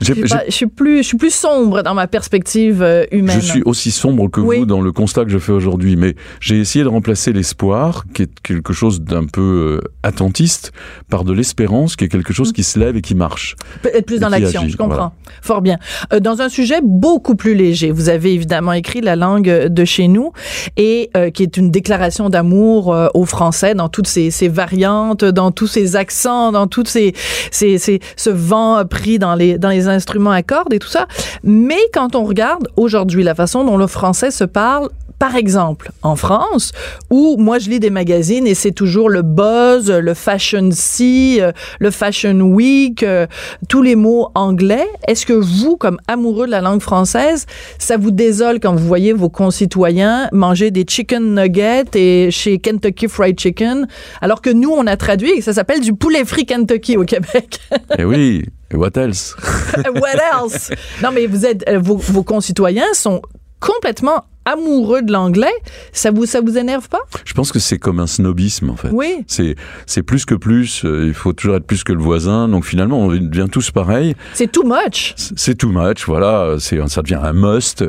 je, 0.00 0.12
suis 0.12 0.22
j'ai- 0.26 0.34
pas- 0.36 0.44
je 0.46 0.52
suis 0.52 0.66
plus, 0.66 0.98
je 0.98 1.02
suis 1.02 1.16
plus 1.16 1.34
sombre 1.34 1.82
dans 1.82 1.94
ma 1.94 2.06
perspective 2.06 2.82
euh, 2.82 3.04
humaine. 3.12 3.40
Je 3.40 3.46
suis 3.46 3.62
aussi 3.64 3.90
sombre 3.90 4.28
que 4.30 4.40
Oui. 4.40 4.58
vous 4.58 4.66
dans 4.66 4.80
le 4.80 4.92
constat 4.92 5.24
que 5.24 5.30
je 5.30 5.38
fais 5.38 5.52
aujourd'hui, 5.52 5.96
mais 5.96 6.14
j'ai 6.40 6.58
essayé 6.58 6.84
de 6.84 6.88
remplacer 6.88 7.32
l'espoir, 7.32 8.04
qui 8.14 8.22
est 8.22 8.40
quelque 8.42 8.72
chose 8.72 9.00
d'un 9.02 9.24
peu 9.26 9.80
attentiste, 10.02 10.72
par 11.10 11.24
de 11.24 11.32
l'espérance, 11.32 11.96
qui 11.96 12.04
est 12.04 12.08
quelque 12.08 12.32
chose 12.32 12.52
qui 12.52 12.62
se 12.64 12.78
lève 12.78 12.96
et 12.96 13.02
qui 13.02 13.14
marche. 13.14 13.56
Peut-être 13.82 14.06
plus 14.06 14.18
dans 14.20 14.28
l'action, 14.28 14.62
je 14.68 14.76
comprends. 14.76 14.94
voilà. 14.94 15.12
Fort 15.42 15.60
bien. 15.62 15.78
Euh, 16.12 16.20
dans 16.20 16.40
un 16.40 16.48
sujet 16.48 16.80
beaucoup 16.82 17.34
plus 17.36 17.54
léger, 17.54 17.90
vous 17.90 18.08
avez 18.08 18.32
évidemment 18.34 18.72
écrit 18.72 19.00
La 19.00 19.16
langue 19.16 19.48
de 19.68 19.84
chez 19.84 20.08
nous, 20.08 20.32
et 20.76 21.10
euh, 21.16 21.30
qui 21.30 21.42
est 21.42 21.56
une 21.56 21.70
déclaration 21.70 22.17
d'amour 22.28 22.92
euh, 22.92 23.06
au 23.14 23.24
français 23.24 23.74
dans 23.74 23.88
toutes 23.88 24.08
ses, 24.08 24.30
ses 24.32 24.48
variantes, 24.48 25.24
dans 25.24 25.52
tous 25.52 25.68
ses 25.68 25.94
accents, 25.94 26.50
dans 26.52 26.66
toutes 26.66 26.88
ces, 26.88 27.14
ces, 27.52 27.78
ces- 27.78 28.00
ce 28.16 28.30
vent 28.30 28.84
pris 28.84 29.18
dans 29.20 29.36
les, 29.36 29.58
dans 29.58 29.70
les 29.70 29.86
instruments 29.88 30.32
à 30.32 30.42
cordes 30.42 30.72
et 30.74 30.78
tout 30.80 30.88
ça. 30.88 31.06
Mais 31.44 31.78
quand 31.94 32.16
on 32.16 32.24
regarde 32.24 32.66
aujourd'hui 32.76 33.22
la 33.22 33.34
façon 33.36 33.64
dont 33.64 33.76
le 33.76 33.86
français 33.86 34.30
se 34.32 34.44
parle, 34.44 34.88
par 35.18 35.34
exemple, 35.34 35.90
en 36.02 36.16
France, 36.16 36.72
où 37.10 37.36
moi 37.38 37.58
je 37.58 37.70
lis 37.70 37.80
des 37.80 37.90
magazines 37.90 38.46
et 38.46 38.54
c'est 38.54 38.72
toujours 38.72 39.08
le 39.08 39.22
buzz, 39.22 39.90
le 39.90 40.14
fashion 40.14 40.70
see, 40.72 41.40
euh, 41.40 41.52
le 41.80 41.90
fashion 41.90 42.40
week, 42.40 43.02
euh, 43.02 43.26
tous 43.68 43.82
les 43.82 43.96
mots 43.96 44.30
anglais. 44.34 44.86
Est-ce 45.08 45.26
que 45.26 45.32
vous, 45.32 45.76
comme 45.76 45.98
amoureux 46.06 46.46
de 46.46 46.52
la 46.52 46.60
langue 46.60 46.80
française, 46.80 47.46
ça 47.78 47.96
vous 47.96 48.12
désole 48.12 48.60
quand 48.60 48.74
vous 48.74 48.86
voyez 48.86 49.12
vos 49.12 49.28
concitoyens 49.28 50.28
manger 50.32 50.70
des 50.70 50.84
chicken 50.88 51.34
nuggets 51.34 51.84
et 51.94 52.30
chez 52.30 52.58
Kentucky 52.58 53.08
Fried 53.08 53.38
Chicken, 53.38 53.88
alors 54.20 54.40
que 54.40 54.50
nous, 54.50 54.70
on 54.70 54.86
a 54.86 54.96
traduit 54.96 55.32
et 55.32 55.40
ça 55.40 55.52
s'appelle 55.52 55.80
du 55.80 55.94
poulet 55.94 56.24
frit 56.24 56.46
Kentucky 56.46 56.96
au 56.96 57.04
Québec? 57.04 57.60
et 57.98 58.04
oui, 58.04 58.44
et 58.70 58.76
what 58.76 58.90
else? 58.96 59.34
What 59.94 60.18
else? 60.42 60.70
Non, 61.02 61.10
mais 61.12 61.26
vous 61.26 61.46
êtes, 61.46 61.68
euh, 61.68 61.78
vos, 61.78 61.96
vos 61.96 62.22
concitoyens 62.22 62.92
sont 62.92 63.22
complètement 63.60 64.24
amoureux 64.44 65.02
de 65.02 65.12
l'anglais. 65.12 65.52
Ça 65.92 66.10
vous, 66.10 66.24
ça 66.24 66.40
vous 66.40 66.56
énerve 66.56 66.88
pas? 66.88 67.00
Je 67.26 67.34
pense 67.34 67.52
que 67.52 67.58
c'est 67.58 67.78
comme 67.78 68.00
un 68.00 68.06
snobisme 68.06 68.70
en 68.70 68.76
fait. 68.76 68.88
Oui. 68.90 69.24
C'est 69.26 69.56
c'est 69.84 70.02
plus 70.02 70.24
que 70.24 70.34
plus. 70.34 70.84
euh, 70.84 71.04
il 71.06 71.12
faut 71.14 71.34
toujours 71.34 71.56
être 71.56 71.66
plus 71.66 71.84
que 71.84 71.92
le 71.92 72.00
voisin. 72.00 72.48
Donc 72.48 72.64
finalement, 72.64 72.98
on 73.00 73.08
devient 73.08 73.48
tous 73.52 73.70
pareils. 73.70 74.14
C'est 74.34 74.50
too 74.50 74.64
much. 74.64 75.14
C'est 75.16 75.54
too 75.56 75.70
much. 75.70 76.06
Voilà, 76.06 76.56
c'est 76.58 76.78
ça 76.88 77.02
devient 77.02 77.20
un 77.22 77.34
must. 77.34 77.84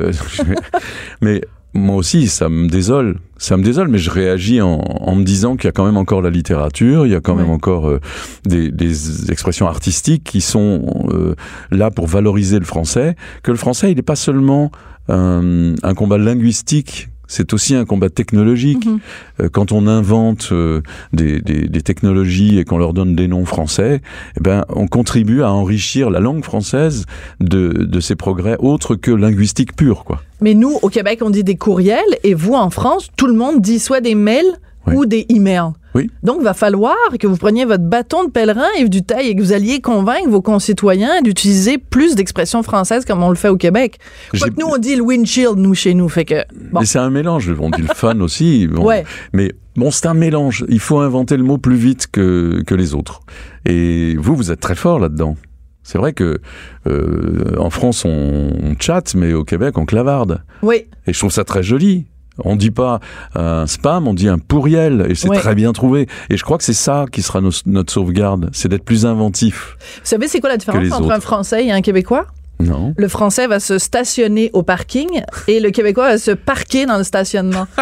mais 1.22 1.40
moi 1.72 1.96
aussi, 1.96 2.26
ça 2.28 2.48
me 2.48 2.68
désole. 2.68 3.18
Ça 3.38 3.56
me 3.56 3.62
désole, 3.62 3.88
mais 3.88 3.98
je 3.98 4.10
réagis 4.10 4.60
en, 4.60 4.80
en 4.80 5.14
me 5.14 5.22
disant 5.24 5.56
qu'il 5.56 5.64
y 5.66 5.68
a 5.68 5.72
quand 5.72 5.86
même 5.86 5.96
encore 5.96 6.20
la 6.20 6.28
littérature, 6.30 7.06
il 7.06 7.12
y 7.12 7.14
a 7.14 7.20
quand 7.20 7.36
même 7.36 7.48
encore 7.48 7.88
euh, 7.88 8.00
des, 8.44 8.70
des 8.70 9.30
expressions 9.30 9.66
artistiques 9.66 10.24
qui 10.24 10.40
sont 10.42 11.06
euh, 11.10 11.36
là 11.70 11.90
pour 11.90 12.06
valoriser 12.06 12.58
le 12.58 12.66
français. 12.66 13.14
Que 13.42 13.50
le 13.50 13.56
français, 13.56 13.92
il 13.92 13.96
n'est 13.96 14.02
pas 14.02 14.16
seulement 14.16 14.70
un, 15.10 15.74
un 15.82 15.94
combat 15.94 16.18
linguistique. 16.18 17.08
C'est 17.32 17.52
aussi 17.54 17.76
un 17.76 17.84
combat 17.84 18.10
technologique. 18.10 18.86
Mhm. 18.86 18.98
Euh, 19.40 19.48
Quand 19.52 19.70
on 19.70 19.86
invente 19.86 20.48
euh, 20.50 20.80
des, 21.12 21.40
des- 21.40 21.68
des 21.68 21.80
technologies 21.80 22.58
et 22.58 22.64
qu'on 22.64 22.76
leur 22.78 22.92
donne 22.92 23.14
des 23.14 23.28
noms 23.28 23.44
français, 23.44 24.00
eh 24.36 24.40
ben, 24.40 24.64
on 24.68 24.88
contribue 24.88 25.42
à 25.42 25.52
enrichir 25.52 26.10
la 26.10 26.18
langue 26.18 26.42
française 26.42 27.06
de, 27.38 27.68
de 27.68 28.00
ses 28.00 28.16
progrès 28.16 28.56
autres 28.58 28.96
que 28.96 29.12
linguistiques 29.12 29.76
purs, 29.76 30.02
quoi. 30.02 30.22
Mais 30.40 30.54
nous, 30.54 30.72
au 30.82 30.88
Québec, 30.88 31.20
on 31.22 31.30
dit 31.30 31.44
des 31.44 31.54
courriels 31.56 32.00
et 32.24 32.34
vous, 32.34 32.54
en 32.54 32.70
France, 32.70 33.10
tout 33.16 33.28
le 33.28 33.34
monde 33.34 33.60
dit 33.60 33.78
soit 33.78 34.00
des 34.00 34.16
mails 34.16 34.50
Oui. 34.88 34.94
ou 34.96 35.06
des 35.06 35.26
emails. 35.28 35.70
Oui. 35.94 36.10
Donc, 36.22 36.36
il 36.40 36.44
va 36.44 36.54
falloir 36.54 36.94
que 37.18 37.26
vous 37.26 37.36
preniez 37.36 37.64
votre 37.64 37.82
bâton 37.84 38.24
de 38.24 38.30
pèlerin 38.30 38.66
et 38.78 38.88
du 38.88 39.02
taille 39.02 39.28
et 39.28 39.34
que 39.36 39.40
vous 39.40 39.52
alliez 39.52 39.80
convaincre 39.80 40.28
vos 40.28 40.40
concitoyens 40.42 41.20
d'utiliser 41.22 41.78
plus 41.78 42.14
d'expressions 42.14 42.62
françaises 42.62 43.04
comme 43.04 43.22
on 43.22 43.30
le 43.30 43.34
fait 43.36 43.48
au 43.48 43.56
Québec. 43.56 43.98
J'ai- 44.32 44.40
Quoique 44.40 44.60
nous, 44.60 44.66
on 44.68 44.78
dit 44.78 44.94
le 44.96 45.02
windshield, 45.02 45.56
nous, 45.58 45.74
chez 45.74 45.94
nous. 45.94 46.08
Fait 46.08 46.24
que, 46.24 46.44
bon. 46.70 46.80
Mais 46.80 46.86
c'est 46.86 46.98
un 46.98 47.10
mélange. 47.10 47.50
On 47.58 47.70
dit 47.70 47.82
le 47.82 47.88
fan 47.94 48.22
aussi. 48.22 48.68
bon. 48.68 48.84
Ouais. 48.84 49.04
Mais 49.32 49.52
bon, 49.76 49.90
c'est 49.90 50.06
un 50.06 50.14
mélange. 50.14 50.64
Il 50.68 50.78
faut 50.80 50.98
inventer 51.00 51.36
le 51.36 51.42
mot 51.42 51.58
plus 51.58 51.76
vite 51.76 52.06
que, 52.12 52.62
que 52.66 52.74
les 52.74 52.94
autres. 52.94 53.22
Et 53.66 54.16
vous, 54.16 54.36
vous 54.36 54.50
êtes 54.52 54.60
très 54.60 54.76
fort 54.76 54.98
là-dedans. 55.00 55.36
C'est 55.82 55.98
vrai 55.98 56.12
que 56.12 56.38
euh, 56.86 57.56
en 57.58 57.70
France 57.70 58.04
on, 58.04 58.50
on 58.62 58.76
chatte, 58.78 59.14
mais 59.14 59.32
au 59.32 59.44
Québec 59.44 59.76
on 59.78 59.86
clavarde. 59.86 60.42
Oui. 60.62 60.86
Et 61.06 61.12
je 61.12 61.18
trouve 61.18 61.32
ça 61.32 61.42
très 61.42 61.62
joli. 61.62 62.06
On 62.44 62.56
dit 62.56 62.70
pas 62.70 63.00
un 63.34 63.66
spam, 63.66 64.06
on 64.08 64.14
dit 64.14 64.28
un 64.28 64.38
pourriel, 64.38 65.06
et 65.08 65.14
c'est 65.14 65.28
Ouais. 65.28 65.38
très 65.38 65.54
bien 65.54 65.72
trouvé. 65.72 66.08
Et 66.30 66.36
je 66.36 66.44
crois 66.44 66.58
que 66.58 66.64
c'est 66.64 66.72
ça 66.72 67.06
qui 67.10 67.22
sera 67.22 67.40
nos- 67.40 67.50
notre 67.66 67.92
sauvegarde, 67.92 68.50
c'est 68.52 68.68
d'être 68.68 68.84
plus 68.84 69.06
inventif. 69.06 69.76
Vous 69.96 70.00
savez, 70.04 70.28
c'est 70.28 70.40
quoi 70.40 70.50
la 70.50 70.56
différence 70.56 70.90
entre 70.92 71.02
autres. 71.06 71.12
un 71.14 71.20
Français 71.20 71.66
et 71.66 71.72
un 71.72 71.80
Québécois? 71.82 72.26
Non 72.58 72.92
Le 72.96 73.08
Français 73.08 73.46
va 73.46 73.58
se 73.58 73.78
stationner 73.78 74.50
au 74.52 74.62
parking 74.62 75.22
et 75.48 75.60
le 75.60 75.70
Québécois 75.70 76.08
va 76.08 76.18
se 76.18 76.30
parquer 76.32 76.84
dans 76.84 76.98
le 76.98 77.04
stationnement. 77.04 77.66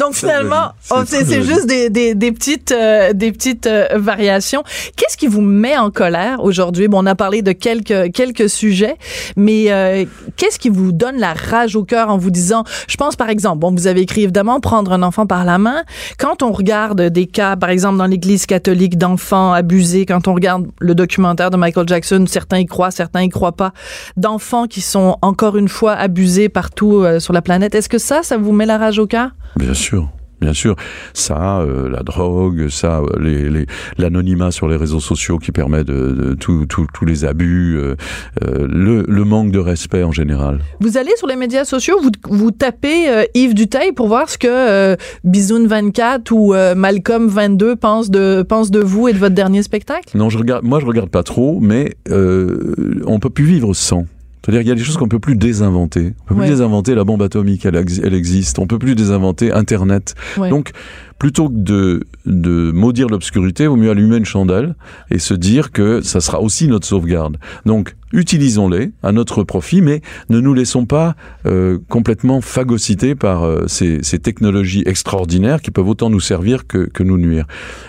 Donc 0.00 0.14
finalement, 0.14 0.72
C'est 1.06 1.42
juste 1.42 1.66
des, 1.66 1.90
des, 1.90 2.14
des 2.14 2.32
petites, 2.32 2.72
euh, 2.72 3.12
des 3.12 3.32
petites 3.32 3.66
euh, 3.66 3.88
variations. 3.94 4.62
Qu'est-ce 4.96 5.16
qui 5.16 5.26
vous 5.26 5.40
met 5.40 5.76
en 5.76 5.90
colère 5.90 6.42
aujourd'hui? 6.42 6.88
Bon, 6.88 7.02
on 7.02 7.06
a 7.06 7.14
parlé 7.14 7.42
de 7.42 7.52
quelques, 7.52 8.12
quelques 8.12 8.48
sujets, 8.48 8.96
mais 9.36 9.66
euh, 9.70 10.04
qu'est-ce 10.36 10.58
qui 10.58 10.68
vous 10.68 10.92
donne 10.92 11.18
la 11.18 11.34
rage 11.34 11.76
au 11.76 11.84
cœur 11.84 12.10
en 12.10 12.18
vous 12.18 12.30
disant, 12.30 12.64
je 12.88 12.96
pense 12.96 13.16
par 13.16 13.30
exemple, 13.30 13.58
bon, 13.58 13.72
vous 13.72 13.86
avez 13.86 14.02
écrit 14.02 14.22
évidemment 14.22 14.60
prendre 14.60 14.92
un 14.92 15.02
enfant 15.02 15.26
par 15.26 15.44
la 15.44 15.58
main. 15.58 15.82
Quand 16.18 16.42
on 16.42 16.52
regarde 16.52 17.00
des 17.02 17.26
cas, 17.26 17.56
par 17.56 17.70
exemple, 17.70 17.98
dans 17.98 18.06
l'Église 18.06 18.46
catholique 18.46 18.98
d'enfants 18.98 19.52
abusés, 19.52 20.06
quand 20.06 20.28
on 20.28 20.34
regarde 20.34 20.66
le 20.80 20.94
documentaire 20.94 21.50
de 21.50 21.56
Michael 21.56 21.88
Jackson, 21.88 22.24
certains 22.28 22.58
y 22.58 22.66
croient, 22.66 22.90
certains 22.90 23.22
y 23.22 23.28
croient 23.28 23.56
pas, 23.56 23.72
d'enfants 24.16 24.66
qui 24.66 24.80
sont 24.80 25.16
encore 25.22 25.56
une 25.56 25.68
fois 25.68 25.92
abusés 25.92 26.48
partout 26.48 27.02
euh, 27.02 27.20
sur 27.20 27.32
la 27.32 27.42
planète, 27.42 27.74
est-ce 27.74 27.88
que 27.88 27.98
ça, 27.98 28.22
ça 28.22 28.36
vous 28.36 28.52
met 28.52 28.66
la 28.66 28.78
rage 28.78 28.98
au 28.98 29.06
cœur? 29.06 29.30
Bien 29.66 29.74
sûr. 29.74 30.08
Bien 30.38 30.52
sûr, 30.52 30.76
ça, 31.14 31.60
euh, 31.60 31.88
la 31.88 32.02
drogue, 32.02 32.68
ça, 32.68 32.98
euh, 33.00 33.06
les, 33.18 33.48
les- 33.48 33.64
l'anonymat 33.96 34.50
sur 34.50 34.68
les 34.68 34.76
réseaux 34.76 35.00
sociaux 35.00 35.38
qui 35.38 35.50
permet 35.50 35.82
de, 35.82 36.12
de 36.12 36.34
tous 36.34 37.04
les 37.06 37.24
abus, 37.24 37.78
euh, 37.78 37.94
le, 38.42 39.02
le 39.08 39.24
manque 39.24 39.50
de 39.50 39.58
respect 39.58 40.02
en 40.02 40.12
général. 40.12 40.58
Vous 40.80 40.98
allez 40.98 41.12
sur 41.16 41.26
les 41.26 41.36
médias 41.36 41.64
sociaux, 41.64 41.96
vous, 42.02 42.10
vous 42.28 42.50
tapez 42.50 43.08
euh, 43.08 43.24
Yves 43.34 43.54
Duteil 43.54 43.92
pour 43.92 44.08
voir 44.08 44.28
ce 44.28 44.36
que 44.36 44.94
Bisoun 45.24 45.66
24 45.66 46.30
ou 46.32 46.52
Malcolm 46.76 47.28
22 47.28 47.74
pensent 47.76 48.10
de, 48.10 48.42
de 48.70 48.80
vous 48.80 49.08
et 49.08 49.14
de 49.14 49.18
votre 49.18 49.34
dernier 49.34 49.62
spectacle? 49.62 50.14
Non, 50.18 50.28
je 50.28 50.36
regarde, 50.36 50.64
moi 50.66 50.80
je 50.80 50.84
regarde 50.86 51.08
pas 51.08 51.22
trop, 51.22 51.60
mais 51.60 51.94
on 52.10 53.18
peut 53.20 53.30
plus 53.30 53.44
vivre 53.46 53.72
sans. 53.72 54.04
C'est-à-dire 54.46 54.60
qu'il 54.60 54.68
y 54.68 54.72
a 54.72 54.76
des 54.76 54.84
choses 54.84 54.96
qu'on 54.96 55.08
peut 55.08 55.18
plus 55.18 55.34
désinventer. 55.34 56.14
On 56.22 56.28
peut 56.28 56.34
Ouais. 56.34 56.40
plus 56.46 56.50
désinventer 56.50 56.94
la 56.94 57.02
bombe 57.02 57.20
atomique, 57.20 57.66
elle, 57.66 57.74
elle 57.74 58.14
existe. 58.14 58.60
On 58.60 58.68
peut 58.68 58.78
plus 58.78 58.94
désinventer 58.94 59.50
Internet. 59.50 60.14
Ouais. 60.38 60.50
Donc, 60.50 60.70
plutôt 61.18 61.48
que 61.48 61.54
de, 61.56 62.04
de 62.26 62.70
maudire 62.72 63.08
l'obscurité, 63.08 63.64
il 63.64 63.68
vaut 63.68 63.76
mieux 63.76 63.90
allumer 63.90 64.16
une 64.18 64.24
chandelle 64.24 64.74
et 65.10 65.18
se 65.18 65.34
dire 65.34 65.72
que 65.72 66.00
ça 66.02 66.20
sera 66.20 66.40
aussi 66.40 66.68
notre 66.68 66.86
sauvegarde. 66.86 67.38
Donc, 67.64 67.94
utilisons-les 68.12 68.92
à 69.02 69.12
notre 69.12 69.42
profit, 69.42 69.80
mais 69.82 70.00
ne 70.30 70.40
nous 70.40 70.54
laissons 70.54 70.86
pas 70.86 71.16
euh, 71.46 71.78
complètement 71.88 72.40
phagocyter 72.40 73.14
par 73.14 73.44
euh, 73.44 73.64
ces, 73.66 74.02
ces 74.02 74.18
technologies 74.18 74.82
extraordinaires 74.86 75.60
qui 75.60 75.70
peuvent 75.70 75.88
autant 75.88 76.10
nous 76.10 76.20
servir 76.20 76.66
que, 76.66 76.88
que 76.88 77.02
nous 77.02 77.18
nuire. 77.18 77.46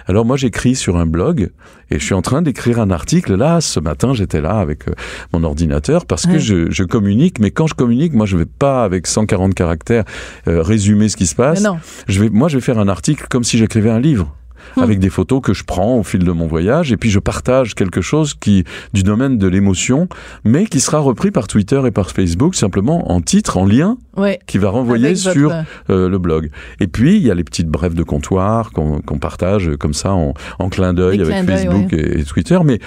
Alors 0.08 0.26
moi, 0.26 0.38
j'écris 0.38 0.76
sur 0.76 0.98
un 0.98 1.06
blog 1.06 1.52
et 1.90 2.00
je 2.00 2.04
suis 2.04 2.14
en 2.16 2.22
train 2.22 2.42
d'écrire 2.42 2.80
un 2.80 2.92
article. 2.92 3.36
Là, 3.36 3.62
ce 3.62 3.80
matin, 3.80 4.14
j'étais 4.14 4.42
là 4.42 4.58
avec 4.60 4.88
euh, 4.88 4.94
mon 5.34 5.44
ordinateur 5.44 6.06
parce 6.06 6.26
Ouais. 6.26 6.34
que 6.34 6.40
je, 6.40 6.70
je 6.72 6.84
communique, 6.84 7.40
mais 7.40 7.52
quand 7.52 7.68
je 7.68 7.74
communique, 7.76 8.14
moi, 8.14 8.26
je 8.26 8.36
vais 8.38 8.46
pas 8.48 8.84
avec 8.84 9.08
140 9.08 9.54
caractères 9.54 10.04
résumer 10.46 11.08
ce 11.10 11.16
qui 11.16 11.28
se 11.28 11.36
passe 11.36 11.62
je 12.08 12.22
vais, 12.22 12.30
moi, 12.30 12.48
je 12.50 12.58
vais 12.58 12.62
faire 12.62 12.80
un 12.80 12.88
article 12.88 13.17
comme 13.30 13.44
si 13.44 13.58
j'écrivais 13.58 13.90
un 13.90 14.00
livre. 14.00 14.34
Hmm. 14.76 14.82
Avec 14.82 15.00
des 15.00 15.10
photos 15.10 15.40
que 15.42 15.54
je 15.54 15.64
prends 15.64 15.96
au 15.98 16.04
fil 16.04 16.26
de 16.26 16.32
mon 16.34 16.46
voyage, 16.46 16.92
et 16.92 16.98
puis 16.98 17.10
je 17.10 17.20
partage 17.20 17.74
quelque 17.74 18.02
chose 18.02 18.34
qui 18.34 18.66
du 18.92 19.02
domaine 19.02 19.38
de 19.38 19.48
l'émotion, 19.48 20.10
mais 20.44 20.66
qui 20.66 20.82
sera 20.82 21.00
repris 21.00 21.32
par 21.32 21.48
Twitter 21.48 21.82
et 21.86 21.92
par 21.92 22.12
Facebook 22.12 22.54
simplement 22.54 23.10
en 23.12 23.22
titre, 23.22 23.56
en 23.56 23.66
lien, 23.66 23.98
Ouais. 24.18 24.40
qui 24.46 24.58
va 24.58 24.70
renvoyer 24.70 25.14
votre- 25.14 25.32
sur 25.32 25.54
euh, 25.90 26.10
le 26.10 26.18
blog. 26.18 26.50
Et 26.82 26.88
puis 26.88 27.16
il 27.16 27.24
y 27.26 27.32
a 27.32 27.36
les 27.36 27.46
petites 27.46 27.70
brèves 27.70 27.94
de 27.94 28.04
comptoir 28.04 28.72
qu'on 28.72 29.02
partage 29.22 29.72
comme 29.80 29.94
ça 29.94 30.12
en, 30.14 30.34
en 30.60 30.70
clin 30.70 30.94
d'œil 30.94 31.22
avec 31.22 31.46
Facebook 31.46 31.94
et, 31.94 32.20
et 32.20 32.24
Twitter, 32.26 32.60
mais 32.66 32.74
euh, 32.74 32.78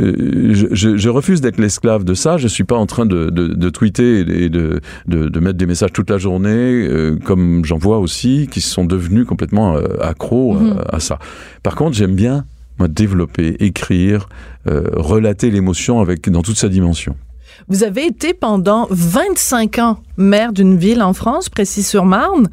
je, 0.00 0.66
je- 0.72 0.96
je 0.96 1.08
refuse 1.08 1.40
d'être 1.40 1.58
l'esclave 1.58 2.04
de 2.04 2.14
ça. 2.14 2.36
Je 2.38 2.48
suis 2.48 2.64
pas 2.64 2.76
en 2.76 2.86
train 2.86 3.06
de, 3.06 3.30
de, 3.30 3.48
de 3.48 3.70
tweeter 3.70 4.20
et 4.20 4.48
de, 4.48 4.80
de, 5.06 5.28
de 5.28 5.40
mettre 5.40 5.58
des 5.58 5.66
messages 5.66 5.92
toute 5.92 6.10
la 6.10 6.18
journée, 6.18 6.48
euh, 6.88 7.16
comme 7.24 7.64
j'en 7.64 7.78
vois 7.78 7.98
aussi, 7.98 8.48
qui 8.50 8.60
sont 8.60 8.84
devenus 8.84 9.26
complètement 9.26 9.76
euh, 9.76 9.86
accros 10.00 10.56
à- 10.56 10.60
Mhm. 10.60 10.74
à, 10.92 11.00
ça. 11.00 11.18
Par 11.62 11.74
contre, 11.76 11.96
j'aime 11.96 12.14
bien 12.14 12.44
moi 12.78 12.88
développer, 12.88 13.56
écrire, 13.60 14.28
euh, 14.66 14.84
relater 14.94 15.50
l'émotion 15.50 16.00
avec 16.00 16.30
dans 16.30 16.42
toute 16.42 16.56
sa 16.56 16.68
dimension. 16.68 17.14
Vous 17.68 17.84
avez 17.84 18.06
été 18.06 18.34
pendant 18.34 18.86
25 18.90 19.78
ans 19.78 19.98
maire 20.20 20.52
d'une 20.52 20.76
ville 20.76 21.02
en 21.02 21.12
France, 21.12 21.48
Précis-sur-Marne, 21.48 22.48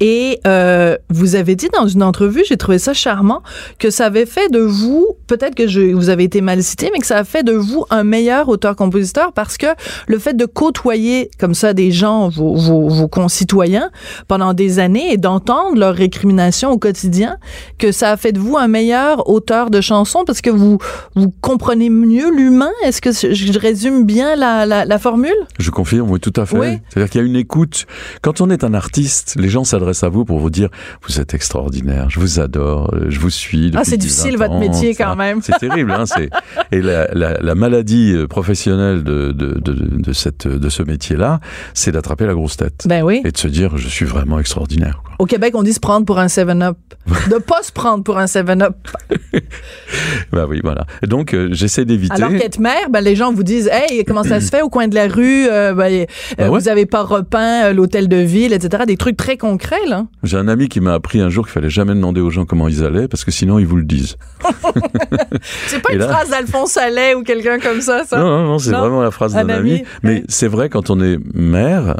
et 0.00 0.40
euh, 0.46 0.96
vous 1.10 1.36
avez 1.36 1.54
dit 1.54 1.68
dans 1.72 1.86
une 1.86 2.02
entrevue, 2.02 2.42
j'ai 2.48 2.56
trouvé 2.56 2.78
ça 2.78 2.94
charmant, 2.94 3.42
que 3.78 3.90
ça 3.90 4.06
avait 4.06 4.26
fait 4.26 4.50
de 4.50 4.60
vous, 4.60 5.06
peut-être 5.26 5.54
que 5.54 5.92
vous 5.94 6.08
avez 6.08 6.24
été 6.24 6.40
mal 6.40 6.62
cité, 6.62 6.90
mais 6.92 6.98
que 6.98 7.06
ça 7.06 7.18
a 7.18 7.24
fait 7.24 7.42
de 7.42 7.52
vous 7.52 7.84
un 7.90 8.04
meilleur 8.04 8.48
auteur-compositeur 8.48 9.32
parce 9.32 9.58
que 9.58 9.66
le 10.06 10.18
fait 10.18 10.34
de 10.34 10.46
côtoyer 10.46 11.30
comme 11.38 11.54
ça 11.54 11.74
des 11.74 11.92
gens, 11.92 12.28
vos, 12.28 12.54
vos, 12.54 12.88
vos 12.88 13.08
concitoyens, 13.08 13.90
pendant 14.26 14.54
des 14.54 14.78
années 14.78 15.12
et 15.12 15.16
d'entendre 15.18 15.78
leurs 15.78 15.94
récriminations 15.94 16.70
au 16.70 16.78
quotidien, 16.78 17.36
que 17.78 17.92
ça 17.92 18.10
a 18.10 18.16
fait 18.16 18.32
de 18.32 18.38
vous 18.38 18.56
un 18.56 18.68
meilleur 18.68 19.28
auteur 19.28 19.70
de 19.70 19.80
chansons 19.80 20.24
parce 20.26 20.40
que 20.40 20.50
vous, 20.50 20.78
vous 21.14 21.32
comprenez 21.42 21.90
mieux 21.90 22.34
l'humain? 22.34 22.70
Est-ce 22.82 23.02
que 23.02 23.12
je 23.12 23.58
résume 23.58 24.04
bien 24.04 24.36
la, 24.36 24.49
la, 24.66 24.84
la 24.84 24.98
formule? 24.98 25.32
Je 25.58 25.70
confirme, 25.70 26.10
oui, 26.10 26.20
tout 26.20 26.32
à 26.36 26.46
fait. 26.46 26.58
Oui. 26.58 26.78
C'est-à-dire 26.88 27.10
qu'il 27.10 27.20
y 27.20 27.24
a 27.24 27.26
une 27.26 27.36
écoute. 27.36 27.86
Quand 28.22 28.40
on 28.40 28.50
est 28.50 28.64
un 28.64 28.74
artiste, 28.74 29.36
les 29.38 29.48
gens 29.48 29.64
s'adressent 29.64 30.04
à 30.04 30.08
vous 30.08 30.24
pour 30.24 30.38
vous 30.38 30.50
dire 30.50 30.68
vous 31.06 31.20
êtes 31.20 31.34
extraordinaire, 31.34 32.08
je 32.10 32.20
vous 32.20 32.40
adore, 32.40 32.92
euh, 32.94 33.06
je 33.08 33.18
vous 33.20 33.30
suis. 33.30 33.70
Ah, 33.74 33.82
c'est 33.84 33.96
10, 33.96 34.06
difficile, 34.06 34.36
20 34.36 34.46
votre 34.46 34.58
métier, 34.58 34.94
quand 34.94 35.16
même. 35.16 35.40
C'est 35.42 35.58
terrible, 35.58 35.92
hein. 35.92 36.04
Et 36.72 36.80
la, 36.82 37.06
la, 37.14 37.34
la 37.40 37.54
maladie 37.54 38.12
euh, 38.14 38.26
professionnelle 38.26 39.02
de 39.04 39.32
de, 39.32 39.58
de, 39.60 39.72
de 39.72 40.12
cette 40.12 40.46
de 40.46 40.68
ce 40.68 40.82
métier-là, 40.82 41.40
c'est 41.74 41.92
d'attraper 41.92 42.26
la 42.26 42.34
grosse 42.34 42.56
tête 42.56 42.84
Ben 42.86 43.02
oui. 43.02 43.22
et 43.24 43.30
de 43.32 43.36
se 43.38 43.48
dire 43.48 43.76
je 43.76 43.88
suis 43.88 44.04
vraiment 44.06 44.38
extraordinaire. 44.38 45.00
quoi. 45.04 45.14
Au 45.18 45.26
Québec, 45.26 45.54
on 45.54 45.62
dit 45.62 45.72
se 45.74 45.80
prendre 45.80 46.06
pour 46.06 46.18
un 46.18 46.26
7-up. 46.26 46.76
De 47.30 47.36
pas 47.38 47.62
se 47.62 47.72
prendre 47.72 48.02
pour 48.04 48.18
un 48.18 48.24
7-up. 48.26 48.74
Bah 50.32 50.46
oui, 50.48 50.60
voilà. 50.62 50.86
Et 51.02 51.06
donc 51.06 51.34
euh, 51.34 51.48
j'essaie 51.52 51.84
d'éviter. 51.84 52.14
Alors 52.14 52.30
qu'être 52.30 52.58
maire, 52.60 52.88
ben, 52.90 53.00
les 53.00 53.16
gens 53.16 53.32
vous 53.32 53.42
disent 53.42 53.68
Hey, 53.72 54.04
comment 54.04 54.22
ça 54.22 54.39
se 54.40 54.48
fait 54.50 54.62
au 54.62 54.68
coin 54.68 54.88
de 54.88 54.94
la 54.94 55.06
rue? 55.08 55.46
Euh, 55.48 55.74
ben, 55.74 55.92
euh, 55.92 56.04
Ah 56.38 56.50
ouais? 56.50 56.58
Vous 56.60 56.68
avez 56.68 56.86
pas 56.86 57.02
repeint 57.02 57.64
euh, 57.66 57.72
l'hôtel 57.72 58.08
de 58.08 58.16
ville, 58.16 58.52
etc. 58.52 58.84
Des 58.86 58.96
trucs 58.96 59.16
très 59.16 59.36
concrets, 59.36 59.86
là. 59.88 60.06
J'ai 60.22 60.36
un 60.36 60.48
ami 60.48 60.68
qui 60.68 60.80
m'a 60.80 60.94
appris 60.94 61.20
un 61.20 61.28
jour 61.28 61.44
qu'il 61.46 61.52
fallait 61.52 61.70
jamais 61.70 61.94
demander 61.94 62.20
aux 62.20 62.30
gens 62.30 62.44
comment 62.44 62.68
ils 62.68 62.84
allaient 62.84 63.08
parce 63.08 63.24
que 63.24 63.30
sinon 63.30 63.58
ils 63.58 63.66
vous 63.66 63.76
le 63.76 63.84
disent. 63.84 64.16
C'est 65.66 65.80
pas 65.82 65.90
Et 65.92 65.94
une 65.94 66.00
là- 66.00 66.08
phrase 66.08 66.30
d'Alphonse 66.30 66.76
Allais 66.76 67.14
ou 67.14 67.22
quelqu'un 67.22 67.58
comme 67.58 67.80
ça, 67.80 68.04
ça? 68.04 68.18
Non, 68.18 68.26
non, 68.28 68.44
non, 68.44 68.58
c'est 68.58 68.70
vraiment 68.72 69.02
la 69.02 69.10
phrase 69.10 69.36
Un 69.36 69.44
d'un 69.44 69.54
ami, 69.54 69.70
ami. 69.72 69.82
Mais 70.02 70.10
ouais. 70.14 70.24
c'est 70.28 70.48
vrai, 70.48 70.68
quand 70.68 70.90
on 70.90 71.00
est 71.00 71.18
maire, 71.34 71.96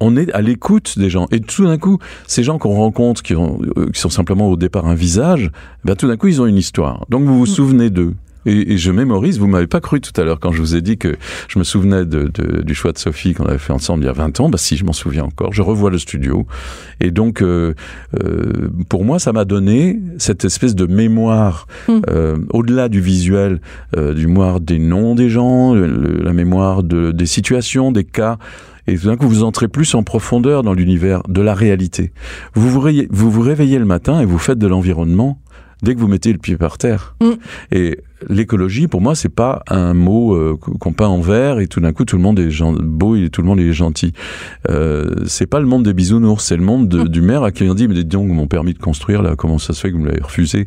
on 0.00 0.16
est 0.16 0.30
à 0.32 0.40
l'écoute 0.40 0.98
des 0.98 1.10
gens. 1.10 1.26
Et 1.32 1.40
tout 1.40 1.64
d'un 1.66 1.78
coup, 1.78 1.98
ces 2.26 2.42
gens 2.42 2.58
qu'on 2.58 2.74
rencontre, 2.74 3.22
qui, 3.22 3.34
ont, 3.34 3.60
qui 3.92 4.00
sont 4.00 4.10
simplement 4.10 4.48
au 4.48 4.56
départ 4.56 4.86
un 4.86 4.94
visage, 4.94 5.50
ben, 5.84 5.96
tout 5.96 6.08
d'un 6.08 6.16
coup, 6.16 6.28
ils 6.28 6.40
ont 6.40 6.46
une 6.46 6.56
histoire. 6.56 7.04
Donc 7.08 7.24
vous 7.24 7.36
vous 7.38 7.44
Mm. 7.44 7.54
souvenez 7.54 7.90
d'eux. 7.90 8.14
Et, 8.48 8.72
et 8.72 8.78
je 8.78 8.90
mémorise, 8.90 9.38
vous 9.38 9.46
m'avez 9.46 9.66
pas 9.66 9.80
cru 9.80 10.00
tout 10.00 10.18
à 10.20 10.24
l'heure 10.24 10.40
quand 10.40 10.52
je 10.52 10.60
vous 10.60 10.74
ai 10.74 10.80
dit 10.80 10.96
que 10.96 11.16
je 11.48 11.58
me 11.58 11.64
souvenais 11.64 12.04
de, 12.06 12.24
de- 12.32 12.62
du 12.62 12.74
choix 12.74 12.92
de 12.92 12.98
Sophie 12.98 13.34
qu'on 13.34 13.44
avait 13.46 13.58
fait 13.58 13.72
ensemble 13.72 14.02
il 14.04 14.06
y 14.06 14.08
a 14.08 14.12
20 14.12 14.40
ans. 14.40 14.48
Bah 14.48 14.58
si, 14.58 14.76
je 14.76 14.84
m'en 14.84 14.92
souviens 14.92 15.24
encore. 15.24 15.52
Je 15.52 15.62
revois 15.62 15.90
le 15.90 15.98
studio. 15.98 16.46
Et 17.00 17.10
donc, 17.10 17.42
euh, 17.42 17.74
euh, 18.24 18.68
pour 18.88 19.04
moi, 19.04 19.18
ça 19.18 19.32
m'a 19.32 19.44
donné 19.44 20.00
cette 20.18 20.44
espèce 20.44 20.74
de 20.74 20.86
mémoire, 20.86 21.66
Hmm. 21.88 22.00
euh, 22.08 22.36
au-delà 22.50 22.88
du 22.88 23.00
visuel, 23.00 23.60
euh, 23.96 24.14
du 24.14 24.26
mémoire 24.26 24.60
des 24.60 24.78
noms 24.78 25.14
des 25.14 25.28
gens, 25.28 25.74
le- 25.74 26.20
la 26.22 26.32
mémoire 26.32 26.82
de, 26.82 27.10
des 27.12 27.26
situations, 27.26 27.92
des 27.92 28.04
cas. 28.04 28.38
Et 28.86 28.96
tout 28.96 29.08
d'un 29.08 29.16
coup, 29.16 29.28
vous 29.28 29.42
entrez 29.44 29.68
plus 29.68 29.94
en 29.94 30.02
profondeur 30.02 30.62
dans 30.62 30.72
l'univers 30.72 31.22
de 31.28 31.42
la 31.42 31.52
réalité. 31.54 32.12
Vous 32.54 32.70
vous, 32.70 32.80
réveillez, 32.80 33.08
vous 33.10 33.30
vous 33.30 33.42
réveillez 33.42 33.78
le 33.78 33.84
matin 33.84 34.20
et 34.20 34.24
vous 34.24 34.38
faites 34.38 34.58
de 34.58 34.66
l'environnement 34.66 35.38
dès 35.82 35.94
que 35.94 36.00
vous 36.00 36.08
mettez 36.08 36.32
le 36.32 36.38
pied 36.38 36.56
par 36.56 36.78
terre. 36.78 37.14
Mm. 37.20 37.26
Et 37.72 37.98
l'écologie, 38.28 38.88
pour 38.88 39.00
moi, 39.00 39.14
c'est 39.14 39.28
pas 39.28 39.62
un 39.68 39.94
mot 39.94 40.34
euh, 40.34 40.56
qu'on 40.80 40.92
peint 40.92 41.06
en 41.06 41.20
vert 41.20 41.60
et 41.60 41.66
tout 41.68 41.80
d'un 41.80 41.92
coup 41.92 42.04
tout 42.04 42.16
le 42.16 42.22
monde 42.22 42.38
est 42.38 42.50
beau 42.82 43.16
et 43.16 43.28
tout 43.30 43.42
le 43.42 43.46
monde 43.48 43.60
est 43.60 43.72
gentil. 43.72 44.12
Euh, 44.70 45.14
c'est 45.26 45.46
pas 45.46 45.60
le 45.60 45.66
monde 45.66 45.84
des 45.84 45.94
bisounours, 45.94 46.44
c'est 46.44 46.56
le 46.56 46.62
monde 46.62 46.88
de- 46.88 47.02
du 47.08 47.20
maire 47.22 47.42
à 47.42 47.52
qui 47.52 47.62
on 47.68 47.74
dit 47.74 47.86
mais 47.88 47.94
dites 47.94 48.08
donc 48.08 48.28
mon 48.28 48.46
permis 48.46 48.74
de 48.74 48.78
construire 48.78 49.22
là, 49.22 49.34
comment 49.36 49.58
ça 49.58 49.72
se 49.72 49.80
fait 49.80 49.90
que 49.90 49.94
vous 49.96 50.02
me 50.02 50.08
l'avez 50.08 50.22
refusé? 50.22 50.66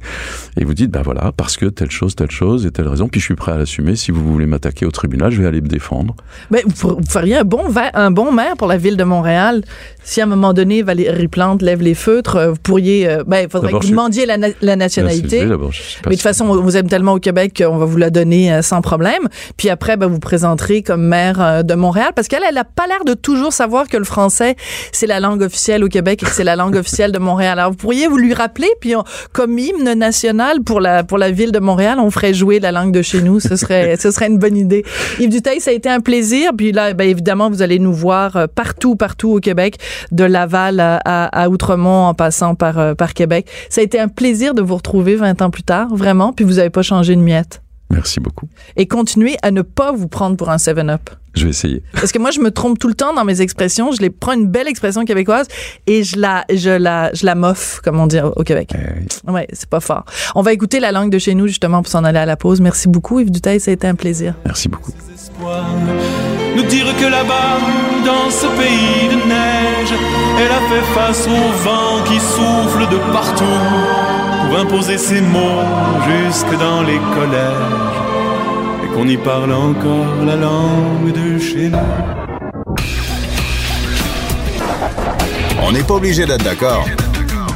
Et 0.58 0.64
vous 0.66 0.74
dites 0.74 0.92
bah 0.92 1.02
voilà 1.04 1.32
parce 1.36 1.58
que 1.58 1.66
telle 1.66 1.92
chose, 1.92 2.16
telle 2.16 2.32
chose 2.32 2.66
et 2.66 2.72
telle 2.72 2.88
raison. 2.88 3.08
Puis 3.10 3.20
je 3.20 3.26
suis 3.26 3.36
prêt 3.36 3.52
à 3.52 3.58
l'assumer. 3.58 3.96
Si 3.96 4.12
vous 4.12 4.24
voulez 4.32 4.46
m'attaquer 4.46 4.86
au 4.86 4.92
tribunal, 4.92 5.32
je 5.32 5.42
vais 5.42 5.48
aller 5.48 5.62
me 5.62 5.68
défendre. 5.68 6.16
Ben, 6.52 6.62
vous, 6.76 7.00
feriez 7.08 7.38
un 7.38 7.44
bon, 7.44 7.64
un 7.94 8.12
bon 8.12 8.32
maire 8.32 8.56
pour 8.58 8.68
la 8.68 8.78
ville 8.78 8.98
de 8.98 9.04
Montréal. 9.04 9.62
Si 10.04 10.22
à 10.22 10.24
un 10.24 10.28
moment 10.28 10.54
donné, 10.54 10.82
Valérie 10.84 11.28
Plante 11.28 11.62
lève 11.62 11.82
les 11.82 11.94
feutres, 11.96 12.36
euh, 12.36 12.52
vous 12.52 12.60
pourriez. 12.62 13.08
euh, 13.08 13.24
ben, 13.26 13.42
il 13.44 13.50
faudrait 13.50 13.72
que 13.74 13.86
vous 13.86 13.92
demandiez 13.92 14.26
la, 14.26 14.38
na- 14.38 14.48
la 14.62 14.76
nationalité. 14.76 15.46
Là, 15.46 15.58
Mais 15.58 16.12
de 16.12 16.16
toute 16.16 16.22
façon, 16.22 16.46
on 16.46 16.62
vous 16.62 16.78
aime 16.78 16.88
tellement 16.88 17.14
au 17.14 17.20
Québec 17.20 17.41
Québec, 17.50 17.64
on 17.68 17.78
va 17.78 17.86
vous 17.86 17.98
la 17.98 18.10
donner 18.10 18.54
euh, 18.54 18.62
sans 18.62 18.82
problème. 18.82 19.28
Puis 19.58 19.70
après, 19.70 19.98
ben, 19.98 20.08
vous 20.08 20.20
présenterez 20.20 20.84
comme 20.84 21.02
maire 21.02 21.42
euh, 21.42 21.64
de 21.64 21.74
Montréal, 21.74 22.12
parce 22.16 22.28
qu'elle, 22.28 22.44
elle 22.48 22.58
a 22.58 22.64
pas 22.64 22.88
l'air 22.88 23.04
de 23.06 23.14
toujours 23.14 23.54
savoir 23.54 23.88
que 23.88 23.98
le 23.98 24.04
français, 24.04 24.56
c'est 24.92 25.08
la 25.08 25.20
langue 25.20 25.42
officielle 25.42 25.84
au 25.84 25.88
Québec 25.88 26.22
et 26.22 26.26
que 26.26 26.32
c'est 26.32 26.44
la 26.44 26.56
langue 26.56 26.76
officielle 26.76 27.12
de 27.12 27.20
Montréal. 27.20 27.60
Alors, 27.60 27.72
vous 27.72 27.78
pourriez 27.78 28.08
vous 28.08 28.18
lui 28.18 28.34
rappeler, 28.34 28.70
puis 28.80 28.94
comme 29.34 29.58
hymne 29.58 29.94
national 29.94 30.62
pour 30.64 30.82
la, 30.82 31.04
pour 31.04 31.18
la 31.18 31.32
ville 31.32 31.52
de 31.52 31.60
Montréal, 31.60 32.00
on 32.00 32.12
ferait 32.12 32.34
jouer 32.34 32.60
la 32.60 32.72
langue 32.72 32.92
de 32.92 33.02
chez 33.02 33.22
nous. 33.22 33.40
Ce 33.40 33.56
serait, 33.56 33.96
ce 33.98 34.12
serait 34.12 34.28
une 34.28 34.38
bonne 34.38 34.58
idée. 34.58 34.84
Yves 35.20 35.30
Duteil, 35.30 35.60
ça 35.60 35.72
a 35.72 35.74
été 35.74 35.90
un 35.90 36.00
plaisir. 36.00 36.52
Puis 36.56 36.72
là, 36.72 36.94
ben, 36.94 37.08
évidemment, 37.10 37.50
vous 37.50 37.62
allez 37.62 37.80
nous 37.80 37.94
voir 37.94 38.36
euh, 38.36 38.48
partout, 38.48 38.96
partout 38.96 39.32
au 39.32 39.40
Québec, 39.40 39.78
de 40.12 40.24
Laval 40.24 40.80
à, 40.80 41.50
Outremont 41.50 42.06
en 42.06 42.14
passant 42.14 42.56
par, 42.56 42.96
par 42.96 43.14
Québec. 43.14 43.48
Ça 43.70 43.82
a 43.82 43.84
été 43.84 44.00
un 44.00 44.08
plaisir 44.08 44.54
de 44.54 44.62
vous 44.62 44.76
retrouver 44.76 45.16
20 45.16 45.42
ans 45.42 45.50
plus 45.50 45.64
tard, 45.64 45.88
vraiment. 45.96 46.34
Puis 46.34 46.46
vous 46.46 46.56
n'avez 46.56 46.70
pas 46.70 46.82
changé 46.82 47.16
de 47.16 47.22
miette. 47.32 47.62
Merci 47.90 48.20
beaucoup. 48.22 48.48
Et 48.78 48.88
continuez 48.88 49.36
à 49.42 49.52
ne 49.52 49.62
pas 49.62 49.92
vous 49.92 50.08
prendre 50.08 50.38
pour 50.38 50.50
un 50.50 50.56
7-up. 50.56 51.10
Je 51.34 51.44
vais 51.44 51.50
essayer. 51.50 51.84
Parce 51.94 52.12
que 52.12 52.20
moi, 52.20 52.32
je 52.32 52.40
me 52.40 52.52
trompe 52.52 52.80
tout 52.80 52.88
le 52.88 52.94
temps 52.94 53.14
dans 53.14 53.26
mes 53.26 53.42
expressions. 53.42 53.92
Je 53.92 54.02
les 54.02 54.10
prends 54.10 54.32
une 54.34 54.48
belle 54.48 54.68
expression 54.68 55.04
québécoise 55.04 55.48
et 55.88 56.04
je 56.04 56.18
la, 56.18 56.46
je 56.54 56.70
la, 56.70 57.14
je 57.14 57.26
la 57.26 57.36
moffe, 57.36 57.82
comme 57.84 58.00
on 58.00 58.08
dit 58.08 58.20
au 58.20 58.44
Québec. 58.44 58.74
Eh 58.76 59.30
Ouais, 59.32 59.48
c'est 59.52 59.70
pas 59.70 59.80
fort. 59.82 60.06
On 60.36 60.42
va 60.42 60.54
écouter 60.54 60.80
la 60.80 60.92
langue 60.92 61.12
de 61.12 61.20
chez 61.20 61.36
nous, 61.36 61.48
justement, 61.48 61.82
pour 61.82 61.92
s'en 61.92 62.04
aller 62.04 62.20
à 62.20 62.26
la 62.26 62.38
pause. 62.38 62.62
Merci 62.62 62.88
beaucoup, 62.88 63.20
Yves 63.20 63.32
Duteil. 63.32 63.60
Ça 63.60 63.72
a 63.72 63.74
été 63.74 63.88
un 63.88 63.96
plaisir. 63.96 64.36
Merci 64.46 64.70
beaucoup. 64.70 64.92
Nous 66.56 66.64
dire 66.64 66.96
que 66.98 67.06
là-bas, 67.06 67.60
dans 68.06 68.30
ce 68.30 68.48
pays 68.58 69.10
de 69.10 69.28
neige, 69.28 69.94
elle 70.40 70.52
a 70.52 70.62
fait 70.70 70.94
face 70.94 71.28
au 71.28 71.64
vent 71.64 72.04
qui 72.06 72.20
souffle 72.20 72.90
de 72.90 72.98
partout 73.14 74.11
pour 74.52 74.60
imposer 74.60 74.98
ses 74.98 75.22
mots 75.22 75.64
jusque 76.10 76.60
dans 76.60 76.84
les 76.84 77.00
collèges 77.16 78.00
et 78.84 78.88
qu'on 78.94 79.08
y 79.08 79.16
parle 79.16 79.54
encore 79.54 80.26
la 80.26 80.36
langue 80.36 81.14
de 81.14 81.40
chez 81.40 81.70
nous. 81.70 81.78
On 85.64 85.72
n'est 85.72 85.84
pas 85.84 85.94
obligé 85.94 86.26
d'être 86.26 86.44
d'accord, 86.44 86.86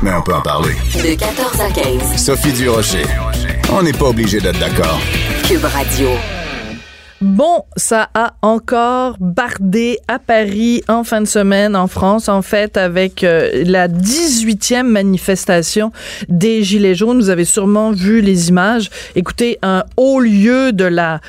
mais 0.02 0.14
on 0.14 0.22
peut 0.22 0.36
en 0.36 0.42
parler. 0.42 0.76
De 0.94 1.16
14 1.16 1.60
à 1.60 1.70
15. 1.70 2.16
Sophie 2.16 2.54
Durocher. 2.54 3.04
On 3.74 3.82
n'est 3.82 3.92
pas 3.92 4.06
obligé 4.06 4.40
d'être 4.40 4.60
d'accord. 4.60 4.98
Cube 5.50 5.66
Radio. 5.66 6.12
Bon, 7.26 7.64
ça 7.76 8.08
a 8.14 8.36
encore 8.44 9.18
bardé 9.20 9.98
à 10.08 10.20
Paris 10.20 10.84
en 10.88 11.04
fin 11.04 11.22
de 11.22 11.26
semaine 11.26 11.76
en 11.76 11.88
France, 11.88 12.30
en 12.30 12.44
fait, 12.44 12.78
avec 12.78 13.24
euh, 13.24 13.64
la 13.66 13.88
18e 13.88 14.84
manifestation 14.84 15.92
des 16.30 16.62
Gilets 16.62 16.94
jaunes. 16.94 17.18
Vous 17.18 17.32
avez 17.32 17.44
sûrement 17.44 17.92
vu 17.92 18.22
les 18.22 18.50
images. 18.50 18.92
Écoutez, 19.16 19.58
un 19.64 19.86
haut 19.98 20.20
lieu 20.20 20.72
de 20.72 20.86
la... 20.86 21.20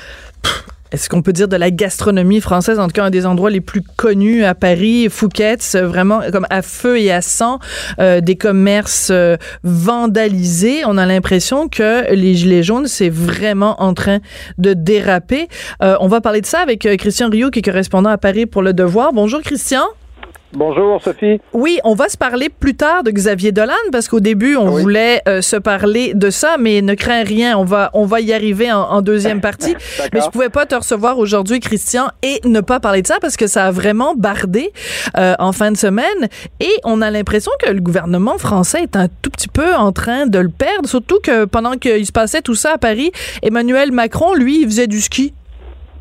Est-ce 0.91 1.09
qu'on 1.09 1.21
peut 1.21 1.33
dire 1.33 1.49
de 1.49 1.57
la 1.57 1.69
gastronomie 1.69 2.39
française, 2.39 2.79
en 2.79 2.87
tout 2.87 2.93
cas 2.93 3.03
un 3.03 3.09
des 3.09 3.25
endroits 3.25 3.49
les 3.49 3.59
plus 3.59 3.81
connus 3.81 4.45
à 4.45 4.55
Paris, 4.55 5.09
Fouquet's, 5.09 5.75
euh, 5.75 5.85
vraiment 5.85 6.21
comme 6.31 6.47
à 6.49 6.61
feu 6.61 6.99
et 6.99 7.11
à 7.11 7.21
sang, 7.21 7.59
euh, 7.99 8.21
des 8.21 8.35
commerces 8.35 9.09
euh, 9.11 9.35
vandalisés? 9.63 10.85
On 10.85 10.97
a 10.97 11.05
l'impression 11.05 11.67
que 11.67 12.13
les 12.13 12.35
Gilets 12.35 12.63
jaunes, 12.63 12.87
c'est 12.87 13.09
vraiment 13.09 13.81
en 13.81 13.93
train 13.93 14.19
de 14.57 14.73
déraper. 14.73 15.47
On 15.81 16.07
va 16.07 16.21
parler 16.21 16.41
de 16.41 16.45
ça 16.45 16.59
avec 16.59 16.87
Christian 16.97 17.29
Rio, 17.29 17.49
qui 17.49 17.59
est 17.59 17.63
correspondant 17.63 18.09
à 18.09 18.17
Paris 18.17 18.45
pour 18.45 18.61
Le 18.61 18.73
Devoir. 18.73 19.13
Bonjour 19.13 19.41
Christian. 19.41 19.83
Bonjour 20.53 21.01
Sophie. 21.03 21.41
Oui, 21.51 21.79
on 21.83 21.93
va 21.93 22.07
se 22.07 22.17
parler 22.17 22.47
plus 22.49 22.73
tard 22.75 23.03
de 23.03 23.11
Xavier 23.11 23.51
Dolan 23.51 23.73
parce 23.91 24.07
qu'au 24.07 24.21
début 24.21 24.55
on 24.55 24.73
Oui. 24.75 24.81
voulait 24.81 25.21
euh, 25.27 25.41
se 25.41 25.57
parler 25.57 26.13
de 26.13 26.29
ça, 26.29 26.55
mais 26.57 26.81
ne 26.81 26.93
crains 26.93 27.23
rien, 27.23 27.57
on 27.57 27.65
va 27.65 27.89
on 27.93 28.05
va 28.05 28.21
y 28.21 28.31
arriver 28.31 28.71
en, 28.71 28.79
en 28.81 29.01
deuxième 29.01 29.41
partie. 29.41 29.75
mais 30.13 30.21
je 30.21 30.29
pouvais 30.29 30.49
pas 30.49 30.65
te 30.65 30.73
recevoir 30.75 31.17
aujourd'hui, 31.19 31.59
Christian, 31.59 32.07
et 32.23 32.39
ne 32.45 32.61
pas 32.61 32.79
parler 32.79 33.01
de 33.01 33.07
ça 33.07 33.17
parce 33.19 33.35
que 33.35 33.45
ça 33.47 33.65
a 33.65 33.71
vraiment 33.71 34.15
bardé 34.15 34.71
euh, 35.17 35.35
en 35.37 35.51
fin 35.51 35.71
de 35.71 35.77
semaine 35.77 36.29
et 36.61 36.71
on 36.85 37.01
a 37.01 37.11
l'impression 37.11 37.51
que 37.61 37.69
le 37.69 37.81
gouvernement 37.81 38.37
français 38.37 38.83
est 38.83 38.95
un 38.95 39.07
tout 39.21 39.29
petit 39.29 39.49
peu 39.49 39.75
en 39.75 39.91
train 39.91 40.27
de 40.27 40.39
le 40.39 40.49
perdre, 40.49 40.87
surtout 40.87 41.19
que 41.21 41.43
pendant 41.45 41.73
qu'il 41.73 42.05
se 42.05 42.11
passait 42.13 42.41
tout 42.41 42.55
ça 42.55 42.73
à 42.73 42.77
Paris, 42.77 43.11
Emmanuel 43.43 43.91
Macron, 43.91 44.33
lui, 44.33 44.61
il 44.61 44.65
faisait 44.65 44.87
du 44.87 45.01
ski. 45.01 45.33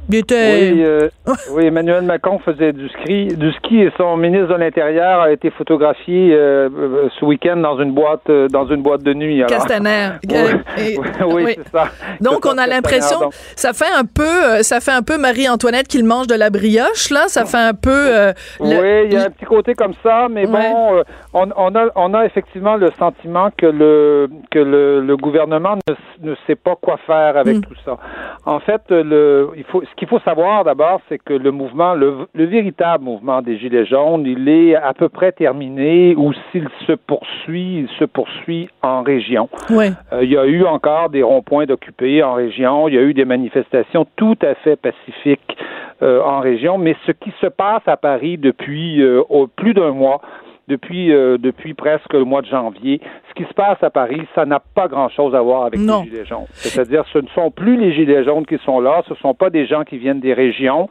Il 0.08 0.14
était 0.16 0.70
Oui, 0.72 0.84
euh, 0.84 1.08
oui, 1.52 1.66
Emmanuel 1.66 2.02
Macron 2.02 2.38
faisait 2.38 2.72
du 2.72 2.88
ski, 2.88 3.26
du 3.28 3.52
ski 3.54 3.82
et 3.82 3.92
son 3.96 4.16
ministre 4.16 4.48
de 4.48 4.54
l'Intérieur 4.54 5.20
a 5.20 5.32
été 5.32 5.50
photographié 5.50 6.32
euh, 6.32 6.68
euh, 6.76 7.08
ce 7.18 7.24
week-end 7.24 7.56
dans 7.56 7.78
une 7.80 7.92
boîte, 7.92 8.28
euh, 8.30 8.46
dans 8.48 8.66
une 8.68 8.82
boîte 8.82 9.02
de 9.02 9.12
nuit. 9.14 9.38
alors. 9.42 9.50
Castaner. 9.50 10.10
Oui, 10.28 10.34
et- 10.78 10.98
oui, 10.98 11.06
oui, 11.26 11.42
oui. 11.46 11.54
c'est 11.56 11.70
ça. 11.70 11.84
Donc 12.20 12.46
on 12.46 12.56
a 12.58 12.66
l'impression, 12.66 13.30
ça 13.56 13.72
fait 13.72 13.92
un 13.98 14.04
peu, 14.04 14.62
ça 14.62 14.80
fait 14.80 14.92
un 14.92 15.02
peu 15.02 15.18
Marie-Antoinette 15.18 15.88
qui 15.88 15.98
le 15.98 16.06
mange 16.06 16.26
de 16.26 16.34
la 16.34 16.50
brioche 16.50 17.10
là. 17.10 17.24
Ça 17.28 17.44
fait 17.44 17.56
un 17.56 17.74
peu. 17.74 17.90
le- 17.90 18.32
Oui, 18.60 19.06
il 19.06 19.12
y 19.12 19.16
a 19.16 19.24
un 19.24 19.30
petit 19.30 19.44
côté 19.44 19.74
comme 19.74 19.94
ça, 20.02 20.28
mais 20.30 20.46
bon, 20.46 21.02
on, 21.34 21.48
on 21.56 21.74
a, 21.74 21.86
on 21.96 22.14
a 22.14 22.24
effectivement 22.26 22.76
le 22.76 22.90
sentiment 22.98 23.50
que 23.56 23.66
le 23.66 24.28
que 24.50 24.58
le, 24.58 25.00
le 25.00 25.16
gouvernement 25.16 25.76
ne, 26.22 26.34
sait 26.46 26.54
pas 26.54 26.76
quoi 26.80 26.96
faire 27.06 27.36
avec 27.36 27.56
Mm. 27.56 27.60
tout 27.62 27.74
ça. 27.84 27.96
En 28.44 28.60
fait, 28.60 28.82
le, 28.90 29.48
il 29.56 29.64
faut, 29.64 29.82
ce 29.82 29.95
qu'il 29.96 30.08
faut 30.08 30.20
savoir 30.20 30.64
d'abord, 30.64 31.00
c'est 31.08 31.18
que 31.18 31.32
le 31.32 31.50
mouvement, 31.50 31.94
le, 31.94 32.28
le 32.34 32.44
véritable 32.44 33.04
mouvement 33.04 33.42
des 33.42 33.58
Gilets 33.58 33.86
jaunes, 33.86 34.24
il 34.26 34.48
est 34.48 34.74
à 34.74 34.92
peu 34.94 35.08
près 35.08 35.32
terminé, 35.32 36.14
ou 36.16 36.32
s'il 36.50 36.68
se 36.86 36.92
poursuit, 36.92 37.80
il 37.80 37.88
se 37.98 38.04
poursuit 38.04 38.68
en 38.82 39.02
région. 39.02 39.48
Euh, 40.12 40.22
il 40.22 40.30
y 40.30 40.36
a 40.36 40.46
eu 40.46 40.64
encore 40.64 41.10
des 41.10 41.22
ronds-points 41.22 41.66
d'occupés 41.66 42.22
en 42.22 42.34
région. 42.34 42.88
Il 42.88 42.94
y 42.94 42.98
a 42.98 43.02
eu 43.02 43.14
des 43.14 43.24
manifestations 43.24 44.06
tout 44.16 44.38
à 44.42 44.54
fait 44.56 44.76
pacifiques 44.76 45.56
euh, 46.02 46.20
en 46.22 46.40
région. 46.40 46.78
Mais 46.78 46.94
ce 47.06 47.12
qui 47.12 47.32
se 47.40 47.46
passe 47.46 47.82
à 47.86 47.96
Paris 47.96 48.36
depuis 48.38 49.02
euh, 49.02 49.22
plus 49.56 49.74
d'un 49.74 49.92
mois, 49.92 50.20
depuis, 50.68 51.12
euh, 51.12 51.38
depuis 51.38 51.74
presque 51.74 52.12
le 52.12 52.24
mois 52.24 52.42
de 52.42 52.46
janvier, 52.46 53.00
ce 53.28 53.34
qui 53.34 53.48
se 53.48 53.54
passe 53.54 53.82
à 53.82 53.90
Paris, 53.90 54.22
ça 54.34 54.44
n'a 54.46 54.60
pas 54.60 54.88
grand-chose 54.88 55.34
à 55.34 55.40
voir 55.40 55.64
avec 55.64 55.78
Non. 55.80 56.02
les 56.02 56.10
Gilets 56.10 56.24
jaunes. 56.24 56.46
C'est-à-dire, 56.52 57.04
ce 57.12 57.18
ne 57.18 57.28
sont 57.28 57.50
plus 57.50 57.76
les 57.76 57.92
Gilets 57.92 58.24
jaunes 58.24 58.46
qui 58.46 58.58
sont 58.64 58.80
là, 58.80 59.02
ce 59.06 59.12
ne 59.12 59.18
sont 59.18 59.34
pas 59.34 59.50
des 59.50 59.66
gens 59.66 59.84
qui 59.84 59.98
viennent 59.98 60.20
des 60.20 60.34
régions. 60.34 60.88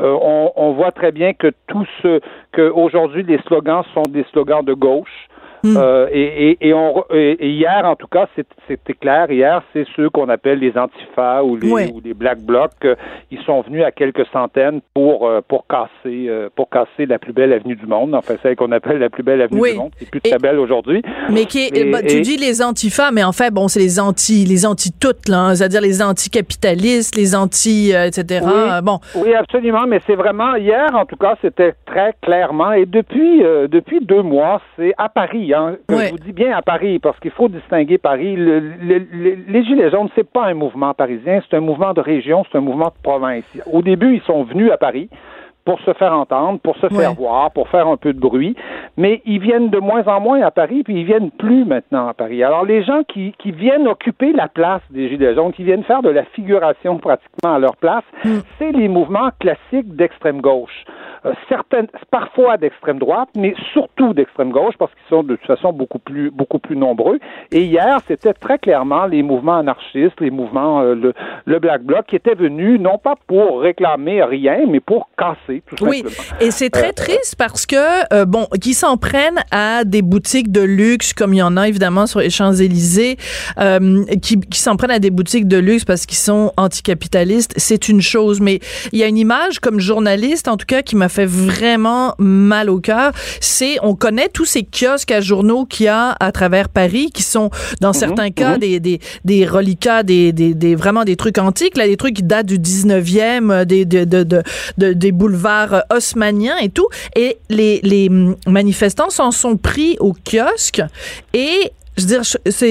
Euh, 0.00 0.16
on, 0.20 0.52
on 0.56 0.72
voit 0.72 0.92
très 0.92 1.12
bien 1.12 1.32
que 1.32 1.52
tout 1.66 1.86
ce 2.02 2.20
que 2.52 2.62
aujourd'hui 2.70 3.22
les 3.24 3.38
slogans 3.46 3.82
sont 3.94 4.02
des 4.08 4.24
slogans 4.32 4.64
de 4.64 4.74
gauche. 4.74 5.28
Hmm. 5.72 5.76
Euh, 5.78 6.06
et, 6.12 6.50
et, 6.50 6.68
et, 6.68 6.74
on, 6.74 6.92
re- 6.92 7.14
et- 7.14 7.32
et 7.44 7.48
hier, 7.50 7.82
en 7.84 7.96
tout 7.96 8.06
cas, 8.06 8.26
c'était 8.68 8.94
clair. 8.94 9.30
Hier, 9.30 9.62
c'est 9.72 9.86
ceux 9.96 10.10
qu'on 10.10 10.28
appelle 10.28 10.58
les 10.58 10.76
antifas 10.78 11.42
ou 11.42 11.56
les, 11.56 11.70
Ouais. 11.70 11.90
ou 11.92 12.00
les 12.04 12.14
black 12.14 12.38
blocs. 12.40 12.70
euh, 12.84 12.94
ils 13.30 13.40
sont 13.42 13.60
venus 13.62 13.82
à 13.84 13.90
quelques 13.90 14.26
centaines 14.32 14.80
pour 14.94 15.26
euh, 15.26 15.40
pour 15.46 15.66
casser 15.66 16.30
pour 16.54 16.68
casser 16.70 17.06
la 17.06 17.18
plus 17.18 17.32
belle 17.32 17.52
avenue 17.52 17.74
du 17.76 17.86
monde. 17.86 18.14
Enfin, 18.14 18.34
celle 18.42 18.56
qu'on 18.56 18.72
appelle 18.72 18.98
la 18.98 19.10
plus 19.10 19.22
belle 19.22 19.42
avenue 19.42 19.60
Oui. 19.60 19.72
du 19.72 19.78
monde. 19.78 19.90
C'est 19.98 20.10
plus 20.10 20.20
très 20.20 20.38
belle 20.38 20.58
aujourd'hui. 20.58 21.02
Mais 21.30 21.44
qui 21.46 21.66
est, 21.66 21.70
Mais- 21.84 21.90
bah, 21.90 22.02
tu 22.02 22.20
dis 22.20 22.36
les 22.36 22.62
antifas, 22.62 23.10
mais 23.12 23.24
en 23.24 23.32
fait, 23.32 23.52
bon, 23.52 23.68
c'est 23.68 23.80
les 23.80 23.98
anti, 24.00 24.44
les 24.44 24.64
anti 24.66 24.90
toutes 24.98 25.28
là, 25.28 25.38
hein, 25.40 25.54
c'est-à-dire 25.54 25.80
les 25.80 26.02
anti-capitalistes, 26.02 27.16
les 27.16 27.34
anti, 27.34 27.92
euh, 27.94 28.06
etc. 28.06 28.44
Oui. 28.44 28.52
Bon, 28.82 28.98
Oui, 29.16 29.34
absolument, 29.34 29.86
mais 29.86 30.00
c'est 30.06 30.14
vraiment 30.14 30.54
hier, 30.56 30.88
en 30.94 31.06
tout 31.06 31.16
cas, 31.16 31.36
c'était 31.42 31.74
très 31.86 32.14
clairement. 32.22 32.72
Et 32.72 32.86
depuis 32.86 33.42
euh, 33.44 33.66
depuis 33.68 34.00
deux 34.04 34.22
mois, 34.22 34.60
c'est 34.76 34.92
à 34.98 35.08
Paris. 35.08 35.52
Hein, 35.56 35.76
Ouais. 35.90 36.06
Je 36.06 36.10
vous 36.12 36.18
dis 36.18 36.32
bien 36.32 36.56
à 36.56 36.62
Paris, 36.62 36.98
parce 36.98 37.18
qu'il 37.20 37.30
faut 37.30 37.48
distinguer 37.48 37.98
Paris. 37.98 38.36
Le- 38.36 38.60
le- 38.60 39.06
le- 39.12 39.38
les 39.48 39.64
Gilets 39.64 39.90
jaunes, 39.90 40.08
c'est 40.14 40.28
pas 40.30 40.46
un 40.46 40.54
mouvement 40.54 40.92
parisien, 40.94 41.40
c'est 41.48 41.56
un 41.56 41.60
mouvement 41.60 41.92
de 41.92 42.00
région, 42.00 42.44
c'est 42.50 42.58
un 42.58 42.60
mouvement 42.62 42.86
de 42.88 43.02
province. 43.02 43.44
Au 43.72 43.82
début, 43.82 44.14
ils 44.16 44.22
sont 44.22 44.42
venus 44.44 44.70
à 44.70 44.76
Paris 44.76 45.08
pour 45.66 45.80
se 45.80 45.92
faire 45.94 46.14
entendre, 46.14 46.60
pour 46.60 46.76
se 46.76 46.88
faire 46.88 47.12
voir, 47.14 47.50
pour 47.50 47.68
faire 47.68 47.88
un 47.88 47.96
peu 47.96 48.12
de 48.12 48.20
bruit, 48.20 48.54
mais 48.96 49.20
ils 49.26 49.40
viennent 49.40 49.68
de 49.68 49.78
moins 49.78 50.06
en 50.06 50.20
moins 50.20 50.40
à 50.40 50.52
Paris, 50.52 50.82
puis 50.84 51.00
ils 51.00 51.04
viennent 51.04 51.32
plus 51.32 51.64
maintenant 51.64 52.06
à 52.06 52.14
Paris. 52.14 52.42
Alors 52.42 52.64
les 52.64 52.84
gens 52.84 53.02
qui, 53.02 53.34
qui 53.38 53.50
viennent 53.50 53.88
occuper 53.88 54.32
la 54.32 54.48
place 54.48 54.80
des 54.90 55.08
Gilets 55.08 55.34
jaunes, 55.34 55.52
qui 55.52 55.64
viennent 55.64 55.82
faire 55.82 56.02
de 56.02 56.08
la 56.08 56.24
figuration 56.24 56.98
pratiquement 56.98 57.54
à 57.54 57.58
leur 57.58 57.76
place, 57.76 58.04
c'est 58.58 58.72
les 58.72 58.88
mouvements 58.88 59.30
classiques 59.40 59.94
d'extrême 59.96 60.40
gauche. 60.40 60.84
Euh, 61.24 61.32
certaines, 61.48 61.88
parfois 62.10 62.56
d'extrême 62.56 62.98
droite, 62.98 63.28
mais 63.36 63.54
surtout 63.72 64.14
d'extrême 64.14 64.52
gauche, 64.52 64.74
parce 64.78 64.92
qu'ils 64.92 65.08
sont 65.08 65.24
de 65.24 65.34
toute 65.34 65.46
façon 65.46 65.72
beaucoup 65.72 65.98
plus, 65.98 66.30
beaucoup 66.30 66.60
plus 66.60 66.76
nombreux. 66.76 67.18
Et 67.50 67.62
hier, 67.62 67.98
c'était 68.06 68.34
très 68.34 68.58
clairement 68.58 69.06
les 69.06 69.22
mouvements 69.22 69.56
anarchistes, 69.56 70.20
les 70.20 70.30
mouvements, 70.30 70.80
euh, 70.82 70.94
le, 70.94 71.12
le 71.44 71.58
Black 71.58 71.82
Bloc, 71.82 72.06
qui 72.06 72.16
étaient 72.16 72.34
venus 72.34 72.80
non 72.80 72.98
pas 72.98 73.14
pour 73.26 73.62
réclamer 73.62 74.22
rien, 74.22 74.60
mais 74.68 74.80
pour 74.80 75.08
casser, 75.18 75.55
tout 75.76 75.84
oui. 75.86 76.04
Et 76.40 76.50
c'est 76.50 76.70
très 76.70 76.88
Euh, 76.88 76.92
triste 76.92 77.34
parce 77.36 77.66
que, 77.66 77.76
euh, 78.12 78.24
bon, 78.24 78.46
qui 78.60 78.74
s'en 78.74 78.96
prennent 78.96 79.42
à 79.50 79.84
des 79.84 80.02
boutiques 80.02 80.50
de 80.52 80.60
luxe, 80.62 81.12
comme 81.12 81.34
il 81.34 81.38
y 81.38 81.42
en 81.42 81.56
a 81.56 81.68
évidemment 81.68 82.06
sur 82.06 82.20
les 82.20 82.30
Champs-Élysées, 82.30 83.16
euh, 83.58 84.04
qui, 84.22 84.38
qui 84.40 84.60
s'en 84.60 84.76
prennent 84.76 84.90
à 84.90 84.98
des 84.98 85.10
boutiques 85.10 85.48
de 85.48 85.56
luxe 85.58 85.84
parce 85.84 86.06
qu'ils 86.06 86.18
sont 86.18 86.52
anticapitalistes, 86.56 87.52
c'est 87.56 87.88
une 87.88 88.00
chose. 88.02 88.40
Mais 88.40 88.60
il 88.92 88.98
y 88.98 89.02
a 89.02 89.06
une 89.06 89.18
image 89.18 89.58
comme 89.60 89.80
journaliste, 89.80 90.48
en 90.48 90.56
tout 90.56 90.66
cas, 90.66 90.82
qui 90.82 90.96
m'a 90.96 91.08
fait 91.08 91.26
vraiment 91.26 92.14
mal 92.18 92.70
au 92.70 92.80
cœur. 92.80 93.12
C'est, 93.40 93.76
on 93.82 93.94
connaît 93.94 94.28
tous 94.28 94.44
ces 94.44 94.62
kiosques 94.64 95.10
à 95.10 95.20
journaux 95.20 95.64
qu'il 95.66 95.86
y 95.86 95.88
a 95.88 96.16
à 96.20 96.32
travers 96.32 96.68
Paris, 96.68 97.10
qui 97.12 97.22
sont 97.22 97.50
dans 97.80 97.92
certains 97.92 98.30
cas 98.30 98.58
des, 98.58 98.80
des, 98.80 99.00
des 99.24 99.44
reliquats, 99.46 100.02
des, 100.02 100.32
des, 100.32 100.54
des, 100.54 100.74
vraiment 100.74 101.04
des 101.04 101.16
trucs 101.16 101.38
antiques, 101.38 101.76
là, 101.76 101.86
des 101.86 101.96
trucs 101.96 102.14
qui 102.14 102.22
datent 102.22 102.46
du 102.46 102.58
19e, 102.58 103.50
euh, 103.50 103.64
des, 103.64 103.84
de, 103.84 104.04
de, 104.04 104.22
de, 104.22 104.42
de- 104.78 104.92
des 104.92 105.12
boulevards 105.12 105.45
haussmanniens 105.90 106.56
et 106.58 106.68
tout. 106.68 106.88
Et 107.14 107.38
les, 107.48 107.80
les 107.82 108.08
manifestants 108.46 109.10
s'en 109.10 109.30
sont 109.30 109.56
pris 109.56 109.96
au 110.00 110.12
kiosque 110.12 110.82
et 111.32 111.72
je 111.96 112.02
veux 112.02 112.08
dire, 112.08 112.22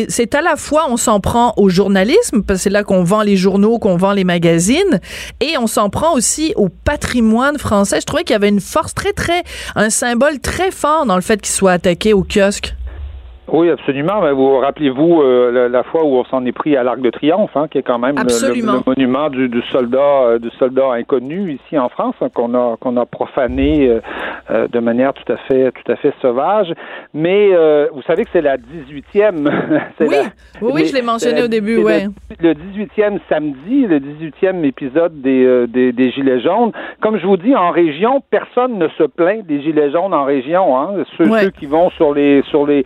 c'est 0.09 0.35
à 0.35 0.41
la 0.41 0.55
fois, 0.55 0.85
on 0.89 0.97
s'en 0.97 1.19
prend 1.19 1.53
au 1.57 1.67
journalisme, 1.67 2.43
parce 2.43 2.59
que 2.59 2.63
c'est 2.63 2.69
là 2.69 2.83
qu'on 2.83 3.03
vend 3.03 3.23
les 3.23 3.37
journaux, 3.37 3.79
qu'on 3.79 3.97
vend 3.97 4.13
les 4.13 4.23
magazines, 4.23 4.99
et 5.39 5.57
on 5.57 5.67
s'en 5.67 5.89
prend 5.89 6.13
aussi 6.13 6.53
au 6.55 6.69
patrimoine 6.69 7.57
français. 7.57 8.01
Je 8.01 8.05
trouvais 8.05 8.23
qu'il 8.23 8.33
y 8.33 8.35
avait 8.35 8.49
une 8.49 8.61
force 8.61 8.93
très, 8.93 9.13
très, 9.13 9.43
un 9.75 9.89
symbole 9.89 10.39
très 10.39 10.69
fort 10.69 11.05
dans 11.05 11.15
le 11.15 11.21
fait 11.21 11.41
qu'il 11.41 11.53
soit 11.53 11.71
attaqué 11.71 12.13
au 12.13 12.23
kiosque. 12.23 12.75
Oui, 13.47 13.69
absolument. 13.69 14.21
Mais 14.21 14.31
vous 14.31 14.57
rappelez-vous 14.57 15.21
euh, 15.21 15.51
la, 15.51 15.69
la 15.69 15.83
fois 15.83 16.03
où 16.03 16.15
on 16.17 16.23
s'en 16.25 16.43
est 16.45 16.51
pris 16.51 16.75
à 16.75 16.83
l'Arc 16.83 16.99
de 16.99 17.09
Triomphe, 17.11 17.55
hein, 17.55 17.67
qui 17.69 17.77
est 17.77 17.83
quand 17.83 17.99
même 17.99 18.15
le- 18.15 18.83
monument 18.87 19.29
du, 19.29 19.49
du 19.49 19.61
soldat 19.71 19.99
euh, 19.99 20.39
du 20.39 20.49
soldat 20.57 20.91
inconnu 20.93 21.51
ici 21.53 21.77
en 21.77 21.89
France, 21.89 22.15
hein, 22.21 22.29
qu'on 22.33 22.53
a 22.55 22.75
qu'on 22.79 22.97
a 22.97 23.05
profané 23.05 23.99
euh, 24.49 24.67
de 24.67 24.79
manière 24.79 25.13
tout 25.13 25.31
à 25.31 25.37
fait 25.37 25.71
tout 25.71 25.91
à 25.91 25.95
fait 25.95 26.13
sauvage. 26.21 26.73
Mais 27.13 27.49
vous 27.93 28.01
savez 28.07 28.23
que 28.25 28.29
c'est 28.33 28.41
la 28.41 28.57
18e. 28.57 29.49
c'est 29.97 30.07
Oui, 30.07 30.15
la- 30.15 30.67
oui, 30.67 30.71
mais 30.75 30.85
je 30.85 30.93
l'ai 30.95 31.01
mentionné 31.01 31.39
la- 31.39 31.45
au 31.45 31.47
début, 31.47 31.75
c'est 31.75 31.79
le- 31.81 31.85
ouais. 31.85 32.05
Le 32.41 32.53
18e 32.53 33.19
samedi, 33.29 33.85
le 33.87 33.99
18e 33.99 34.63
épisode 34.65 35.21
des, 35.21 35.65
des, 35.67 35.91
des 35.91 36.11
Gilets 36.11 36.41
jaunes. 36.41 36.71
Comme 37.01 37.17
je 37.19 37.25
vous 37.25 37.37
dis, 37.37 37.55
en 37.55 37.69
région, 37.71 38.21
personne 38.29 38.77
ne 38.77 38.87
se 38.97 39.03
plaint 39.03 39.45
des 39.45 39.61
Gilets 39.61 39.91
jaunes 39.91 40.13
en 40.13 40.23
région. 40.25 40.77
Hein. 40.77 41.03
Ceux, 41.17 41.25
Ouais. 41.29 41.43
ceux 41.43 41.49
qui 41.51 41.65
vont 41.65 41.89
sur 41.91 42.13
les 42.13 42.41
sur 42.49 42.65
les 42.67 42.83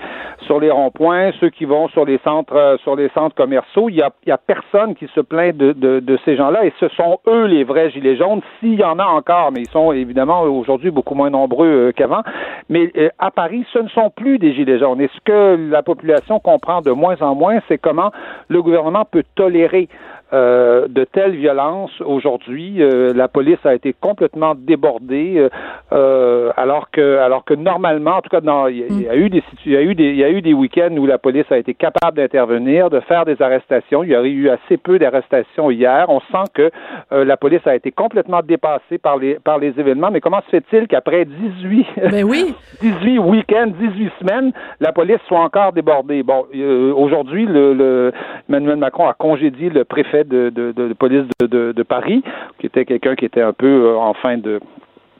sur 0.50 0.60
les 0.60 0.72
ronds-points, 0.72 1.30
ceux 1.40 1.52
qui 1.52 1.66
vont 1.66 1.90
sur 1.90 2.06
les 2.06 2.18
centres 2.24 2.56
euh, 2.56 2.76
sur 2.80 2.96
les 2.96 3.10
centres 3.10 3.36
commerciaux, 3.36 3.88
il 3.88 3.98
y 3.98 4.02
a, 4.02 4.38
personne 4.38 4.96
qui 4.96 5.06
se 5.14 5.22
plaint 5.22 5.56
de, 5.56 5.74
de, 5.74 6.00
de 6.00 6.20
ces 6.26 6.36
gens-là 6.36 6.66
et 6.66 6.74
ce 6.80 6.88
sont 6.90 7.20
eux 7.28 7.46
les 7.46 7.64
vrais 7.64 7.92
gilets 7.92 8.16
jaunes 8.16 8.42
s'il 8.60 8.80
y 8.80 8.84
en 8.84 8.98
a 8.98 9.06
encore, 9.06 9.52
mais 9.52 9.62
ils 9.62 9.70
sont 9.70 9.92
évidemment 9.92 10.42
aujourd'hui 10.42 10.90
beaucoup 10.90 11.14
moins 11.14 11.30
nombreux 11.30 11.68
euh, 11.68 11.92
qu'avant. 11.92 12.24
Mais 12.68 12.92
euh, 12.98 13.10
à 13.20 13.30
Paris, 13.30 13.64
ce 13.72 13.78
ne 13.78 13.90
sont 13.90 14.10
plus 14.10 14.40
des 14.40 14.56
gilets 14.56 14.80
jaunes. 14.80 15.02
Et 15.02 15.10
ce 15.14 15.20
que 15.24 15.70
la 15.70 15.84
population 15.84 16.40
comprend 16.40 16.82
de 16.82 16.90
moins 16.90 17.22
en 17.22 17.36
moins, 17.36 17.60
c'est 17.68 17.78
comment 17.78 18.12
le 18.48 18.64
gouvernement 18.64 19.06
peut 19.06 19.24
tolérer 19.36 19.88
euh, 20.34 20.88
de 20.88 21.04
telles 21.04 21.36
violences 21.36 22.00
aujourd'hui. 22.02 22.82
Euh, 22.84 23.14
la 23.14 23.28
police 23.28 23.64
a 23.66 23.74
été 23.74 23.94
complètement 24.00 24.54
débordée, 24.56 25.48
euh, 25.92 26.52
alors 26.58 26.92
que 26.92 27.18
alors 27.18 27.44
que 27.46 27.54
normalement, 27.54 28.18
en 28.18 28.22
tout 28.22 28.30
cas, 28.30 28.42
dans, 28.42 28.68
il, 28.68 28.78
y 28.78 28.84
a, 28.84 28.88
il 28.90 29.02
y 29.02 29.10
a 29.10 29.16
eu 29.16 29.30
des 29.30 29.44
il 29.66 29.72
y 29.72 29.78
a 29.78 29.82
eu 29.82 29.96
des 29.96 30.10
il 30.10 30.16
y 30.18 30.24
a 30.24 30.30
eu 30.30 30.42
des 30.42 30.54
week-ends 30.54 30.96
où 30.98 31.06
la 31.06 31.18
police 31.18 31.52
a 31.52 31.58
été 31.58 31.74
capable 31.74 32.18
d'intervenir, 32.18 32.90
de 32.90 33.00
faire 33.02 33.26
des 33.26 33.42
arrestations. 33.42 34.04
Il 34.04 34.10
y 34.12 34.16
aurait 34.16 34.30
eu 34.30 34.50
assez 34.50 34.78
peu 34.78 35.00
d'arrestations 35.00 35.72
hier. 35.72 36.06
On 36.10 36.20
sent 36.20 36.50
que 36.54 36.70
euh, 37.12 37.26
la 37.26 37.38
police 37.38 37.66
a 37.66 37.76
été 37.76 37.92
complètement 37.92 38.42
dépassée 38.44 38.98
par 39.02 39.18
les 39.18 39.36
par 39.36 39.58
les 39.58 39.80
événements. 39.80 40.12
Mais 40.12 40.22
comment 40.22 40.42
se 40.42 40.50
fait-il 40.50 40.88
qu'après 40.88 41.26
18 41.26 41.88
Ben 42.12 42.24
oui. 42.24 42.54
18 42.82 43.20
week-ends, 43.20 43.72
18 43.80 44.12
semaines, 44.20 44.52
la 44.80 44.92
police 44.92 45.20
soit 45.28 45.40
encore 45.40 45.74
débordée? 45.74 46.24
Bon, 46.24 46.46
euh, 46.56 46.94
aujourd'hui, 46.94 47.46
le, 47.46 47.74
le- 47.74 48.12
Emmanuel 48.48 48.78
Macron 48.78 49.08
a 49.08 49.14
congédié 49.14 49.70
le 49.70 49.84
préfet 49.86 50.19
de, 50.24 50.50
de, 50.50 50.72
de- 50.72 50.88
de 50.90 50.94
police 50.94 51.26
de, 51.42 51.84
Paris, 51.84 52.24
qui 52.60 52.66
était 52.68 52.86
quelqu'un 52.86 53.16
qui 53.16 53.26
était 53.26 53.42
un 53.42 53.54
peu 53.54 53.68
euh, 53.88 53.98
en 53.98 54.14
fin 54.14 54.38
de 54.38 54.60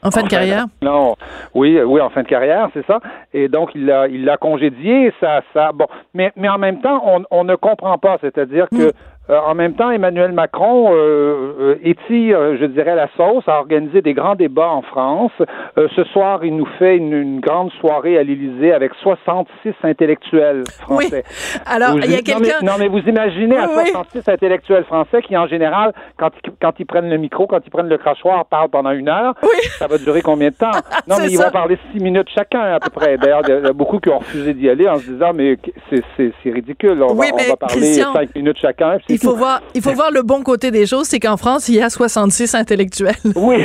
En 0.02 0.10
fin 0.10 0.22
de 0.22 0.28
carrière? 0.28 0.66
non, 0.82 1.14
oui, 1.54 1.78
oui, 1.84 2.00
en 2.00 2.08
fin 2.10 2.22
de 2.22 2.28
carrière, 2.28 2.68
c'est 2.74 2.86
ça. 2.86 3.00
Et 3.34 3.48
donc 3.48 3.70
il 3.74 3.86
l'a, 3.86 4.08
il 4.08 4.24
l'a 4.24 4.36
congédié. 4.36 5.12
Ça, 5.20 5.42
ça, 5.52 5.72
bon, 5.72 5.86
mais, 6.14 6.32
mais 6.36 6.48
en 6.48 6.58
même 6.58 6.80
temps, 6.80 7.02
on, 7.06 7.24
on 7.30 7.44
ne 7.44 7.54
comprend 7.56 7.98
pas. 7.98 8.16
C'est-à-dire 8.20 8.68
que 8.70 8.76
euh, 8.82 8.92
en 9.46 9.54
même 9.54 9.74
temps, 9.74 9.90
Emmanuel 9.90 10.32
Macron 10.32 10.92
euh, 10.92 11.52
euh, 11.60 11.74
étire, 11.82 12.38
euh, 12.38 12.56
je 12.60 12.64
dirais, 12.66 12.94
la 12.96 13.08
sauce, 13.16 13.44
a 13.46 13.58
organisé 13.58 14.02
des 14.02 14.14
grands 14.14 14.34
débats 14.34 14.68
en 14.70 14.82
France. 14.82 15.32
Euh, 15.78 15.88
ce 15.94 16.04
soir, 16.04 16.44
il 16.44 16.56
nous 16.56 16.66
fait 16.78 16.96
une, 16.96 17.12
une 17.12 17.40
grande 17.40 17.70
soirée 17.80 18.18
à 18.18 18.22
l'Élysée 18.22 18.72
avec 18.72 18.92
66 19.02 19.72
intellectuels 19.82 20.64
Oui. 20.88 21.04
français. 21.06 21.24
Alors, 21.66 21.92
Vous- 21.92 21.98
il 21.98 22.10
y 22.10 22.14
a 22.14 22.22
quelqu'un. 22.22 22.58
non, 22.62 22.72
mais 22.78 22.88
vous 22.88 22.98
imaginez 23.00 23.56
à 23.56 23.68
Oui. 23.68 23.86
66 23.90 24.28
intellectuels 24.28 24.84
français 24.84 25.22
qui, 25.22 25.36
en 25.36 25.46
général, 25.46 25.92
quand, 26.16 26.30
ils- 26.44 26.50
quand 26.60 26.72
ils 26.78 26.86
prennent 26.86 27.10
le 27.10 27.16
micro, 27.18 27.46
quand 27.46 27.60
ils 27.64 27.70
prennent 27.70 27.88
le 27.88 27.98
crachoir, 27.98 28.44
parlent 28.46 28.68
pendant 28.70 28.90
une 28.92 29.08
heure. 29.08 29.34
Oui. 29.42 29.48
Ça 29.78 29.86
va 29.86 29.98
durer 29.98 30.22
combien 30.22 30.48
de 30.50 30.54
temps? 30.56 30.70
Non, 31.08 31.16
mais 31.18 31.26
ils 31.28 31.36
ça. 31.36 31.46
vont 31.46 31.50
parler 31.52 31.78
six 31.92 32.00
minutes 32.02 32.28
chacun, 32.34 32.60
à 32.74 32.80
peu 32.80 32.90
près. 32.90 33.16
D'ailleurs, 33.16 33.42
il 33.48 33.64
y 33.64 33.68
a 33.68 33.72
beaucoup 33.72 33.98
qui 33.98 34.08
ont 34.10 34.18
refusé 34.18 34.54
d'y 34.54 34.68
aller 34.68 34.88
en 34.88 34.98
se 34.98 35.10
disant, 35.10 35.32
mais 35.34 35.56
c'est, 35.90 36.02
ridicule. 36.50 37.02
On, 37.02 37.14
Oui, 37.14 37.26
va, 37.30 37.34
on 37.34 37.50
va 37.50 37.56
parler 37.56 37.76
Christian, 37.76 38.12
cinq 38.12 38.34
minutes 38.34 38.58
chacun. 38.58 38.98
Il 39.22 39.26
faut 39.26 39.32
tout. 39.32 39.38
voir, 39.38 39.60
il 39.74 39.82
faut 39.82 39.92
voir 39.92 40.10
le 40.10 40.22
bon 40.22 40.42
côté 40.42 40.70
des 40.70 40.86
choses, 40.86 41.06
c'est 41.06 41.20
qu'en 41.20 41.36
France, 41.36 41.68
il 41.68 41.76
y 41.76 41.82
a 41.82 41.90
66 41.90 42.54
intellectuels. 42.54 43.14
Oui, 43.36 43.56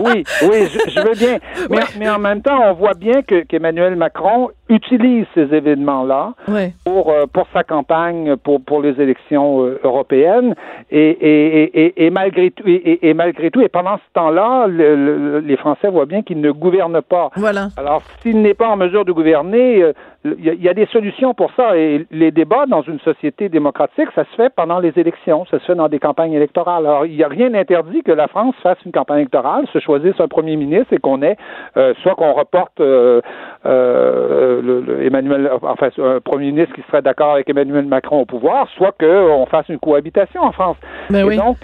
oui, 0.00 0.22
oui, 0.48 0.68
je, 0.72 0.90
je 0.90 1.00
veux 1.00 1.14
bien. 1.14 1.38
Mais, 1.70 1.80
mais 1.98 2.08
en 2.08 2.18
même 2.20 2.40
temps, 2.40 2.58
on 2.70 2.74
voit 2.74 2.94
bien 2.94 3.22
que, 3.22 3.42
qu'Emmanuel 3.42 3.96
Macron 3.96 4.50
utilise 4.68 5.26
ces 5.34 5.52
événements-là 5.52 6.34
Ouais. 6.46 6.72
pour 6.84 7.10
euh, 7.10 7.24
pour 7.32 7.46
sa 7.52 7.64
campagne 7.64 8.36
pour 8.36 8.62
pour 8.62 8.80
les 8.82 9.00
élections 9.00 9.64
euh, 9.64 9.80
européennes 9.82 10.54
et 10.90 11.08
et, 11.08 12.06
et, 12.06 12.10
malgré 12.10 12.50
tout 12.50 12.64
et, 12.66 13.14
malgré 13.14 13.50
tout 13.50 13.60
et 13.62 13.68
pendant 13.68 13.96
ce 13.96 14.12
temps-là 14.14 14.66
le- 14.66 14.94
le- 14.94 15.38
les 15.40 15.56
Français 15.56 15.88
voient 15.88 16.04
bien 16.06 16.22
qu'ils 16.22 16.40
ne 16.42 16.50
gouvernent 16.52 17.00
pas 17.02 17.30
Voilà. 17.36 17.68
alors 17.78 18.02
s'il 18.22 18.40
n'est 18.42 18.52
pas 18.54 18.68
en 18.68 18.76
mesure 18.76 19.04
de 19.06 19.12
gouverner 19.12 19.82
euh, 19.82 19.92
il 20.38 20.44
y, 20.44 20.50
a- 20.50 20.54
il 20.54 20.62
y 20.62 20.68
a 20.68 20.74
des 20.74 20.86
solutions 20.86 21.34
pour 21.34 21.50
ça 21.56 21.76
et 21.76 22.06
les 22.10 22.30
débats 22.30 22.66
dans 22.66 22.82
une 22.82 23.00
société 23.00 23.48
démocratique 23.48 24.08
ça 24.14 24.24
se 24.24 24.34
fait 24.36 24.50
pendant 24.54 24.78
les 24.80 24.92
élections 24.96 25.44
ça 25.50 25.58
se 25.58 25.64
fait 25.64 25.74
dans 25.74 25.88
des 25.88 25.98
campagnes 25.98 26.32
électorales 26.32 26.84
alors 26.86 27.06
il 27.06 27.16
n'y 27.16 27.22
a 27.24 27.28
rien 27.28 27.50
d'interdit 27.50 28.02
que 28.02 28.12
la 28.12 28.28
France 28.28 28.54
fasse 28.62 28.78
une 28.84 28.92
campagne 28.92 29.18
électorale 29.20 29.66
se 29.72 29.78
choisisse 29.78 30.18
un 30.20 30.28
premier 30.28 30.56
ministre 30.56 30.92
et 30.92 30.98
qu'on 30.98 31.22
ait 31.22 31.36
euh, 31.76 31.94
soit 32.02 32.14
qu'on 32.14 32.32
reporte 32.32 32.80
euh, 32.80 33.20
euh, 33.66 34.60
le, 34.62 34.80
le 34.80 35.06
Emmanuel, 35.06 35.50
enfin, 35.62 35.88
un 35.98 36.20
premier 36.20 36.46
ministre 36.52 36.74
qui 36.74 36.82
serait 36.82 37.02
d'accord 37.02 37.32
avec 37.34 37.48
Emmanuel 37.48 37.86
Macron 37.86 38.20
au 38.20 38.24
pouvoir, 38.24 38.68
soit 38.76 38.92
qu'on 38.98 39.46
fasse 39.46 39.68
une 39.68 39.78
cohabitation 39.78 40.42
en 40.42 40.52
France. 40.52 40.76
Ben 41.10 41.20
et 41.20 41.24
oui. 41.24 41.36
donc, 41.36 41.56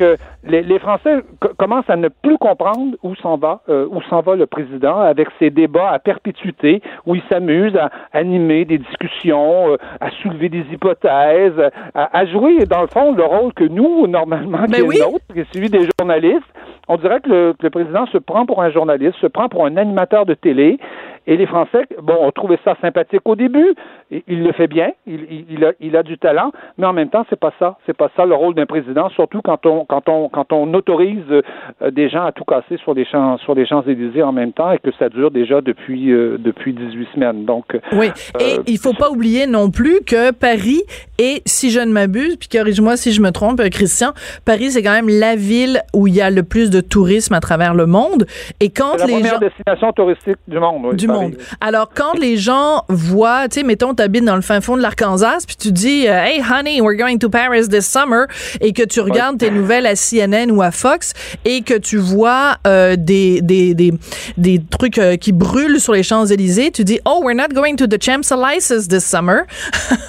les, 0.45 0.63
les 0.63 0.79
Français 0.79 1.17
co- 1.41 1.51
commencent 1.57 1.89
à 1.89 1.97
ne 1.97 2.09
plus 2.09 2.37
comprendre 2.39 2.97
où 3.03 3.15
s'en 3.17 3.37
va, 3.37 3.61
où 3.69 4.01
s'en 4.11 4.21
va 4.21 4.35
le 4.37 4.47
président 4.47 4.99
avec 5.01 5.29
ses 5.39 5.51
débats 5.51 5.91
à 5.91 5.99
perpétuité, 5.99 6.83
où 7.07 7.15
il 7.15 7.23
s'amuse 7.31 7.77
à 7.77 7.91
animer 8.13 8.54
des 8.65 8.79
discussions, 8.79 9.73
euh, 9.73 9.77
à 10.01 10.11
soulever 10.23 10.49
des 10.49 10.65
hypothèses, 10.73 11.61
à, 11.95 12.19
à 12.19 12.27
jouer, 12.27 12.67
dans 12.67 12.83
le 12.83 12.87
fond, 12.87 13.13
le 13.13 13.25
rôle 13.25 13.53
que 13.55 13.65
nous, 13.65 14.07
normalement, 14.07 14.59
Ben 14.69 14.69
qui 14.69 14.81
est 14.81 14.83
oui. 14.83 14.97
le 15.01 15.13
nôtre, 15.13 15.25
qui 15.33 15.41
est 15.41 15.53
celui 15.53 15.69
des 15.69 15.89
journalistes. 15.99 16.47
On 16.87 16.97
dirait 16.97 17.21
que 17.21 17.31
le, 17.31 17.53
que 17.55 17.65
le 17.65 17.71
président 17.71 18.07
se 18.07 18.19
prend 18.19 18.47
pour 18.47 18.63
un 18.63 18.71
journaliste, 18.71 19.17
se 19.21 19.27
prend 19.27 19.49
pour 19.49 19.65
un 19.67 19.77
animateur 19.77 20.27
de 20.27 20.35
télé. 20.35 20.79
Et 21.27 21.37
les 21.37 21.47
Français, 21.47 21.87
bon, 22.03 22.17
ont 22.21 22.31
trouvé 22.31 22.59
ça 22.65 22.77
sympathique 22.81 23.23
au 23.25 23.37
début. 23.37 23.75
Il, 24.11 24.43
le 24.43 24.53
fait 24.53 24.67
bien. 24.67 24.91
Il, 25.07 25.65
a, 25.65 25.73
il 25.81 25.97
a 25.97 26.03
du 26.03 26.19
talent. 26.19 26.53
Mais 26.79 26.87
en 26.87 26.93
même 26.93 27.09
temps, 27.09 27.25
c'est 27.31 27.39
pas 27.39 27.53
ça. 27.59 27.79
C'est 27.87 27.97
pas 27.97 28.11
ça 28.17 28.25
le 28.27 28.35
rôle 28.35 28.55
d'un 28.55 28.67
président, 28.67 29.09
surtout 29.11 29.41
quand 29.43 29.65
on, 29.67 29.85
quand 29.85 30.09
on, 30.09 30.29
quand 30.29 30.53
on 30.53 30.73
autorise 30.75 31.25
euh, 31.31 31.91
des 31.91 32.09
gens 32.09 32.25
à 32.25 32.33
tout 32.33 32.45
casser 32.45 32.77
sur 32.79 32.95
les 32.95 33.05
champs, 33.05 33.39
sur 33.39 33.55
les 33.55 33.67
Champs-Élysées 33.67 34.23
en 34.23 34.33
même 34.33 34.53
temps 34.53 34.73
et 34.73 34.79
que 34.79 34.93
ça 34.99 35.09
dure 35.09 35.31
déjà 35.31 35.61
depuis, 35.61 36.13
euh, 36.13 36.37
depuis 36.39 36.73
18 36.73 37.09
semaines. 37.15 37.45
Donc, 37.45 37.77
Oui. 37.93 38.11
Et 38.41 38.55
Euh, 38.55 38.63
il 38.67 38.79
faut 38.79 38.93
pas 38.93 39.11
oublier 39.11 39.47
non 39.47 39.71
plus 39.71 40.01
que 40.07 40.33
Paris 40.33 40.83
est, 41.19 41.47
si 41.47 41.71
je 41.71 41.81
ne 41.81 41.93
m'abuse, 41.93 42.37
puis 42.37 42.49
corrige-moi 42.49 42.97
si 42.97 43.13
je 43.13 43.21
me 43.21 43.31
trompe, 43.31 43.61
euh, 43.61 43.69
Christian, 43.69 44.13
Paris, 44.45 44.71
c'est 44.71 44.83
quand 44.83 44.93
même 44.93 45.09
la 45.09 45.37
ville 45.37 45.81
où 45.95 46.07
il 46.07 46.15
y 46.15 46.21
a 46.21 46.31
le 46.31 46.43
plus 46.43 46.71
de 46.71 46.81
tourisme 46.81 47.35
à 47.35 47.41
travers 47.41 47.75
le 47.75 47.87
monde. 47.87 48.27
Et 48.61 48.71
quand 48.71 48.97
la 48.97 49.07
les 49.07 49.13
première 49.13 49.35
gens. 49.35 49.41
destination 49.41 49.93
touristique 49.93 50.37
du 50.49 50.59
monde. 50.59 50.87
oui, 50.87 50.97
du. 50.97 51.07
Monde. 51.15 51.37
Alors, 51.61 51.91
quand 51.95 52.15
les 52.19 52.37
gens 52.37 52.85
voient, 52.89 53.49
tu 53.49 53.61
sais, 53.61 53.67
mettons, 53.67 53.95
t'habites 53.95 54.25
dans 54.25 54.37
le 54.37 54.43
fin 54.43 54.61
fond 54.61 54.77
de 54.77 54.83
l'Arkansas, 54.83 55.39
puis 55.47 55.57
tu 55.57 55.73
dis, 55.73 56.07
euh, 56.09 56.25
Hey, 56.25 56.41
honey, 56.41 56.81
we're 56.81 56.97
going 56.97 57.19
to 57.19 57.29
Paris 57.29 57.69
this 57.69 57.87
summer, 57.87 58.27
et 58.61 58.73
que 58.73 58.83
tu 58.83 59.01
regardes 59.01 59.39
tes 59.39 59.51
nouvelles 59.51 59.87
à 59.87 59.95
CNN 59.95 60.51
ou 60.51 60.63
à 60.63 60.71
Fox, 60.71 61.13
et 61.45 61.63
que 61.63 61.75
tu 61.79 61.97
vois 61.97 62.57
euh, 62.67 62.97
des, 62.97 63.41
des, 63.41 63.75
des, 63.75 63.93
des 64.37 64.63
trucs 64.71 64.99
euh, 64.99 65.17
qui 65.17 65.33
brûlent 65.33 65.81
sur 65.81 65.93
les 65.93 66.03
Champs-Élysées, 66.03 66.71
tu 66.71 66.85
dis, 66.85 67.01
Oh, 67.05 67.21
we're 67.23 67.37
not 67.37 67.55
going 67.55 67.77
to 67.77 67.87
the 67.87 68.03
Champs-Élysées 68.03 68.89
this 68.89 69.05
summer. 69.05 69.43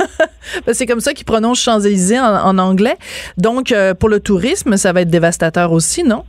C'est 0.73 0.85
comme 0.85 1.01
ça 1.01 1.13
qu'ils 1.13 1.25
prononcent 1.25 1.61
Champs-Élysées 1.61 2.19
en, 2.19 2.35
en 2.35 2.57
anglais. 2.57 2.97
Donc, 3.37 3.71
euh, 3.71 3.93
pour 3.93 4.09
le 4.09 4.19
tourisme, 4.19 4.77
ça 4.77 4.93
va 4.93 5.01
être 5.01 5.09
dévastateur 5.09 5.71
aussi, 5.71 6.03
non? 6.03 6.23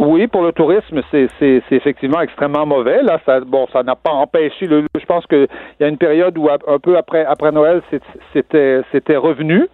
Oui, 0.00 0.26
pour 0.28 0.42
le 0.42 0.52
tourisme, 0.52 1.02
c'est, 1.10 1.28
effectivement 1.70 2.22
extrêmement 2.22 2.64
mauvais. 2.64 3.02
Là, 3.02 3.20
ça, 3.26 3.40
bon, 3.40 3.66
ça 3.70 3.82
n'a 3.82 3.96
pas 3.96 4.12
empêché 4.12 4.66
le. 4.66 4.86
Je 4.98 5.04
pense 5.04 5.26
qu'il 5.26 5.46
y 5.78 5.84
a 5.84 5.88
une 5.88 5.98
période 5.98 6.38
où 6.38 6.48
un 6.48 6.78
peu 6.78 6.96
après 6.96 7.22
après 7.26 7.52
Noël, 7.52 7.82
c'était 8.32 9.16
revenu. 9.16 9.68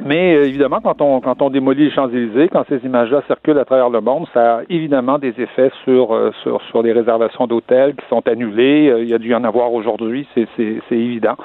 Mais 0.00 0.34
euh, 0.34 0.46
évidemment, 0.46 0.80
quand 0.82 1.00
on 1.00 1.20
quand 1.20 1.40
on 1.40 1.50
démolit 1.50 1.84
les 1.84 1.90
Champs-Élysées, 1.92 2.48
quand 2.48 2.64
ces 2.68 2.78
images-là 2.84 3.22
circulent 3.28 3.58
à 3.58 3.64
travers 3.64 3.90
le 3.90 4.00
monde, 4.00 4.26
ça 4.34 4.56
a 4.56 4.60
évidemment 4.68 5.18
des 5.18 5.34
effets 5.38 5.70
sur 5.84 6.12
euh, 6.12 6.32
sur 6.42 6.60
sur 6.62 6.82
les 6.82 6.92
réservations 6.92 7.46
d'hôtels 7.46 7.94
qui 7.94 8.04
sont 8.08 8.26
annulées. 8.26 8.90
Euh, 8.90 9.02
il 9.02 9.08
y 9.08 9.14
a 9.14 9.18
dû 9.18 9.28
y 9.30 9.34
en 9.34 9.44
avoir 9.44 9.72
aujourd'hui, 9.72 10.26
c'est 10.34 10.48
évident, 10.90 11.36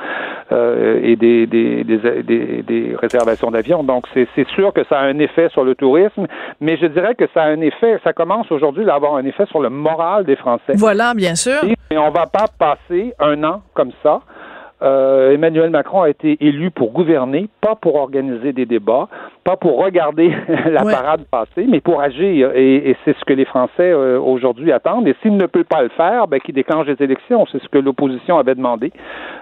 et 0.52 1.16
des 1.16 1.46
des 1.46 1.84
des 1.84 2.24
des, 2.24 2.64
des 2.64 2.96
réservations 3.00 3.52
d'avions. 3.52 3.84
Donc 3.84 4.08
c'est 4.14 4.48
sûr 4.56 4.74
que 4.74 4.84
ça 4.86 5.00
a 5.00 5.04
un 5.04 5.20
effet 5.20 5.50
sur 5.50 5.64
le 5.64 5.76
tourisme, 5.76 6.26
mais 6.60 6.78
je 6.78 6.88
dirais 6.88 7.14
que 7.14 7.26
ça 7.36 7.44
a 7.44 7.50
un 7.50 7.62
effet. 7.62 8.00
Ça 8.04 8.14
commence 8.14 8.52
aujourd'hui 8.52 8.90
à 8.90 8.96
avoir 8.96 9.16
un 9.16 9.26
effet 9.26 9.46
sur 9.46 9.60
le 9.60 9.70
moral 9.70 10.26
des 10.26 10.36
Français. 10.36 10.74
Voilà, 10.76 11.14
bien 11.14 11.36
sûr. 11.36 11.64
Et 11.92 11.98
on 11.98 12.10
va 12.10 12.26
pas 12.26 12.46
passer 12.58 13.14
un 13.20 13.44
an 13.44 13.62
comme 13.76 13.92
ça 14.02 14.22
euh, 14.82 15.34
Emmanuel 15.34 15.70
Macron 15.70 16.04
a 16.04 16.10
été 16.10 16.38
élu 16.40 16.72
pour 16.72 16.92
gouverner, 16.92 17.50
pas 17.62 17.76
pour 17.76 17.96
organiser 17.96 18.54
des 18.54 18.66
débats, 18.66 19.08
pas 19.44 19.58
pour 19.58 19.78
regarder 19.78 20.34
la 20.66 20.84
parade 20.84 21.26
passer, 21.30 21.66
mais 21.68 21.82
pour 21.82 22.02
agir. 22.02 22.52
Et, 22.56 22.96
c'est 23.04 23.18
ce 23.18 23.26
que 23.26 23.34
les 23.34 23.46
Français 23.46 23.92
euh, 23.92 24.20
aujourd'hui 24.20 24.72
attendent. 24.72 25.08
Et 25.08 25.16
s'il 25.22 25.36
ne 25.36 25.46
peut 25.46 25.64
pas 25.64 25.84
le 25.84 25.90
faire, 25.90 26.28
ben, 26.28 26.40
qu'il 26.40 26.56
déclenche 26.56 26.88
des 26.88 27.04
élections. 27.04 27.46
C'est 27.52 27.62
ce 27.62 27.68
que 27.68 27.78
l'opposition 27.78 28.38
avait 28.38 28.56
demandé. 28.56 28.92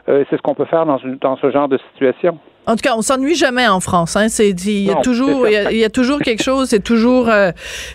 Euh, 0.09 0.23
c'est 0.29 0.37
ce 0.37 0.41
qu'on 0.41 0.55
peut 0.55 0.65
faire 0.65 0.85
dans, 0.85 0.97
une, 0.97 1.17
dans 1.17 1.37
ce 1.37 1.51
genre 1.51 1.67
de 1.67 1.77
situation. 1.91 2.39
En 2.67 2.75
tout 2.75 2.81
cas, 2.81 2.95
on 2.95 3.01
s'ennuie 3.01 3.35
jamais 3.35 3.67
en 3.67 3.79
France. 3.79 4.15
Hein. 4.15 4.27
C'est 4.29 4.49
il 4.49 4.83
y 4.83 4.91
a 4.91 4.95
toujours 4.95 5.47
il 5.47 5.77
y 5.77 5.85
a, 5.85 5.89
toujours 5.89 6.19
quelque 6.19 6.43
chose. 6.43 6.67
C'est 6.69 6.83
toujours 6.83 7.29
euh, 7.29 7.51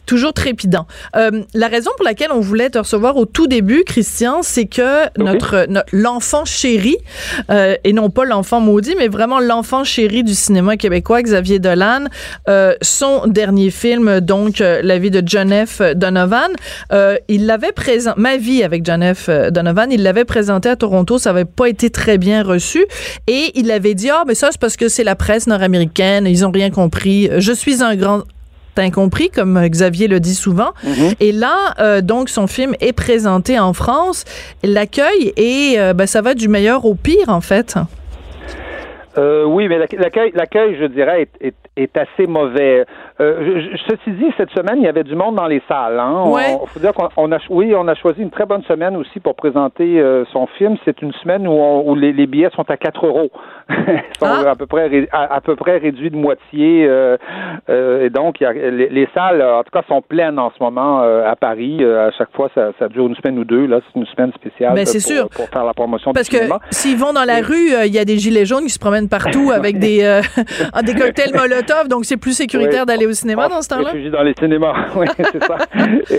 toujours 0.07 0.33
trépidant. 0.33 0.87
Euh, 1.17 1.43
la 1.55 1.69
raison 1.69 1.91
pour 1.97 2.05
laquelle 2.05 2.31
on 2.33 2.41
voulait 2.41 2.71
te 2.71 2.79
recevoir 2.79 3.17
au 3.17 3.27
tout 3.27 3.47
début, 3.47 3.85
Christian, 3.85 4.43
c'est 4.43 4.67
que 4.67 5.07
notre, 5.19 5.67
l'enfant 5.93 6.45
chéri 6.45 6.97
euh, 7.51 7.77
et 7.85 7.93
non 7.93 8.11
pas 8.11 8.25
l'enfant 8.25 8.61
maudit, 8.61 8.95
mais 8.97 9.09
vraiment 9.09 9.41
l'enfant 9.41 9.85
chéri 9.85 10.25
du 10.25 10.35
cinéma 10.35 10.77
québécois, 10.77 11.23
Xavier 11.23 11.59
Dolan, 11.59 12.05
euh, 12.49 12.75
son 12.81 13.27
dernier 13.27 13.71
film, 13.71 14.21
donc 14.21 14.59
La 14.59 14.99
vie 14.99 15.11
de 15.11 15.23
John 15.25 15.53
F. 15.67 15.83
Donovan, 15.95 16.51
il 17.29 17.47
l'avait 17.47 17.73
présent, 17.73 18.15
Ma 18.17 18.37
vie 18.39 18.63
avec 18.63 18.85
John 18.85 19.03
F. 19.15 19.29
Donovan, 19.51 19.93
il 19.93 20.03
l'avait 20.03 20.25
présenté 20.25 20.69
à 20.69 20.77
Toronto, 20.77 21.19
ça 21.19 21.31
avait 21.31 21.45
pas 21.45 21.69
été 21.69 21.91
très 21.91 22.17
bien 22.17 22.43
reçu 22.43 22.85
et 23.27 23.53
il 23.55 23.71
avait 23.71 23.95
dit 23.95 24.11
ah 24.11 24.25
mais 24.27 24.35
ça 24.35 24.51
parce 24.63 24.77
que 24.77 24.89
c'est 24.89 25.03
la 25.03 25.17
presse 25.17 25.49
nord-américaine, 25.49 26.25
ils 26.25 26.47
ont 26.47 26.53
rien 26.53 26.71
compris. 26.71 27.29
Je 27.39 27.53
suis 27.53 27.83
un 27.83 27.97
grand 27.97 28.23
incompris, 28.79 29.29
comme 29.29 29.61
Xavier 29.61 30.07
le 30.07 30.21
dit 30.21 30.37
souvent. 30.37 30.71
Mm-hmm. 30.85 31.17
Et 31.19 31.33
là, 31.33 31.75
euh, 31.81 32.01
donc, 32.01 32.29
son 32.29 32.47
film 32.47 32.75
est 32.81 32.93
présenté 32.93 33.59
en 33.59 33.73
France. 33.73 34.25
L'accueil, 34.63 35.33
et 35.37 35.75
euh, 35.79 35.95
ben, 35.95 36.07
ça 36.07 36.23
va 36.23 36.35
du 36.35 36.47
meilleur 36.49 36.85
au 36.85 36.95
pire, 36.95 37.29
en 37.29 37.41
fait. 37.41 37.77
Euh, 39.19 39.45
oui, 39.45 39.67
mais 39.67 39.79
l'accueil, 39.79 40.77
je 40.81 40.87
dirais, 40.87 41.29
est, 41.41 41.55
est, 41.77 41.97
assez 41.97 42.29
mauvais. 42.29 42.85
Euh, 43.21 43.61
je, 43.73 43.77
ceci 43.89 44.11
dit, 44.13 44.33
cette 44.37 44.51
semaine, 44.51 44.79
il 44.79 44.85
y 44.85 44.89
avait 44.89 45.05
du 45.05 45.15
monde 45.15 45.37
dans 45.37 45.47
les 45.47 45.63
salles. 45.69 45.99
Hein. 45.99 46.25
Ouais. 46.27 46.57
On, 46.61 46.67
faut 46.67 46.81
dire 46.81 46.93
qu'on 46.93 47.33
a, 47.33 47.39
oui, 47.51 47.75
on 47.77 47.87
a 47.89 47.95
choisi 47.95 48.23
une 48.23 48.31
très 48.31 48.47
bonne 48.47 48.63
semaine 48.65 48.97
aussi 48.97 49.21
pour 49.21 49.35
présenter 49.35 50.01
euh, 50.01 50.25
son 50.33 50.47
film. 50.59 50.77
C'est 50.85 51.03
une 51.03 51.13
semaine 51.15 51.47
où, 51.47 51.53
où 51.53 51.95
les, 51.95 52.13
les, 52.13 52.27
billets 52.27 52.51
sont 52.57 52.69
à 52.71 52.77
4 52.77 53.07
euros. 53.07 53.31
sont 54.19 54.27
ah. 54.27 54.51
à 54.51 54.57
peu 54.57 54.67
près 54.67 55.09
à, 55.13 55.41
peu 55.41 55.57
près 55.57 55.79
réduits 55.79 56.11
de 56.11 56.17
moitié. 56.17 56.87
Euh, 56.89 57.17
et 57.69 58.11
donc, 58.11 58.41
il 58.41 58.45
y 58.45 58.47
a, 58.47 58.53
les, 58.53 58.89
les, 58.89 59.09
salles, 59.15 59.43
en 59.43 59.63
tout 59.63 59.71
cas, 59.71 59.83
sont 59.89 60.03
pleines 60.03 60.39
en 60.39 60.51
ce 60.57 60.63
moment 60.63 61.01
à 61.01 61.37
Paris. 61.37 61.85
à 61.85 62.11
chaque 62.13 62.33
fois, 62.35 62.49
ça, 62.55 62.71
ça, 62.79 62.89
dure 62.89 63.07
une 63.07 63.17
semaine 63.17 63.39
ou 63.39 63.45
deux. 63.45 63.67
Là, 63.67 63.81
c'est 63.87 64.01
une 64.01 64.07
semaine 64.07 64.33
spéciale. 64.33 64.75
Ben, 64.75 64.85
pour, 64.85 65.01
sûr. 65.01 65.29
pour 65.29 65.49
faire 65.49 65.65
la 65.65 65.75
promotion 65.75 66.13
Parce 66.13 66.29
du 66.29 66.37
cinéma. 66.37 66.59
Parce 66.59 66.71
que 66.71 66.75
s'ils 66.75 66.99
vont 66.99 67.13
dans 67.13 67.25
la 67.25 67.41
rue, 67.41 67.73
il 67.85 67.93
y 67.93 67.99
a 67.99 68.05
des 68.05 68.19
gilets 68.19 68.47
jaunes 68.47 68.65
qui 68.65 68.71
se 68.71 68.79
promènent 68.79 69.09
partout 69.09 69.51
avec 69.55 69.79
des, 69.79 69.99
des 70.83 70.95
cocktails 70.95 71.33
Molotov, 71.35 71.89
donc 71.89 72.05
c'est 72.05 72.17
plus 72.17 72.33
sécuritaire 72.33 72.87
d'aller 72.87 73.07
au 73.13 73.15
cinéma 73.15 73.49
dans 73.49 73.63
ce 73.63 73.69
temps-là? 73.69 74.11
dans 74.11 74.23
les 74.23 74.35
cinémas, 74.35 74.75
oui, 74.97 75.07
c'est 75.17 75.43
ça. 75.45 75.57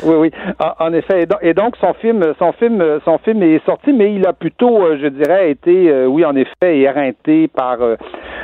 oui, 0.04 0.16
oui. 0.18 0.32
En, 0.80 0.94
effet. 0.94 1.28
Et 1.42 1.54
donc, 1.54 1.76
son 1.78 1.94
film, 1.96 2.34
son 2.40 2.54
film, 2.54 3.00
son 3.06 3.18
film 3.20 3.44
est 3.44 3.64
sorti, 3.66 3.94
mais 3.94 4.14
il 4.14 4.26
a 4.26 4.34
plutôt, 4.34 4.82
euh, 4.84 4.98
je 5.02 5.08
dirais, 5.08 5.52
été, 5.52 5.90
euh, 5.90 6.06
oui, 6.06 6.26
en 6.26 6.36
effet, 6.36 6.80
éreinté 6.80 7.48
par 7.48 7.78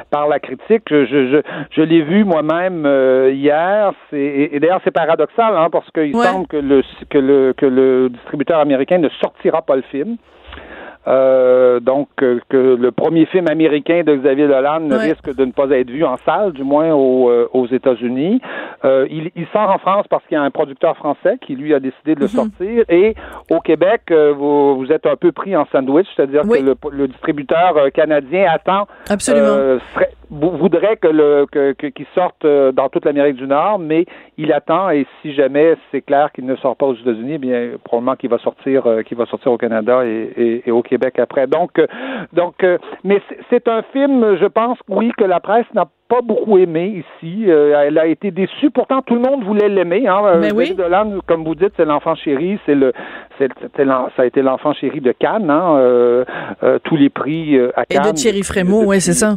par 0.10 0.28
la 0.28 0.40
critique. 0.40 0.84
Je, 0.90 1.06
je, 1.06 1.42
je, 1.72 1.82
l'ai 1.82 2.02
vu 2.02 2.24
moi-même 2.24 2.86
hier. 3.32 3.94
Et, 4.12 4.56
et 4.56 4.60
d'ailleurs, 4.60 4.82
c'est 4.84 4.92
paradoxal, 4.92 5.56
hein, 5.56 5.70
parce 5.72 5.90
qu'il 5.92 6.16
semble 6.16 6.48
que 6.48 6.58
le 6.58 6.84
que 7.10 7.18
le 7.18 7.54
que 7.56 7.66
le 7.66 8.10
distributeur 8.10 8.60
américain 8.60 8.98
ne 8.98 9.10
sortira 9.22 9.62
pas 9.62 9.76
le 9.76 9.84
film. 9.84 10.18
Euh, 11.10 11.80
donc, 11.80 12.08
euh, 12.22 12.40
que 12.50 12.76
le 12.76 12.92
premier 12.92 13.26
film 13.26 13.48
américain 13.50 14.04
de 14.06 14.16
Xavier 14.16 14.48
Dolan 14.48 14.88
risque 14.92 15.36
de 15.36 15.46
ne 15.46 15.52
pas 15.52 15.68
être 15.72 15.90
vu 15.90 16.06
en 16.06 16.18
salle, 16.18 16.52
du 16.54 16.64
moins 16.64 16.90
euh, 16.90 17.48
aux 17.52 17.68
États-Unis. 17.68 18.42
Il, 18.84 19.32
il, 19.36 19.48
sort 19.52 19.72
en 19.72 19.80
France 19.80 20.06
parce 20.10 20.24
qu'il 20.26 20.36
y 20.36 20.38
a 20.38 20.44
un 20.44 20.52
producteur 20.52 20.96
français 20.98 21.38
qui, 21.42 21.56
lui, 21.56 21.74
a 21.74 21.80
décidé 21.80 22.14
de 22.16 22.20
le 22.20 22.28
mhm. 22.28 22.32
sortir. 22.32 22.84
Et 22.90 23.16
au 23.50 23.60
Québec, 23.60 24.02
vous, 24.12 24.78
vous, 24.78 24.92
êtes 24.92 25.06
un 25.06 25.16
peu 25.16 25.32
pris 25.32 25.56
en 25.56 25.66
sandwich, 25.72 26.08
c'est-à-dire 26.16 26.44
que 26.44 26.64
le, 26.64 26.76
le, 26.92 27.08
distributeur 27.08 27.76
canadien 27.94 28.46
attend 28.52 28.88
Absolument. 29.10 29.80
Serait, 29.94 30.12
voudrait 30.30 30.98
que 30.98 31.08
le 31.08 31.46
que, 31.52 31.74
qu'il 31.74 32.06
sorte 32.14 32.46
dans 32.46 32.90
toute 32.90 33.06
l'Amérique 33.06 33.36
du 33.36 33.48
Nord, 33.48 33.80
mais 33.80 34.06
il 34.38 34.54
attend 34.54 34.92
et 34.92 35.08
si 35.22 35.34
jamais 35.34 35.76
c'est 35.92 36.02
clair 36.02 36.32
qu'il 36.32 36.46
ne 36.46 36.56
sort 36.58 36.76
pas 36.76 36.86
aux 36.86 36.96
États-Unis, 36.96 37.34
eh 37.36 37.38
bien 37.40 37.72
probablement 37.84 38.16
qu'il 38.16 38.30
va 38.30 38.38
sortir 38.38 38.84
qu'il 39.06 39.18
va 39.18 39.26
sortir 39.26 39.52
au 39.52 39.58
Canada 39.58 40.06
et, 40.06 40.64
et, 40.66 40.72
au 40.72 40.84
Québec 40.84 40.99
après. 41.18 41.48
Donc 41.48 41.80
euh, 41.80 41.88
donc 42.34 42.56
mais 43.04 43.22
c'est 43.50 43.68
un 43.68 43.82
film, 43.94 44.38
je 44.40 44.46
pense, 44.46 44.78
oui, 44.88 45.12
que 45.18 45.24
la 45.24 45.40
presse 45.40 45.66
n'a 45.74 45.86
pas 46.08 46.22
beaucoup 46.22 46.58
aimé 46.58 47.04
ici. 47.22 47.46
elle 47.48 47.98
a 48.00 48.08
été 48.08 48.32
déçue. 48.32 48.72
Pourtant, 48.72 49.02
tout 49.04 49.14
le 49.14 49.22
monde 49.22 49.44
voulait 49.44 49.70
l'aimer. 49.70 50.08
Hein. 50.08 50.38
Mais 50.40 50.52
oui. 50.52 50.76
comme 51.28 51.44
vous 51.44 51.54
dites, 51.54 51.74
c'est 51.78 51.86
l'enfant 51.86 52.16
chéri. 52.16 52.60
C'est 52.66 52.74
le, 52.74 52.94
c'est, 53.38 53.50
ça 53.78 54.24
a 54.24 54.26
été 54.26 54.42
l'enfant 54.42 54.74
chéri 54.74 55.02
de 55.02 55.12
Cannes. 55.12 55.50
Hein. 55.52 56.26
tous 56.84 56.96
les 56.96 57.10
prix 57.10 57.60
à 57.76 57.86
Cannes. 57.86 58.08
Et 58.08 58.12
de 58.12 58.16
Thierry 58.16 58.42
Frémaux, 58.42 58.84
oui, 58.86 59.02
c'est 59.02 59.14
ça 59.14 59.36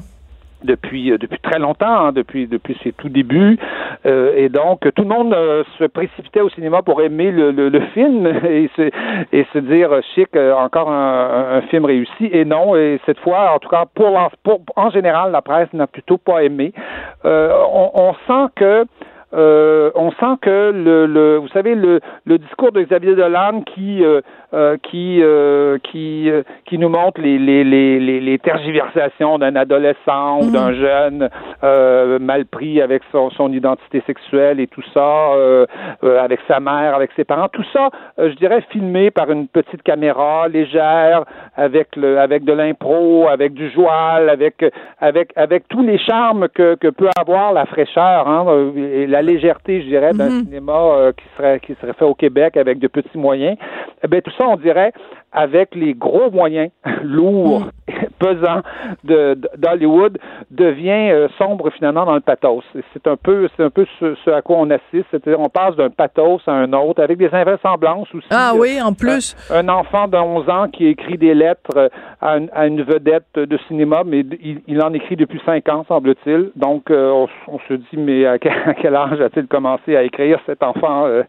depuis 0.65 1.13
euh, 1.13 1.19
depuis 1.19 1.39
très 1.41 1.59
longtemps, 1.59 2.07
hein, 2.07 2.13
depuis 2.13 2.47
depuis 2.47 2.77
ses 2.83 2.93
tout 2.93 3.09
débuts, 3.09 3.59
euh, 4.07 4.33
et 4.37 4.49
donc 4.49 4.81
tout 4.95 5.03
le 5.03 5.09
monde 5.09 5.33
euh, 5.35 5.65
se 5.79 5.85
précipitait 5.85 6.41
au 6.41 6.49
cinéma 6.51 6.83
pour 6.83 7.03
aimer 7.03 7.31
le, 7.31 7.51
le, 7.51 7.69
le 7.69 7.81
film 7.95 8.27
et 8.45 8.71
se 8.77 8.91
et 9.33 9.47
se 9.53 9.59
dire 9.59 9.91
chic 10.15 10.29
encore 10.37 10.91
un, 10.91 11.57
un, 11.57 11.63
film 11.63 11.85
réussi 11.85 12.29
et 12.33 12.45
non 12.45 12.77
et 12.77 13.01
cette 13.07 13.19
fois 13.21 13.53
en 13.55 13.59
tout 13.59 13.69
cas 13.69 13.85
pour, 13.95 14.19
pour 14.43 14.61
en 14.77 14.91
général 14.91 15.33
la 15.33 15.43
presse 15.43 15.73
n'a 15.73 15.87
plutôt 15.87 16.19
pas 16.19 16.43
aimé. 16.43 16.73
On, 17.25 17.91
on, 17.95 18.15
sent 18.27 18.51
que 18.57 18.87
euh, 19.35 19.91
on 19.95 20.11
sent 20.11 20.37
que 20.43 20.73
le, 20.73 21.07
le, 21.07 21.37
vous 21.39 21.49
savez 21.49 21.75
le, 21.75 22.01
le 22.27 22.39
discours 22.39 22.73
de 22.73 22.83
Xavier 22.83 23.15
Dolan 23.15 23.63
qui 23.63 24.05
euh, 24.05 24.21
euh 24.55 24.77
qui 24.83 25.21
euh, 25.23 25.79
qui 25.83 26.31
qui 26.67 26.79
nous 26.79 26.89
montre 26.89 27.21
les 27.21 27.39
les 27.39 27.65
les, 27.65 28.21
les, 28.21 28.39
tergiversations 28.39 29.39
d'un 29.39 29.57
adolescent 29.57 30.41
ou 30.41 30.51
d'un 30.51 30.71
mhm. 30.71 30.75
jeune 30.75 31.31
mal 32.21 32.45
pris 32.47 32.81
avec 32.81 33.03
son, 33.13 33.31
son 33.31 33.53
identité 33.53 34.03
sexuelle 34.07 34.61
et 34.61 34.67
tout 34.67 34.83
ça 34.93 35.33
avec 36.03 36.41
sa 36.49 36.61
mère 36.61 36.95
avec 36.95 37.11
ses 37.17 37.25
parents 37.25 37.49
tout 37.49 37.65
ça 37.73 37.91
je 38.19 38.35
dirais 38.35 38.63
filmé 38.71 39.11
par 39.11 39.31
une 39.31 39.49
petite 39.49 39.83
caméra 39.83 40.49
légère 40.49 41.25
avec 41.57 41.95
le 41.97 42.19
avec 42.19 42.45
de 42.45 42.53
l'impro 42.53 43.29
avec 43.29 43.55
du 43.55 43.71
joual 43.71 44.29
avec 44.29 44.65
avec 45.01 45.33
avec 45.37 45.69
tous 45.69 45.83
les 45.83 45.99
charmes 45.99 46.49
que 46.49 46.75
que 46.75 46.89
peut 46.89 47.09
avoir 47.19 47.53
la 47.53 47.67
fraîcheur 47.67 48.29
hein, 48.29 48.73
et 48.77 49.07
la 49.07 49.23
légèreté, 49.23 49.83
je 49.83 49.87
dirais, 49.87 50.13
d'un 50.13 50.31
mhm. 50.31 50.45
cinéma 50.45 50.73
euh, 50.73 51.13
qui 51.13 51.25
serait 51.37 51.61
qui 51.61 51.75
serait 51.81 51.93
fait 51.93 52.05
au 52.05 52.15
Québec 52.15 52.57
avec 52.57 52.79
de 52.79 52.89
petits 52.89 53.19
moyens. 53.19 53.57
Eh 54.05 54.09
bien, 54.09 54.21
tout 54.21 54.33
ça, 54.37 54.42
on 54.45 54.57
dirait, 54.57 54.93
avec 55.33 55.75
les 55.75 55.95
gros 55.95 56.31
moyens 56.31 56.71
lourds, 57.03 57.69
mm. 58.23 58.27
pesants 58.27 58.63
de, 59.05 59.39
d'Hollywood, 59.57 60.19
devient 60.51 61.11
euh, 61.11 61.29
sombre 61.39 61.71
finalement 61.71 62.05
dans 62.05 62.15
le 62.15 62.21
pathos. 62.21 62.65
C'est 62.93 63.07
un 63.07 63.17
peu, 63.17 63.49
c'est 63.57 63.65
un 63.65 63.71
peu 63.71 63.87
ce, 64.01 64.31
à 64.31 64.43
quoi 64.43 64.57
on 64.59 64.71
assiste. 64.71 65.07
C'est-à-dire, 65.11 65.41
on 65.41 65.49
passe 65.49 65.77
d'un 65.77 65.91
pathos 65.91 66.41
à 66.47 66.53
un 66.53 66.73
autre, 66.73 67.03
avec 67.03 67.19
des 67.19 67.31
invraisemblances 67.33 68.09
aussi. 68.15 68.27
Ah 68.31 68.53
oui, 68.57 68.81
en 68.83 68.93
plus. 68.93 69.37
Un, 69.51 69.69
enfant 69.69 70.09
de 70.09 70.17
11 70.17 70.49
ans 70.49 70.69
qui 70.69 70.87
écrit 70.87 71.19
des 71.19 71.35
lettres 71.35 71.91
à, 72.21 72.67
une, 72.67 72.83
vedette 72.83 73.35
de 73.35 73.59
cinéma, 73.69 74.03
mais 74.05 74.25
il, 74.67 74.83
en 74.83 74.93
écrit 74.93 75.17
depuis 75.17 75.41
5 75.45 75.69
ans, 75.69 75.85
semble-t-il. 75.89 76.51
Donc, 76.57 76.91
euh, 76.91 77.27
on, 77.49 77.59
se 77.69 77.75
dit, 77.75 77.97
mais 77.97 78.27
à 78.27 78.39
quel, 78.39 78.95
âge 78.95 79.21
a-t-il 79.21 79.47
commencé 79.47 79.97
à 79.97 80.03
écrire 80.03 80.39
cet 80.47 80.63
enfant, 80.63 81.07
euh, 81.07 81.23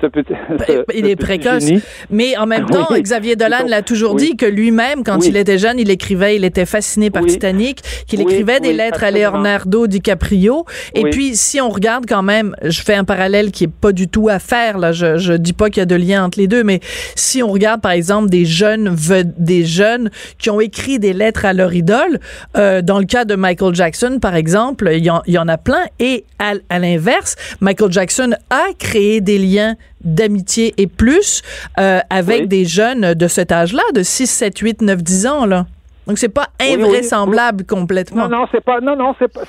ce 0.00 0.06
petit. 0.06 0.34
Ben, 0.48 0.84
il 0.94 1.06
est 1.06 1.16
précoce. 1.16 1.70
Mais 2.10 2.36
en 2.36 2.46
même 2.46 2.66
temps, 2.66 2.86
Xavier 2.92 3.36
Dolan 3.36 3.64
l'a 3.68 3.82
toujours 3.82 4.14
dit 4.14 4.36
que 4.36 4.46
lui-même, 4.46 5.04
quand 5.04 5.26
il 5.26 5.36
était 5.36 5.58
jeune, 5.58 5.78
il 5.78 5.90
écrivait 5.90 6.35
il 6.36 6.44
était 6.44 6.66
fasciné 6.66 7.10
par 7.10 7.22
Oui. 7.22 7.30
Titanic, 7.30 7.82
qu'il 8.06 8.20
Oui, 8.20 8.32
écrivait 8.32 8.60
des 8.60 8.68
oui, 8.70 8.76
lettres 8.76 9.02
à. 9.04 9.10
Leonardo 9.10 9.86
DiCaprio. 9.86 10.64
Et 10.94 11.04
puis, 11.10 11.36
si 11.36 11.60
on 11.60 11.68
regarde 11.70 12.04
quand 12.08 12.22
même, 12.22 12.54
je 12.62 12.80
fais 12.82 12.94
un 12.94 13.04
parallèle 13.04 13.50
qui 13.50 13.64
est 13.64 13.68
pas 13.72 13.92
du 13.92 14.08
tout 14.08 14.28
à 14.28 14.38
faire, 14.38 14.78
là, 14.78 14.92
je, 14.92 15.16
je 15.18 15.32
dis 15.32 15.52
pas 15.52 15.70
qu'il 15.70 15.80
y 15.80 15.82
a 15.82 15.86
de 15.86 15.94
lien 15.96 16.24
entre 16.24 16.38
les 16.38 16.46
deux, 16.48 16.62
mais 16.64 16.80
si 17.14 17.42
on 17.42 17.50
regarde, 17.50 17.80
par 17.80 17.92
exemple, 17.92 18.28
des 18.30 18.44
jeunes, 18.44 18.94
des 19.38 19.64
jeunes 19.64 20.10
qui 20.38 20.50
ont 20.50 20.60
écrit 20.60 20.98
des 20.98 21.12
lettres 21.12 21.44
à 21.44 21.52
leur 21.52 21.74
idole, 21.74 22.20
euh, 22.56 22.82
dans 22.82 22.98
le 22.98 23.04
cas 23.06 23.24
de 23.24 23.34
Michael 23.34 23.74
Jackson, 23.74 24.18
par 24.20 24.34
exemple, 24.34 24.90
il 24.92 25.04
y, 25.04 25.10
en- 25.10 25.22
il 25.26 25.34
y 25.34 25.38
en 25.38 25.48
a 25.48 25.56
plein. 25.58 25.84
Et 25.98 26.24
à, 26.38 26.52
à 26.68 26.78
l'inverse, 26.78 27.36
Michael 27.60 27.92
Jackson 27.92 28.30
a 28.50 28.62
créé 28.78 29.20
des 29.20 29.38
liens 29.38 29.76
d'amitié 30.04 30.74
et 30.76 30.86
plus 30.86 31.42
euh, 31.78 32.00
avec 32.10 32.42
Oui. 32.42 32.48
des 32.48 32.64
jeunes 32.64 33.14
de 33.14 33.28
cet 33.28 33.50
âge-là, 33.50 33.82
de 33.94 34.02
6, 34.02 34.26
7, 34.28 34.58
8, 34.58 34.82
9, 34.82 35.02
10 35.02 35.26
ans, 35.26 35.46
là. 35.46 35.66
Donc, 36.06 36.18
c'est 36.18 36.32
pas 36.32 36.46
Oui, 36.60 36.68
oui, 36.76 36.82
invraisemblable 36.84 37.64
complètement. 37.66 38.28
Non, 38.28 38.38
non, 38.38 38.46
c'est 38.52 38.62
pas, 38.64 38.80
non, 38.80 38.94
non, 38.94 39.14
c'est 39.18 39.32
pas, 39.32 39.40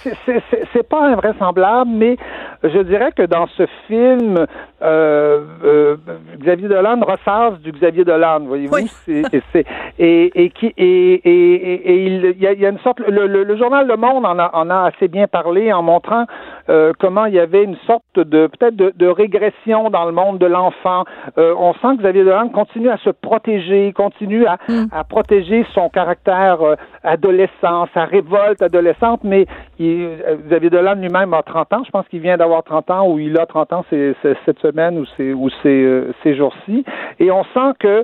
c'est, 0.74 0.90
pas 0.90 1.08
invraisemblable, 1.08 1.92
mais 1.94 2.18
je 2.64 2.80
dirais 2.80 3.12
que 3.16 3.24
dans 3.24 3.46
ce 3.58 3.68
film, 3.86 4.46
euh, 4.82 5.42
euh, 5.64 5.98
Xavier 6.40 6.68
Dolan 6.68 7.00
ressasse 7.02 7.60
du 7.60 7.72
Xavier 7.72 8.04
Dolan, 8.06 8.40
voyez-vous, 8.42 8.88
et, 9.08 9.22
et, 10.00 10.32
et 10.46 10.50
qui, 10.50 10.74
et, 10.78 11.14
et, 11.14 12.06
il, 12.08 12.42
y 12.42 12.48
a, 12.48 12.54
il 12.54 12.60
y 12.60 12.66
a 12.66 12.70
une 12.70 12.80
sorte, 12.80 13.00
le, 13.02 13.28
le, 13.28 13.44
le 13.44 13.58
journal 13.58 13.86
Le 13.88 13.96
Monde 13.96 14.26
en 14.26 14.40
a, 14.40 14.50
en 14.54 14.70
a 14.72 14.88
assez 14.88 15.08
bien 15.08 15.28
parlé 15.28 15.72
en 15.72 15.84
montrant 15.84 16.26
euh, 16.70 16.92
comment 17.00 17.26
il 17.26 17.36
y 17.36 17.40
avait 17.40 17.64
une 17.64 17.78
sorte 17.86 18.04
de, 18.16 18.48
peut-être 18.48 18.76
de, 18.76 18.94
de 18.96 19.08
régression 19.08 19.92
dans 19.92 20.06
le 20.06 20.12
monde 20.12 20.40
de 20.40 20.48
l'enfant. 20.48 21.04
On 21.38 21.74
sent 21.74 21.98
que 21.98 22.02
Xavier 22.02 22.24
Dolan 22.24 22.50
continue 22.50 22.90
à 22.90 22.98
se 22.98 23.10
protéger, 23.12 23.94
continue 23.94 24.46
à, 24.48 24.58
à 24.92 25.04
protéger 25.04 25.66
son 25.74 25.90
caractère 25.90 26.47
euh, 26.56 26.76
adolescent, 27.04 27.88
sa 27.94 28.06
révolte 28.06 28.62
adolescente, 28.62 29.22
mais 29.24 29.46
il, 29.80 30.04
euh, 30.26 30.38
Xavier 30.48 30.70
Dolan 30.70 30.96
lui-même 30.96 31.34
a 31.34 31.44
30 31.44 31.74
ans, 31.74 31.84
je 31.86 31.92
pense 31.92 32.08
qu'il 32.08 32.22
vient 32.22 32.38
d'avoir 32.38 32.64
30 32.64 32.90
ans 32.92 33.08
ou 33.10 33.20
il 33.20 33.38
a 33.40 33.46
30 33.46 33.74
ans 33.74 33.86
cette 33.90 34.60
semaine 34.60 34.98
ou 35.00 35.06
ou 35.34 35.50
ces, 35.62 35.84
euh, 35.84 36.14
ces 36.24 36.36
jours-ci. 36.36 36.84
Et 37.20 37.32
on 37.32 37.44
sent 37.44 37.74
que 37.80 38.04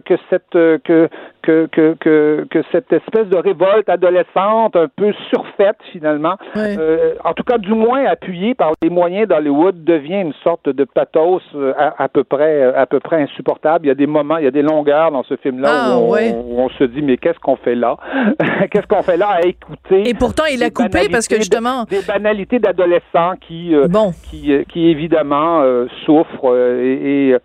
que 0.00 0.14
cette 0.28 0.50
que, 0.50 1.08
que 1.42 1.66
que 1.72 1.94
que 2.00 2.46
que 2.50 2.62
cette 2.72 2.92
espèce 2.92 3.26
de 3.28 3.36
révolte 3.36 3.88
adolescente 3.88 4.76
un 4.76 4.88
peu 4.94 5.12
surfaite 5.30 5.76
finalement 5.92 6.36
euh, 6.56 7.14
en 7.24 7.32
tout 7.32 7.42
cas 7.44 7.58
du 7.58 7.72
moins 7.72 8.04
appuyée 8.06 8.54
par 8.54 8.72
les 8.82 8.90
moyens 8.90 9.28
d'Hollywood 9.28 9.84
devient 9.84 10.20
une 10.20 10.32
sorte 10.44 10.68
de 10.68 10.84
pathos 10.84 11.42
euh, 11.54 11.72
à, 11.78 12.02
à 12.04 12.08
peu 12.08 12.24
près 12.24 12.62
à 12.74 12.86
peu 12.86 13.00
près 13.00 13.22
insupportable. 13.22 13.86
Il 13.86 13.88
y 13.88 13.92
a 13.92 13.94
des 13.94 14.06
moments 14.06 14.36
il 14.38 14.44
y 14.44 14.48
a 14.48 14.50
des 14.50 14.62
longueurs 14.62 15.10
dans 15.12 15.22
ce 15.24 15.36
film 15.36 15.60
là 15.60 15.68
Ah, 15.72 15.96
où, 15.98 16.00
on, 16.02 16.10
ouais. 16.10 16.32
où 16.34 16.60
on 16.60 16.68
se 16.70 16.84
dit 16.84 17.02
mais 17.02 17.16
qu'est-ce 17.16 17.38
qu'on 17.38 17.56
fait 17.56 17.74
là? 17.74 17.96
Qu'est-ce 18.70 18.86
qu'on 18.86 19.02
fait 19.02 19.16
là 19.16 19.28
à 19.30 19.40
écouter 19.46 20.08
Et 20.08 20.14
pourtant, 20.14 20.44
il 20.52 20.62
a 20.62 20.70
coupé 20.70 21.08
parce 21.10 21.26
que 21.28 21.34
de- 21.34 21.40
justement, 21.40 21.84
des 21.84 22.02
banalités 22.06 22.58
d'adolescents 22.58 23.34
qui 23.40 23.74
euh, 23.74 23.88
bon, 23.88 24.12
qui, 24.30 24.52
euh, 24.52 24.62
qui 24.68 24.88
évidemment 24.90 25.60
euh, 25.62 25.86
souffrent 26.04 26.54
et, 26.56 27.30
et, 27.30 27.36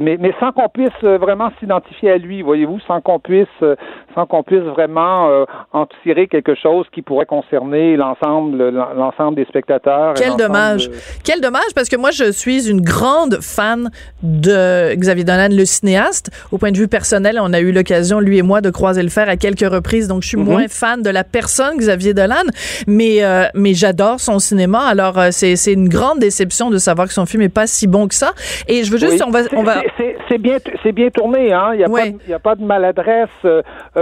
mais, 0.00 0.16
mais 0.18 0.32
sans 0.40 0.52
qu'on 0.52 0.68
puisse 0.68 1.02
vraiment 1.02 1.50
s'identifier 1.60 2.10
à 2.10 2.18
lui, 2.18 2.42
voyez-vous, 2.42 2.80
sans 2.80 3.00
qu'on 3.00 3.18
puisse 3.20 3.43
euh, 3.62 3.76
sans 4.14 4.26
qu'on 4.26 4.42
puisse 4.42 4.60
vraiment 4.60 5.28
euh, 5.28 5.44
en 5.72 5.86
tirer 6.02 6.26
quelque 6.28 6.54
chose 6.54 6.86
qui 6.92 7.02
pourrait 7.02 7.26
concerner 7.26 7.96
l'ensemble 7.96 8.68
l'ensemble 8.96 9.36
des 9.36 9.44
spectateurs. 9.46 10.14
Quel 10.14 10.36
dommage. 10.36 10.88
de- 10.88 10.94
Quel 11.24 11.40
dommage 11.40 11.72
parce 11.74 11.88
que 11.88 11.96
moi 11.96 12.10
je 12.10 12.30
suis 12.32 12.68
une 12.70 12.80
grande 12.80 13.38
fan 13.40 13.90
de 14.22 14.94
Xavier 14.94 15.24
Dolan 15.24 15.48
le 15.50 15.64
cinéaste 15.64 16.30
au 16.52 16.58
point 16.58 16.70
de 16.72 16.76
vue 16.78 16.88
personnel 16.88 17.38
on 17.40 17.52
a 17.52 17.60
eu 17.60 17.72
l'occasion 17.72 18.20
lui 18.20 18.38
et 18.38 18.42
moi 18.42 18.60
de 18.60 18.70
croiser 18.70 19.02
le 19.02 19.08
fer 19.08 19.28
à 19.28 19.36
quelques 19.36 19.68
reprises 19.68 20.08
donc 20.08 20.22
je 20.22 20.28
suis 20.28 20.36
Mhm. 20.38 20.44
moins 20.44 20.68
fan 20.68 21.02
de 21.02 21.10
la 21.10 21.24
personne 21.24 21.76
Xavier 21.76 22.14
Dolan 22.14 22.44
mais 22.86 23.22
euh, 23.24 23.44
mais 23.54 23.74
j'adore 23.74 24.20
son 24.20 24.38
cinéma 24.38 24.80
alors 24.86 25.18
euh, 25.18 25.28
c'est 25.30 25.56
c'est 25.56 25.72
une 25.72 25.88
grande 25.88 26.18
déception 26.18 26.70
de 26.70 26.78
savoir 26.78 27.06
que 27.08 27.14
son 27.14 27.26
film 27.26 27.42
est 27.42 27.48
pas 27.54 27.66
si 27.66 27.86
bon 27.86 28.08
que 28.08 28.14
ça 28.14 28.32
et 28.68 28.84
je 28.84 28.90
veux 28.90 28.98
juste 28.98 29.14
Oui. 29.14 29.20
on 29.26 29.30
va 29.30 29.40
on 29.56 29.62
va 29.62 29.82
C'est- 30.28 30.38
bien, 30.38 30.56
c'est 30.82 30.90
bien 30.92 31.10
tourné, 31.10 31.52
hein. 31.52 31.70
Il 31.74 31.78
n'y 31.78 31.84
a, 31.84 31.88
Ouais. 31.88 32.00
pas 32.02 32.08
de- 32.10 32.18
il 32.26 32.30
y 32.30 32.34
a 32.34 32.38
pas 32.40 32.54
de 32.56 32.64
maladresse 32.64 33.28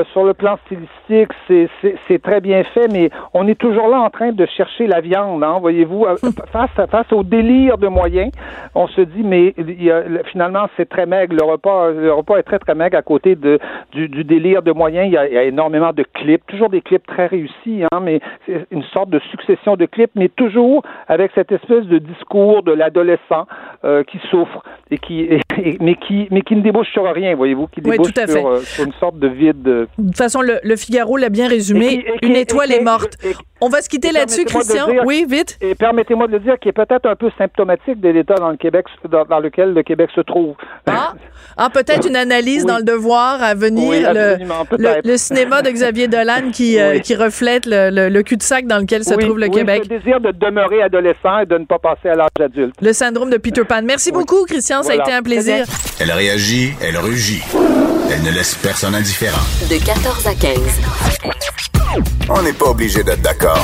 euh, 0.03 0.05
sur 0.13 0.25
le 0.25 0.35
plan 0.35 0.59
stylistique. 0.67 1.31
C'est- 1.49 1.69
très 2.23 2.41
bien 2.41 2.63
fait, 2.65 2.87
mais 2.93 3.11
on 3.35 3.49
est 3.49 3.57
toujours 3.59 3.89
là 3.89 4.01
en 4.01 4.11
train 4.11 4.33
de 4.33 4.47
chercher 4.47 4.87
la 4.87 5.01
viande, 5.01 5.43
hein. 5.43 5.59
Voyez-vous, 5.61 6.05
Euh, 6.07 6.17
face 6.53 6.71
à- 6.79 6.87
face 6.87 7.13
au 7.13 7.23
délire 7.25 7.79
de 7.79 7.89
moyens, 7.89 8.31
on 8.75 8.87
se 8.87 9.01
dit, 9.01 9.23
mais 9.25 9.55
il 9.59 9.83
y 9.83 9.91
a- 9.91 10.03
le- 10.03 10.23
finalement, 10.31 10.67
c'est 10.77 10.89
très 10.89 11.07
maigre. 11.07 11.35
Le 11.35 11.45
repas, 11.45 11.91
le 11.91 12.13
repas 12.13 12.37
est 12.39 12.43
très 12.45 12.59
très 12.59 12.75
maigre 12.75 12.97
à 12.99 13.03
côté 13.03 13.35
de 13.35 13.59
du, 13.93 14.09
du 14.09 14.25
délire 14.25 14.63
de 14.63 14.73
moyens. 14.73 15.07
Il 15.09 15.13
y, 15.15 15.17
a, 15.17 15.27
il 15.27 15.35
y 15.35 15.39
a 15.39 15.43
énormément 15.45 15.93
de 15.93 16.05
clips, 16.15 16.47
toujours 16.47 16.69
des 16.71 16.81
clips 16.81 17.07
très 17.07 17.27
réussis, 17.27 17.83
hein. 17.91 18.01
Mais 18.01 18.21
c'est 18.47 18.67
une 18.71 18.85
sorte 18.95 19.11
de 19.11 19.19
succession 19.31 19.77
de 19.77 19.87
clips, 19.87 20.13
mais 20.15 20.29
toujours 20.29 20.83
avec 21.09 21.33
cette 21.35 21.51
espèce 21.53 21.85
de 21.87 21.99
discours 21.99 22.63
de 22.63 22.73
l'adolescent 22.73 23.47
euh, 23.85 24.05
qui 24.05 24.19
souffre 24.31 24.63
et 24.91 24.99
qui, 24.99 25.21
et- 25.23 25.41
et- 25.59 25.77
mais 25.81 25.95
qui, 25.97 26.29
mais 26.31 26.43
qui 26.43 26.55
ne 26.57 26.61
débouche 26.63 26.91
sur 26.93 27.05
rien, 27.13 27.35
voyez-vous, 27.35 27.67
qui 27.69 27.81
débouche 27.81 28.13
euh, 28.47 28.57
sur 28.59 28.85
une 28.87 28.93
sorte 28.95 29.19
de 29.19 29.29
vide. 29.29 29.89
De 29.99 30.07
toute 30.09 30.17
façon 30.17 30.41
le, 30.41 30.59
le 30.63 30.77
Figaro 30.77 31.17
l'a 31.17 31.29
bien 31.29 31.49
résumé 31.49 31.87
Et 31.87 31.89
qui- 31.91 31.97
et 32.09 32.19
qui- 32.21 32.27
une 32.29 32.37
étoile 32.37 32.73
et 32.73 32.77
est 32.77 32.81
morte 32.81 33.17
et- 33.25 33.35
on 33.61 33.69
va 33.69 33.81
se 33.83 33.89
quitter 33.89 34.11
là-dessus 34.11 34.45
Christian 34.45 34.89
dire- 34.89 35.03
oui 35.07 35.25
vite 35.29 35.57
Et 35.61 35.75
permettez-moi 35.75 36.27
de 36.27 36.33
le 36.33 36.41
dire, 36.41 36.59
qui 36.61 36.69
est 36.69 36.73
peut-être 36.73 37.07
un 37.07 37.15
peu 37.15 37.31
symptomatique 37.39 38.01
de 38.01 38.09
l'état 38.09 38.35
dans 38.35 38.51
le 38.51 38.57
Québec, 38.57 38.87
dans, 39.09 39.25
dans 39.25 39.39
lequel 39.39 39.73
le 39.73 39.83
Québec 39.85 40.11
se 40.15 40.21
trouve. 40.21 40.55
Ah, 40.87 41.15
ah 41.57 41.71
peut-être 41.71 42.09
une 42.09 42.17
analyse 42.17 42.63
Oui. 42.63 42.67
dans 42.69 42.79
le 42.79 42.83
devoir 42.83 43.41
à 43.43 43.55
venir, 43.55 43.89
Oui, 43.89 44.01
le, 44.03 44.37
le, 44.79 45.01
le 45.09 45.17
cinéma 45.17 45.63
de 45.63 45.71
Xavier 45.71 46.09
Dolan 46.09 46.51
qui, 46.53 46.81
euh, 46.81 46.99
qui 46.99 47.15
reflète 47.15 47.67
le, 47.67 47.91
le- 47.91 48.09
le 48.09 48.23
cul-de-sac 48.25 48.67
dans 48.67 48.79
lequel 48.79 49.05
se 49.05 49.15
Oui, 49.15 49.25
trouve 49.25 49.39
le 49.39 49.47
oui, 49.47 49.53
Québec. 49.59 49.83
Ce 49.85 49.89
désir 49.89 50.21
de 50.21 50.33
demeurer 50.33 50.83
adolescent 50.83 51.39
et 51.43 51.47
de 51.47 51.57
ne 51.59 51.65
pas 51.65 51.79
passer 51.79 52.09
à 52.09 52.15
l'âge 52.17 52.29
adulte. 52.41 52.75
Le 52.83 52.93
syndrome 52.93 53.31
de 53.31 53.37
Peter 53.37 53.63
Pan. 53.65 53.83
Merci 53.85 54.11
beaucoup, 54.11 54.45
Christian. 54.45 54.83
Ça 54.83 54.93
a 54.93 54.97
été 54.97 55.13
un 55.13 55.23
plaisir. 55.23 55.67
Elle 56.01 56.11
réagit, 56.11 56.73
elle 56.83 56.97
rugit. 56.99 57.43
Elle 58.13 58.23
ne 58.23 58.31
laisse 58.37 58.57
personne 58.57 58.95
indifférent. 58.95 59.41
De 59.71 59.82
14 59.85 60.27
à 60.27 60.35
15. 60.35 60.81
On 62.31 62.43
n'est 62.43 62.53
pas 62.53 62.67
obligé 62.71 63.03
d'être 63.03 63.23
d'accord. 63.23 63.59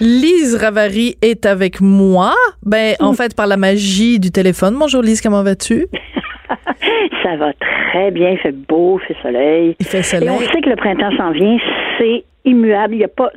Lise 0.00 0.56
Ravary 0.56 1.16
est 1.22 1.46
avec 1.46 1.80
moi. 1.80 2.34
Ben, 2.64 2.94
en 3.00 3.12
fait, 3.12 3.34
par 3.36 3.46
la 3.46 3.56
magie 3.56 4.18
du 4.18 4.30
téléphone. 4.30 4.76
Bonjour, 4.78 5.02
Lise. 5.02 5.20
Comment 5.20 5.42
vas-tu? 5.42 5.86
Ça 7.22 7.36
va 7.36 7.52
très 7.92 8.10
bien, 8.10 8.30
il 8.30 8.38
fait 8.38 8.52
beau, 8.52 8.98
il 9.02 9.06
fait 9.14 9.22
soleil. 9.22 9.76
Il 9.78 9.86
fait 9.86 9.98
Et 9.98 10.00
on 10.00 10.02
soleil. 10.04 10.48
sait 10.52 10.60
que 10.62 10.70
le 10.70 10.76
printemps 10.76 11.16
s'en 11.16 11.30
vient, 11.32 11.56
c'est 11.98 12.24
immuable. 12.44 12.94
Il 12.94 12.98
n'y 12.98 13.04
a 13.04 13.08
pas. 13.08 13.30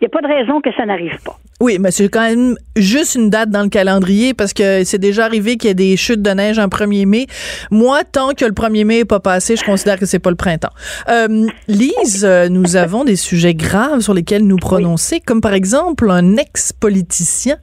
Il 0.00 0.04
y 0.04 0.06
a 0.06 0.10
pas 0.10 0.20
de 0.20 0.32
raison 0.32 0.60
que 0.60 0.70
ça 0.76 0.86
n'arrive 0.86 1.18
pas. 1.24 1.38
Oui, 1.60 1.78
mais 1.80 1.90
c'est 1.90 2.08
quand 2.08 2.20
même 2.20 2.56
juste 2.76 3.16
une 3.16 3.30
date 3.30 3.50
dans 3.50 3.62
le 3.62 3.68
calendrier 3.68 4.32
parce 4.32 4.52
que 4.52 4.84
c'est 4.84 4.98
déjà 4.98 5.24
arrivé 5.24 5.56
qu'il 5.56 5.68
y 5.68 5.70
ait 5.72 5.74
des 5.74 5.96
chutes 5.96 6.22
de 6.22 6.30
neige 6.30 6.60
en 6.60 6.68
1er 6.68 7.04
mai. 7.04 7.26
Moi, 7.72 8.04
tant 8.04 8.32
que 8.32 8.44
le 8.44 8.52
1er 8.52 8.84
mai 8.84 8.98
n'est 8.98 9.04
pas 9.04 9.18
passé, 9.18 9.56
je 9.56 9.64
considère 9.64 9.98
que 9.98 10.06
c'est 10.06 10.20
pas 10.20 10.30
le 10.30 10.36
printemps. 10.36 10.70
Euh, 11.08 11.48
Lise, 11.66 12.24
euh, 12.24 12.48
nous 12.48 12.76
avons 12.76 13.02
des 13.02 13.16
sujets 13.16 13.54
graves 13.54 14.00
sur 14.00 14.14
lesquels 14.14 14.46
nous 14.46 14.56
prononcer, 14.56 15.18
comme 15.18 15.40
par 15.40 15.52
exemple 15.52 16.08
un 16.12 16.36
ex-politicien 16.36 17.56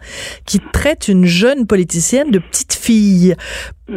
qui 0.45 0.59
traite 0.73 1.07
une 1.07 1.23
jeune 1.23 1.65
politicienne 1.65 2.31
de 2.31 2.39
petite 2.39 2.73
fille. 2.73 3.33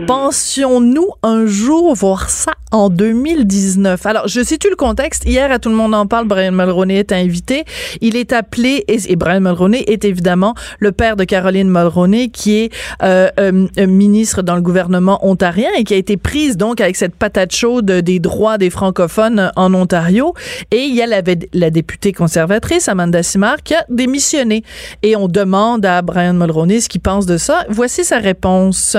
Pensions-nous 0.07 1.09
un 1.23 1.47
jour 1.47 1.95
voir 1.95 2.29
ça 2.29 2.53
en 2.73 2.91
2019? 2.91 4.05
Alors, 4.05 4.29
je 4.29 4.43
situe 4.43 4.69
le 4.69 4.77
contexte. 4.77 5.25
Hier, 5.25 5.51
à 5.51 5.59
Tout 5.59 5.71
le 5.71 5.77
monde 5.77 5.95
en 5.95 6.07
parle, 6.07 6.27
Brian 6.27 6.53
Mulroney 6.53 6.97
est 6.97 7.11
invité. 7.11 7.65
Il 8.03 8.15
est 8.15 8.35
appelé, 8.35 8.85
et, 8.87 8.99
et 9.11 9.17
Brian 9.17 9.41
Mulroney 9.41 9.85
est 9.87 10.05
évidemment 10.05 10.55
le 10.79 10.93
père 10.93 11.17
de 11.17 11.25
Caroline 11.25 11.71
Mulroney, 11.71 12.29
qui 12.29 12.57
est 12.57 12.73
euh, 13.03 13.31
euh, 13.41 13.67
euh, 13.79 13.87
ministre 13.87 14.43
dans 14.43 14.57
le 14.57 14.61
gouvernement 14.61 15.27
ontarien 15.27 15.71
et 15.79 15.85
qui 15.85 15.95
a 15.95 15.97
été 15.97 16.19
prise 16.19 16.59
donc 16.59 16.83
avec 16.83 16.97
cette 16.97 17.15
patate 17.15 17.55
chaude 17.55 17.91
des 17.91 18.19
droits 18.19 18.59
des 18.59 18.69
francophones 18.69 19.51
en 19.57 19.73
Ontario. 19.73 20.35
Et 20.71 20.83
il 20.83 20.95
y 20.95 21.01
a 21.01 21.07
la, 21.07 21.23
la 21.55 21.71
députée 21.71 22.13
conservatrice, 22.13 22.89
Amanda 22.91 23.23
Simard, 23.23 23.63
qui 23.63 23.75
a 23.75 23.87
démissionné. 23.89 24.65
Et 25.03 25.17
on 25.17 25.29
demande 25.29 25.87
à 25.87 26.03
Brian 26.03 26.35
Mulroney 26.35 26.83
ce 26.83 26.91
qu'il 26.91 27.01
pense 27.01 27.25
de 27.25 27.39
ça. 27.39 27.65
Voici 27.71 28.05
sa 28.05 28.19
réponse. 28.19 28.99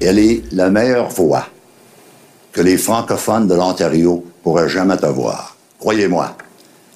Elle 0.00 0.18
est 0.18 0.42
la 0.52 0.70
meilleure 0.70 1.10
voix 1.10 1.46
que 2.52 2.60
les 2.60 2.78
francophones 2.78 3.46
de 3.46 3.54
l'Ontario 3.54 4.24
pourraient 4.42 4.68
jamais 4.68 5.02
avoir. 5.04 5.56
Croyez-moi, 5.78 6.36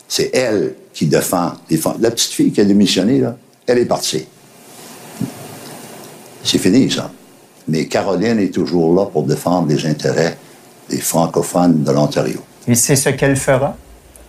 c'est 0.08 0.30
elle 0.34 0.74
qui 0.92 1.06
défend 1.06 1.52
les 1.70 1.80
La 2.00 2.10
petite 2.10 2.32
fille 2.32 2.52
qui 2.52 2.60
a 2.60 2.64
démissionné, 2.64 3.20
là, 3.20 3.36
elle 3.66 3.78
est 3.78 3.84
partie. 3.84 4.26
C'est 6.42 6.58
fini, 6.58 6.90
ça. 6.90 7.10
Mais 7.68 7.86
Caroline 7.86 8.38
est 8.38 8.52
toujours 8.52 8.94
là 8.94 9.06
pour 9.06 9.22
défendre 9.22 9.68
les 9.68 9.86
intérêts 9.86 10.36
des 10.90 10.98
francophones 11.00 11.82
de 11.82 11.92
l'Ontario. 11.92 12.40
Et 12.68 12.74
c'est 12.74 12.96
ce 12.96 13.10
qu'elle 13.10 13.36
fera? 13.36 13.76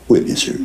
Oui, 0.08 0.22
bien 0.22 0.36
sûr. 0.36 0.56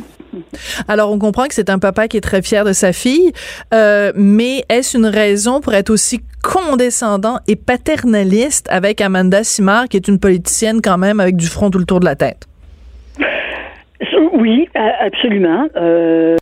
Alors, 0.87 1.11
on 1.11 1.19
comprend 1.19 1.47
que 1.47 1.53
c'est 1.53 1.69
un 1.69 1.79
papa 1.79 2.07
qui 2.07 2.17
est 2.17 2.21
très 2.21 2.41
fier 2.41 2.63
de 2.65 2.73
sa 2.73 2.93
fille, 2.93 3.31
euh, 3.73 4.11
mais 4.15 4.63
est-ce 4.69 4.97
une 4.97 5.05
raison 5.05 5.61
pour 5.61 5.73
être 5.73 5.89
aussi 5.89 6.21
condescendant 6.43 7.37
et 7.47 7.55
paternaliste 7.55 8.67
avec 8.69 9.01
Amanda 9.01 9.43
Simard, 9.43 9.87
qui 9.87 9.97
est 9.97 10.07
une 10.07 10.19
politicienne 10.19 10.81
quand 10.81 10.97
même 10.97 11.19
avec 11.19 11.35
du 11.35 11.47
front 11.47 11.69
tout 11.69 11.79
le 11.79 11.85
tour 11.85 11.99
de 11.99 12.05
la 12.05 12.15
tête? 12.15 12.47
Oui, 14.33 14.67
absolument. 14.75 15.67
Euh, 15.75 16.35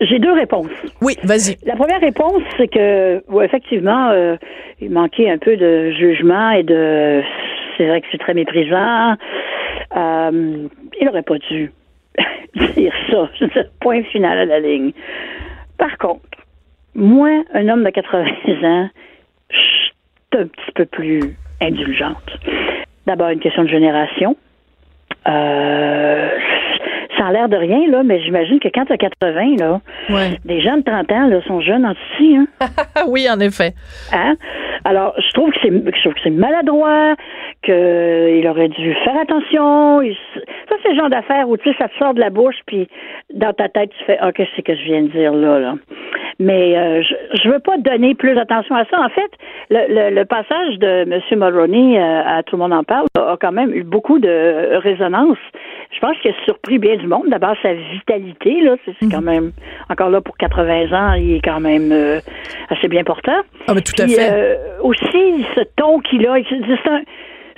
J'ai 0.00 0.18
deux 0.18 0.32
réponses. 0.32 0.70
Oui, 1.02 1.14
vas-y. 1.24 1.56
La 1.66 1.76
première 1.76 2.00
réponse, 2.00 2.42
c'est 2.56 2.68
que, 2.68 3.22
ouais, 3.28 3.44
effectivement, 3.44 4.08
euh, 4.10 4.36
il 4.80 4.90
manquait 4.90 5.30
un 5.30 5.36
peu 5.36 5.56
de 5.56 5.90
jugement 5.90 6.50
et 6.52 6.62
de. 6.62 7.22
C'est 7.76 7.86
vrai 7.86 8.00
que 8.00 8.06
c'est 8.10 8.18
très 8.18 8.34
méprisant. 8.34 9.16
Il 9.94 11.06
n'aurait 11.06 11.22
pas 11.22 11.38
dû 11.50 11.72
dire 12.54 12.92
ça. 13.10 13.28
Point 13.80 14.02
final 14.04 14.38
à 14.38 14.44
la 14.44 14.60
ligne. 14.60 14.92
Par 15.78 15.96
contre, 15.98 16.20
moi, 16.94 17.30
un 17.54 17.68
homme 17.68 17.84
de 17.84 17.90
80 17.90 18.24
ans, 18.64 18.88
je 19.50 19.56
suis 19.58 19.92
un 20.38 20.46
petit 20.46 20.72
peu 20.74 20.84
plus 20.86 21.20
indulgente. 21.60 22.38
D'abord, 23.06 23.28
une 23.30 23.40
question 23.40 23.62
de 23.64 23.68
génération. 23.68 24.36
Euh, 25.28 26.28
ça 27.18 27.26
a 27.26 27.32
l'air 27.32 27.48
de 27.48 27.56
rien, 27.56 27.86
là, 27.90 28.02
mais 28.02 28.20
j'imagine 28.22 28.58
que 28.60 28.68
quand 28.68 28.86
tu 28.86 28.92
as 28.92 28.96
80, 28.98 29.56
là, 29.58 29.80
Ouais. 30.08 30.38
des 30.44 30.60
gens 30.60 30.76
de 30.78 30.82
30 30.82 31.12
ans 31.12 31.26
là, 31.28 31.42
sont 31.46 31.60
jeunes 31.60 31.84
en 31.84 31.90
dessous, 31.92 32.36
hein? 32.36 32.46
Oui, 33.08 33.26
en 33.30 33.38
effet. 33.40 33.74
Hein? 34.12 34.36
Alors, 34.84 35.14
je 35.18 35.30
trouve 35.32 35.50
que 35.50 35.58
c'est, 35.62 35.70
je 35.70 36.00
trouve 36.00 36.14
que 36.14 36.20
c'est 36.24 36.30
maladroit, 36.30 37.14
qu'il 37.62 38.46
aurait 38.48 38.68
dû 38.68 38.94
faire 39.04 39.18
attention. 39.20 40.00
Il- 40.02 40.16
ça, 40.68 40.76
c'est 40.82 40.90
le 40.90 40.96
genre 40.96 41.10
d'affaire 41.10 41.48
où, 41.48 41.56
tu 41.56 41.70
sais, 41.70 41.76
ça 41.78 41.88
te 41.88 41.96
sort 41.98 42.14
de 42.14 42.20
la 42.20 42.30
bouche, 42.30 42.56
puis 42.66 42.88
dans 43.34 43.52
ta 43.52 43.68
tête, 43.68 43.90
tu 43.98 44.04
fais, 44.04 44.16
ah, 44.20 44.32
qu'est-ce 44.32 44.48
que 44.50 44.56
c'est 44.56 44.62
que 44.62 44.74
je 44.76 44.82
viens 44.84 45.02
de 45.02 45.08
dire 45.08 45.32
là, 45.32 45.58
là? 45.58 45.74
Mais 46.42 46.74
euh, 46.76 47.02
je, 47.02 47.14
je 47.42 47.48
veux 47.50 47.58
pas 47.58 47.76
donner 47.76 48.14
plus 48.14 48.34
d'attention 48.34 48.74
à 48.74 48.84
ça. 48.86 48.98
En 48.98 49.10
fait, 49.10 49.30
le, 49.68 49.80
le, 50.10 50.14
le 50.14 50.24
passage 50.24 50.78
de 50.78 51.02
M. 51.02 51.20
Mulroney 51.38 51.98
euh, 52.00 52.22
à 52.26 52.42
Tout 52.42 52.56
le 52.56 52.62
monde 52.62 52.72
en 52.72 52.82
parle 52.82 53.06
a 53.14 53.36
quand 53.38 53.52
même 53.52 53.74
eu 53.74 53.82
beaucoup 53.84 54.18
de 54.18 54.76
résonance. 54.78 55.36
Je 55.92 55.98
pense 56.00 56.16
qu'il 56.22 56.30
a 56.30 56.34
surpris 56.46 56.78
bien 56.78 56.96
du 56.96 57.06
monde. 57.06 57.24
D'abord, 57.28 57.54
sa 57.62 57.74
vitalité, 57.74 58.62
là, 58.62 58.76
c'est 58.86 59.10
quand 59.10 59.20
même, 59.20 59.52
encore 59.90 60.08
là, 60.08 60.22
pour 60.22 60.36
80 60.38 60.92
ans, 60.92 61.12
il 61.14 61.34
est 61.34 61.40
quand 61.44 61.60
même 61.60 61.92
euh, 61.92 62.20
assez 62.70 62.88
bien 62.88 63.04
portant. 63.04 63.42
Ah, 63.68 63.74
mais 63.74 63.82
tout 63.82 64.00
à 64.00 64.06
fait. 64.06 64.30
euh, 64.32 64.54
aussi, 64.82 65.44
ce 65.54 65.60
ton 65.76 66.00
qu'il 66.00 66.26
a, 66.26 66.36
c'est 66.48 66.88
un, 66.90 67.02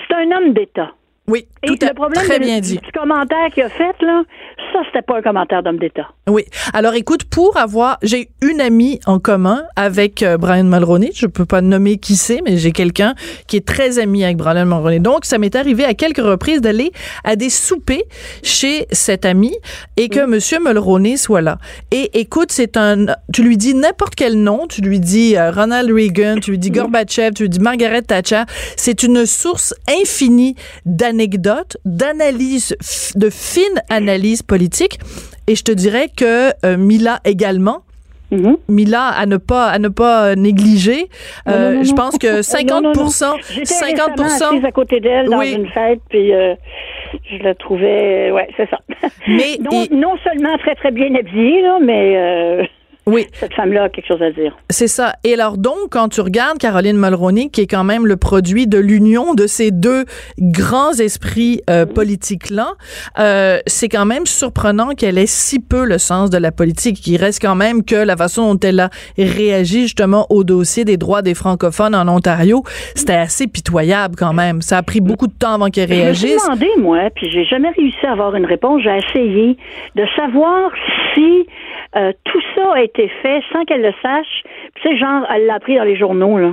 c'est 0.09 0.15
un 0.17 0.37
homme 0.37 0.55
d'État. 0.55 0.91
Oui, 1.33 1.47
Et 1.63 1.69
tout 1.69 1.79
à 1.81 1.89
le 1.89 1.95
problème 1.95 2.23
très 2.25 2.39
bien 2.39 2.61
dit. 2.61 2.79
petit 2.79 2.93
commentaire 2.93 3.49
qu'il 3.55 3.63
a 3.63 3.71
fait, 3.71 3.95
là, 4.03 4.23
ça, 4.71 4.81
c'était 4.87 5.01
pas 5.01 5.17
un 5.17 5.23
commentaire 5.23 5.63
d'homme 5.63 5.79
d'État. 5.79 6.09
Oui. 6.29 6.45
Alors 6.75 6.93
écoute, 6.93 7.25
pour 7.25 7.57
avoir, 7.57 7.99
j'ai 8.03 8.29
une 8.43 8.61
amie 8.61 9.01
en 9.07 9.19
commun 9.19 9.63
avec 9.75 10.23
euh, 10.23 10.37
Brian 10.37 10.65
Mulroney. 10.65 11.11
Je 11.15 11.27
peux 11.27 11.47
pas 11.47 11.63
nommer 11.63 11.97
qui 11.97 12.17
c'est, 12.17 12.43
mais 12.45 12.59
j'ai 12.59 12.73
quelqu'un 12.73 13.15
qui 13.47 13.57
est 13.57 13.67
très 13.67 13.99
ami 13.99 14.25
avec 14.25 14.37
Brian 14.37 14.67
Mulroney. 14.67 14.99
Donc 15.01 15.25
ça 15.25 15.39
m'est 15.39 15.57
arrivé 15.57 15.87
à 15.87 15.95
quelques 15.95 16.19
reprises 16.23 16.61
d'aller 16.61 16.93
à 17.25 17.35
des 17.35 17.49
soupers 17.49 18.03
chez 18.43 18.87
cet 18.93 19.25
ami 19.25 19.57
et 19.97 20.11
que 20.11 20.27
Monsieur 20.27 20.59
Mulroney 20.63 21.17
soit 21.17 21.41
là. 21.41 21.57
Et 21.93 22.21
écoute, 22.21 22.53
c'est 22.53 22.77
un, 22.77 23.07
tu 23.33 23.43
lui 23.43 23.57
dis 23.57 23.75
n'importe 23.75 24.17
quel 24.17 24.37
nom, 24.37 24.67
tu 24.67 24.83
lui 24.83 25.01
dis 25.01 25.39
euh, 25.39 25.51
Ronald 25.51 25.91
Reagan, 25.91 26.41
tu 26.43 26.51
lui 26.51 26.59
dis 26.59 26.71
Gorbatchev, 26.71 27.33
tu 27.33 27.45
lui 27.45 27.49
dis 27.49 27.61
Margaret 27.61 28.03
Thatcher. 28.03 28.43
C'est 28.77 29.03
une 29.03 29.25
source 29.25 29.73
infinie 29.89 30.57
d'anecdotes, 31.27 31.77
d'analyses, 31.85 32.75
de 33.15 33.31
fines 33.31 33.81
analyses 33.89 34.43
politiques. 34.43 34.99
Et 35.47 35.55
je 35.55 35.63
te 35.63 35.73
dirais 35.73 36.09
que 36.17 36.51
euh, 36.67 36.77
Mila 36.77 37.21
également. 37.25 37.83
Mhm. 38.31 38.57
Mila 38.69 39.09
à 39.09 39.27
ne 39.27 39.37
pas 39.37 39.67
à 39.69 39.79
ne 39.79 39.89
pas 39.89 40.29
euh, 40.31 40.35
négliger. 40.37 41.09
Non, 41.47 41.53
Euh, 41.53 41.71
non, 41.73 41.77
non, 41.79 41.85
je 41.85 41.93
pense 41.93 42.17
que 42.19 42.39
Oh, 42.39 42.43
50 42.43 42.83
non, 42.83 42.93
non, 42.93 43.05
non. 43.05 43.37
J'étais 43.51 43.67
50 43.67 44.19
récemment 44.21 44.51
assise 44.53 44.65
à 44.65 44.73
côté 44.73 45.01
d'elle 45.01 45.29
dans 45.29 45.39
Oui. 45.39 45.53
une 45.55 45.69
fête, 45.69 46.01
puis 46.09 46.33
euh, 46.33 46.55
je 47.31 47.43
la 47.43 47.55
trouvais, 47.55 48.31
ouais, 48.33 48.49
c'est 48.57 48.69
ça. 48.71 48.79
Mais 49.29 49.59
non, 49.61 49.85
il- 49.91 49.99
non 49.99 50.15
seulement 50.25 50.57
très 50.59 50.75
très 50.77 50.91
bien 50.93 51.15
habillée, 51.15 51.61
là, 51.63 51.79
mais 51.83 52.17
euh, 52.17 52.65
Oui, 53.07 53.27
cette 53.33 53.55
femme-là 53.55 53.85
a 53.85 53.89
quelque 53.89 54.07
chose 54.07 54.23
à 54.23 54.31
dire. 54.31 54.57
c'est 54.71 54.87
ça. 54.87 55.15
Et 55.25 55.35
alors 55.35 55.59
donc, 55.59 55.91
quand 55.91 56.09
tu 56.09 56.21
regardes 56.21 56.59
Caroline 56.59 56.97
Mulroney, 56.97 57.51
qui 57.51 57.63
est 57.63 57.67
quand 57.67 57.83
même 57.83 58.07
le 58.07 58.17
produit 58.17 58.67
de 58.67 58.79
l'union 58.79 59.35
de 59.35 59.47
ces 59.47 59.71
deux 59.73 60.05
grands 60.39 60.93
esprits 60.93 61.61
euh, 61.69 61.85
politiques-là, 61.85 62.73
euh, 63.19 63.59
c'est 63.67 63.89
quand 63.89 64.07
même 64.07 64.27
surprenant 64.27 64.91
qu'elle 64.91 65.19
ait 65.19 65.27
si 65.27 65.59
peu 65.59 65.85
le 65.85 65.99
sens 65.99 66.31
de 66.31 66.39
la 66.39 66.53
politique. 66.53 67.05
Il 67.07 67.17
reste 67.17 67.43
quand 67.43 67.57
même 67.57 67.85
que 67.85 67.97
la 67.97 68.17
façon 68.17 68.55
dont 68.55 68.61
elle 68.63 68.79
a 68.79 68.91
réagi 69.19 69.83
justement 69.83 70.27
au 70.31 70.45
dossier 70.45 70.85
des 70.85 70.97
droits 70.97 71.23
des 71.23 71.35
francophones 71.35 71.95
en 71.95 72.07
Ontario, 72.07 72.63
c'était 72.95 73.15
assez 73.15 73.49
pitoyable 73.49 74.15
quand 74.17 74.33
même. 74.33 74.63
Ça 74.63 74.79
a 74.79 74.83
pris 74.83 75.01
beaucoup 75.01 75.27
de 75.27 75.33
temps 75.33 75.55
avant 75.55 75.71
qu'elle 75.71 75.91
réagisse. 75.91 76.45
demandé, 76.45 76.69
moi, 76.79 77.11
puis 77.15 77.31
j'ai 77.31 77.45
jamais 77.45 77.71
réussi 77.71 78.07
à 78.07 78.13
avoir 78.13 78.37
une 78.37 78.47
réponse. 78.47 78.83
J'ai 78.83 78.97
essayé 78.97 79.57
de 79.97 80.05
savoir 80.15 80.71
si 81.15 81.47
euh, 81.95 82.13
tout 82.25 82.41
ça 82.55 82.73
a 82.75 82.83
été 82.83 82.92
fait 82.95 83.43
sans 83.53 83.65
qu'elle 83.65 83.83
le 83.83 83.93
sache. 84.03 84.43
Puis, 84.75 84.83
sais, 84.83 84.97
genre, 84.97 85.27
elle 85.35 85.47
l'a 85.47 85.55
appris 85.55 85.77
dans 85.77 85.85
les 85.85 85.97
journaux, 85.97 86.39
là. 86.39 86.53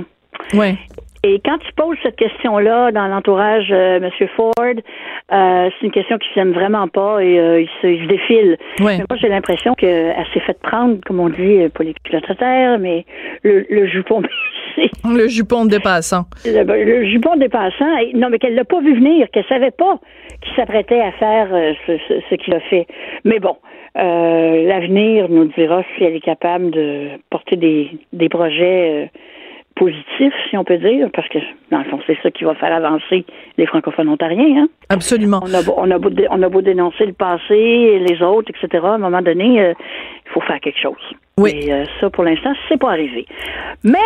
Ouais. 0.54 0.76
Et 1.22 1.38
quand 1.44 1.58
tu 1.58 1.70
poses 1.74 1.98
cette 2.02 2.16
question-là 2.16 2.92
dans 2.92 3.06
l'entourage 3.06 3.68
euh, 3.70 4.00
M. 4.00 4.28
Ford, 4.36 4.52
euh, 4.58 4.72
c'est 5.78 5.86
une 5.86 5.92
question 5.92 6.16
qui 6.16 6.28
s'aime 6.34 6.52
vraiment 6.52 6.88
pas 6.88 7.22
et 7.22 7.38
euh, 7.38 7.60
il, 7.60 7.68
se, 7.82 7.86
il 7.86 8.02
se 8.04 8.08
défile. 8.08 8.58
Ouais. 8.80 8.98
Mais 8.98 9.04
moi, 9.08 9.18
j'ai 9.20 9.28
l'impression 9.28 9.74
qu'elle 9.74 10.14
s'est 10.32 10.40
faite 10.40 10.60
prendre, 10.60 10.96
comme 11.06 11.20
on 11.20 11.28
dit, 11.28 11.68
pas 11.74 11.84
les 11.84 11.94
culottes 12.04 12.30
à 12.30 12.34
terre, 12.34 12.78
mais 12.78 13.04
le, 13.42 13.66
le 13.68 13.86
jupon. 13.86 14.22
Le 15.04 15.28
jupon 15.28 15.64
de 15.64 15.70
dépassant. 15.70 16.24
Le, 16.44 16.62
le 16.84 17.04
jupon 17.06 17.36
dépassant. 17.36 17.84
Non, 18.14 18.28
mais 18.30 18.38
qu'elle 18.38 18.54
l'a 18.54 18.64
pas 18.64 18.80
vu 18.80 18.94
venir, 18.94 19.28
qu'elle 19.32 19.44
savait 19.48 19.70
pas 19.70 19.98
qu'il 20.42 20.54
s'apprêtait 20.56 21.00
à 21.00 21.12
faire 21.12 21.48
euh, 21.52 21.72
ce, 21.86 21.98
ce- 22.08 22.20
ce 22.30 22.34
qu'il 22.36 22.54
a 22.54 22.60
fait. 22.60 22.86
Mais 23.24 23.38
bon, 23.40 23.56
euh, 23.98 24.66
l'avenir 24.66 25.28
nous 25.28 25.46
dira 25.56 25.82
si 25.96 26.04
elle 26.04 26.14
est 26.16 26.20
capable 26.24 26.70
de 26.70 27.08
porter 27.30 27.56
des, 27.56 27.90
des 28.12 28.28
projets 28.28 29.04
euh, 29.04 29.06
positifs, 29.76 30.34
si 30.50 30.56
on 30.56 30.64
peut 30.64 30.78
dire, 30.78 31.08
parce 31.14 31.28
que, 31.28 31.38
dans 31.70 31.78
le 31.78 31.84
fond, 31.84 31.98
c'est 32.06 32.16
ça 32.22 32.30
qui 32.30 32.44
va 32.44 32.54
faire 32.54 32.72
avancer 32.74 33.24
les 33.56 33.66
francophones 33.66 34.08
ontariens. 34.08 34.62
Hein? 34.64 34.68
Absolument. 34.88 35.40
On, 35.42 35.54
a 35.54 35.62
beau, 35.62 35.74
on, 35.76 35.90
a 35.90 35.98
beau, 35.98 36.10
dé- 36.10 36.26
on 36.30 36.42
a 36.42 36.48
beau 36.48 36.60
dénoncer 36.62 37.06
le 37.06 37.12
passé, 37.12 37.98
les 37.98 38.22
autres, 38.22 38.50
etc. 38.50 38.84
À 38.84 38.94
un 38.94 38.98
moment 38.98 39.22
donné, 39.22 39.60
euh, 39.60 39.74
il 40.26 40.30
faut 40.32 40.40
faire 40.42 40.60
quelque 40.60 40.78
chose. 40.80 40.96
Oui. 41.38 41.50
Et 41.54 41.72
ça, 42.00 42.10
pour 42.10 42.24
l'instant, 42.24 42.52
c'est 42.68 42.78
pas 42.78 42.90
arrivé. 42.90 43.24
Mais, 43.84 43.98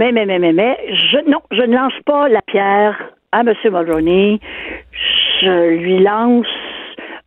mais, 0.00 0.12
mais, 0.12 0.24
mais, 0.24 0.38
mais, 0.38 0.54
mais, 0.54 0.78
je, 0.94 1.18
non, 1.30 1.40
je 1.50 1.60
ne 1.60 1.76
lance 1.76 1.92
pas 2.06 2.26
la 2.30 2.40
pierre 2.40 2.96
à 3.32 3.40
M. 3.40 3.52
Mulroney. 3.64 4.40
Je 5.42 5.76
lui 5.76 5.98
lance 5.98 6.46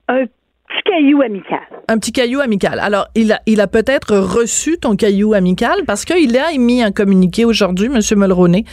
un 0.07 0.25
petit 0.73 0.91
caillou 0.91 1.21
amical. 1.21 1.59
Un 1.87 1.97
petit 1.97 2.11
caillou 2.11 2.39
amical. 2.39 2.79
Alors, 2.79 3.07
il 3.15 3.31
a, 3.31 3.41
il 3.45 3.61
a 3.61 3.67
peut-être 3.67 4.17
reçu 4.17 4.77
ton 4.77 4.95
caillou 4.95 5.33
amical 5.33 5.83
parce 5.85 6.05
qu'il 6.05 6.37
a 6.37 6.51
émis 6.51 6.81
un 6.81 6.91
communiqué 6.91 7.45
aujourd'hui, 7.45 7.87
M. 7.87 7.99
Mulroney, 8.15 8.63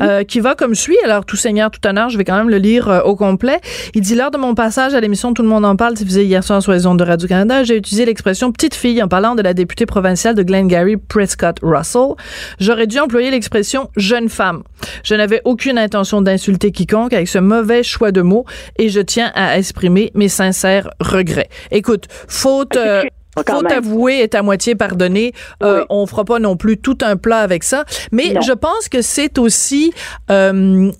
euh, 0.00 0.24
qui 0.24 0.40
va 0.40 0.54
comme 0.54 0.74
suit. 0.74 0.96
Alors, 1.04 1.24
tout 1.24 1.36
seigneur, 1.36 1.70
tout 1.70 1.86
honneur, 1.86 2.08
je 2.08 2.18
vais 2.18 2.24
quand 2.24 2.36
même 2.36 2.50
le 2.50 2.56
lire 2.56 2.88
euh, 2.88 3.00
au 3.02 3.16
complet. 3.16 3.60
Il 3.94 4.00
dit, 4.00 4.14
lors 4.14 4.30
de 4.30 4.38
mon 4.38 4.54
passage 4.54 4.94
à 4.94 5.00
l'émission 5.00 5.34
Tout 5.34 5.42
le 5.42 5.48
monde 5.48 5.64
en 5.64 5.76
parle, 5.76 5.94
diffusée 5.94 6.24
hier 6.24 6.42
soir 6.42 6.62
sur 6.62 6.72
les 6.72 6.86
ondes 6.86 6.98
de 6.98 7.04
Radio-Canada, 7.04 7.64
j'ai 7.64 7.76
utilisé 7.76 8.04
l'expression 8.04 8.50
petite 8.50 8.74
fille 8.74 9.02
en 9.02 9.08
parlant 9.08 9.34
de 9.34 9.42
la 9.42 9.54
députée 9.54 9.86
provinciale 9.86 10.34
de 10.34 10.42
Glengarry, 10.42 10.96
Prescott 10.96 11.58
Russell. 11.62 12.14
J'aurais 12.58 12.86
dû 12.86 12.98
employer 12.98 13.30
l'expression 13.30 13.90
jeune 13.96 14.28
femme. 14.28 14.62
Je 15.02 15.14
n'avais 15.14 15.40
aucune 15.44 15.78
intention 15.78 16.22
d'insulter 16.22 16.72
quiconque 16.72 17.12
avec 17.12 17.28
ce 17.28 17.38
mauvais 17.38 17.82
choix 17.82 18.12
de 18.12 18.22
mots 18.22 18.44
et 18.78 18.88
je 18.88 19.00
tiens 19.00 19.30
à 19.34 19.58
exprimer 19.58 20.10
mes 20.14 20.28
sincères 20.28 20.90
regrets. 21.00 21.43
Écoute, 21.70 22.06
faute, 22.28 22.76
euh, 22.76 23.02
Quand 23.46 23.54
faute 23.56 23.64
même. 23.70 23.78
avouée 23.78 24.20
est 24.20 24.34
à 24.34 24.42
moitié 24.42 24.74
pardonnée. 24.74 25.32
Euh, 25.62 25.80
Oui. 25.80 25.86
On 25.90 26.06
fera 26.06 26.24
pas 26.24 26.38
non 26.38 26.56
plus 26.56 26.78
tout 26.78 26.98
un 27.02 27.16
plat 27.16 27.38
avec 27.40 27.64
ça, 27.64 27.84
mais 28.12 28.32
Non. 28.32 28.40
je 28.42 28.52
pense 28.52 28.88
que 28.88 29.02
c'est 29.02 29.38
aussi 29.38 29.92
euh, 30.30 30.90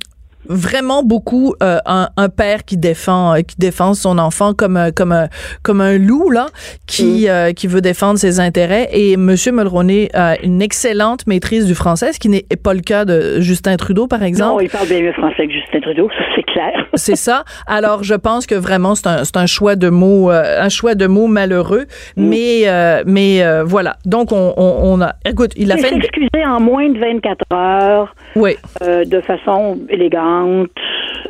vraiment 0.49 1.03
beaucoup 1.03 1.55
euh, 1.63 1.79
un, 1.87 2.09
un 2.17 2.29
père 2.29 2.65
qui 2.65 2.77
défend 2.77 3.35
euh, 3.35 3.41
qui 3.41 3.57
défend 3.59 3.95
son 3.95 4.19
enfant 4.19 4.53
comme 4.55 4.77
un- 4.77 4.91
comme 4.93 5.13
un, 5.13 5.29
comme 5.63 5.81
un 5.81 5.99
loup 5.99 6.31
là 6.31 6.47
Mm. 6.47 6.77
qui 6.87 7.29
euh, 7.29 7.53
qui 7.53 7.67
veut 7.67 7.81
défendre 7.81 8.19
ses 8.19 8.41
intérêts 8.41 8.89
et 8.93 9.17
monsieur 9.17 9.53
Mulroney 9.53 10.09
a 10.15 10.41
une 10.43 10.61
excellente 10.63 11.27
maîtrise 11.27 11.67
du 11.67 11.75
français 11.75 12.13
ce 12.13 12.19
qui 12.19 12.29
n'est 12.29 12.45
pas 12.63 12.75
le 12.75 12.81
cas 12.81 13.05
de 13.05 13.41
Justin 13.41 13.77
Trudeau 13.77 14.07
par 14.07 14.21
Non, 14.21 14.27
exemple 14.27 14.65
il 14.65 14.71
parle 14.71 14.87
bien 14.89 15.01
mieux 15.01 15.13
français 15.13 15.47
que 15.47 15.53
Justin 15.53 15.81
Trudeau, 15.81 16.09
ça 16.11 16.25
c'est 16.37 16.43
clair. 16.43 16.73
c'est 16.95 17.17
ça. 17.17 17.45
Alors, 17.67 18.03
je 18.05 18.15
pense 18.15 18.47
que 18.47 18.55
vraiment, 18.55 18.95
c'est 18.95 19.07
un, 19.09 19.25
c'est 19.25 19.37
un 19.37 19.47
choix 19.47 19.75
de 19.77 19.89
mots, 19.89 20.31
euh, 20.31 20.61
un 20.63 20.69
choix 20.69 20.95
de 20.95 21.07
mots 21.07 21.27
malheureux. 21.27 21.87
Mm. 22.17 22.29
Mais, 22.29 22.61
euh, 22.67 23.03
mais 23.07 23.43
euh, 23.43 23.65
voilà. 23.65 23.97
Donc, 24.05 24.31
on, 24.33 24.55
on, 24.57 24.75
on 24.83 25.01
a. 25.01 25.15
Écoute, 25.25 25.53
il 25.57 25.73
a 25.73 25.77
Il 25.77 25.81
fait. 25.83 25.89
s'est 25.89 26.01
Une... 26.35 26.47
en 26.49 26.61
moins 26.61 26.89
de 26.89 26.99
24 26.99 27.45
heures. 27.53 28.15
Oui, 28.37 28.57
euh, 28.83 29.05
de 29.05 29.21
façon 29.21 29.79
élégante, 29.89 30.34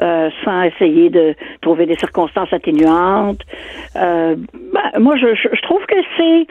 euh, 0.03 0.31
sans 0.45 0.63
essayer 0.63 1.11
de 1.11 1.35
trouver 1.61 1.87
des 1.87 1.97
circonstances 1.97 2.53
atténuantes. 2.53 3.43
Euh, 3.97 4.37
ben, 4.73 5.01
moi, 5.01 5.17
je, 5.17 5.61
trouve 5.63 5.85
que 5.87 5.97
c'est, 6.17 6.47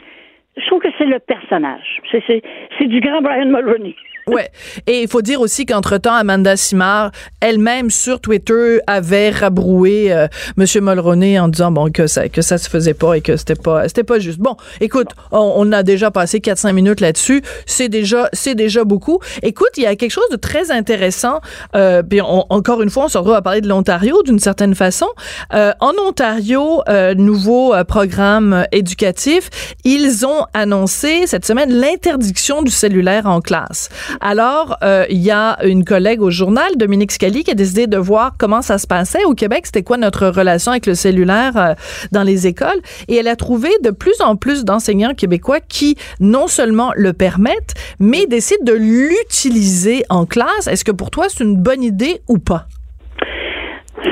je 0.56 0.66
trouve 0.66 0.80
que 0.80 0.88
c'est 0.98 1.06
le 1.06 1.18
personnage. 1.18 2.00
C'est, 2.10 2.22
c'est, 2.26 2.42
c'est 2.78 2.86
du 2.86 3.00
grand 3.00 3.22
Brian 3.22 3.46
Mulroney. 3.46 3.94
Ouais. 4.26 4.50
Et 4.86 5.02
il 5.02 5.08
faut 5.08 5.20
dire 5.22 5.40
aussi 5.40 5.66
qu'entre-temps, 5.66 6.14
Amanda 6.14 6.56
Simard, 6.56 7.10
elle-même 7.40 7.90
sur 7.90 8.20
Twitter, 8.20 8.80
avait 8.86 9.30
rabroué 9.30 10.12
euh, 10.12 10.28
Monsieur 10.56 10.80
Mulroney 10.80 11.38
en 11.38 11.48
disant 11.48 11.70
bon 11.70 11.90
que 11.92 12.06
ça 12.06 12.28
que 12.28 12.40
ça 12.40 12.56
se 12.56 12.70
faisait 12.70 12.94
pas 12.94 13.14
et 13.16 13.20
que 13.20 13.36
c'était 13.36 13.54
pas 13.54 13.86
c'était 13.88 14.02
pas 14.04 14.18
juste. 14.18 14.38
Bon, 14.38 14.56
écoute, 14.80 15.08
on, 15.30 15.52
on 15.56 15.72
a 15.72 15.82
déjà 15.82 16.10
passé 16.10 16.38
4-5 16.38 16.72
minutes 16.72 17.00
là-dessus. 17.00 17.42
C'est 17.66 17.88
déjà 17.90 18.28
c'est 18.32 18.54
déjà 18.54 18.84
beaucoup. 18.84 19.18
Écoute, 19.42 19.68
il 19.76 19.82
y 19.82 19.86
a 19.86 19.94
quelque 19.94 20.10
chose 20.12 20.28
de 20.30 20.36
très 20.36 20.70
intéressant. 20.70 21.40
Euh, 21.76 22.02
puis 22.02 22.22
on- 22.22 22.46
encore 22.50 22.80
une 22.82 22.90
fois, 22.90 23.04
on 23.04 23.08
se 23.08 23.18
retrouve 23.18 23.34
à 23.34 23.42
parler 23.42 23.60
de 23.60 23.68
l'Ontario 23.68 24.22
d'une 24.22 24.38
certaine 24.38 24.74
façon. 24.74 25.06
Euh, 25.52 25.72
en 25.80 25.92
Ontario, 26.06 26.80
euh, 26.88 27.14
nouveau 27.14 27.74
euh, 27.74 27.84
programme 27.84 28.64
éducatif, 28.72 29.50
ils 29.84 30.24
ont 30.24 30.46
annoncé 30.54 31.26
cette 31.26 31.44
semaine 31.44 31.70
l'interdiction 31.72 32.62
du 32.62 32.70
cellulaire 32.70 33.26
en 33.26 33.40
classe. 33.40 33.90
Alors, 34.20 34.76
euh, 34.82 35.04
il 35.10 35.22
y 35.22 35.30
a 35.30 35.56
une 35.64 35.84
collègue 35.84 36.20
au 36.22 36.30
journal, 36.30 36.76
Dominique 36.76 37.12
Scali, 37.12 37.44
qui 37.44 37.50
a 37.50 37.54
décidé 37.54 37.86
de 37.86 37.96
voir 37.96 38.32
comment 38.38 38.62
ça 38.62 38.78
se 38.78 38.86
passait 38.86 39.24
au 39.24 39.34
Québec. 39.34 39.66
C'était 39.66 39.82
quoi 39.82 39.96
notre 39.96 40.26
relation 40.28 40.72
avec 40.72 40.86
le 40.86 40.94
cellulaire 40.94 41.56
euh, 41.56 41.74
dans 42.12 42.22
les 42.22 42.46
écoles? 42.46 42.80
Et 43.08 43.16
elle 43.16 43.28
a 43.28 43.36
trouvé 43.36 43.68
de 43.82 43.90
plus 43.90 44.20
en 44.20 44.36
plus 44.36 44.64
d'enseignants 44.64 45.14
québécois 45.14 45.60
qui 45.60 45.96
non 46.20 46.46
seulement 46.46 46.92
le 46.96 47.12
permettent, 47.12 47.74
mais 48.00 48.26
décident 48.26 48.64
de 48.64 48.74
l'utiliser 48.74 50.04
en 50.10 50.26
classe. 50.26 50.66
Est-ce 50.66 50.84
que 50.84 50.92
pour 50.92 51.10
toi, 51.10 51.26
c'est 51.28 51.44
une 51.44 51.56
bonne 51.56 51.82
idée 51.82 52.20
ou 52.28 52.38
pas? 52.38 52.66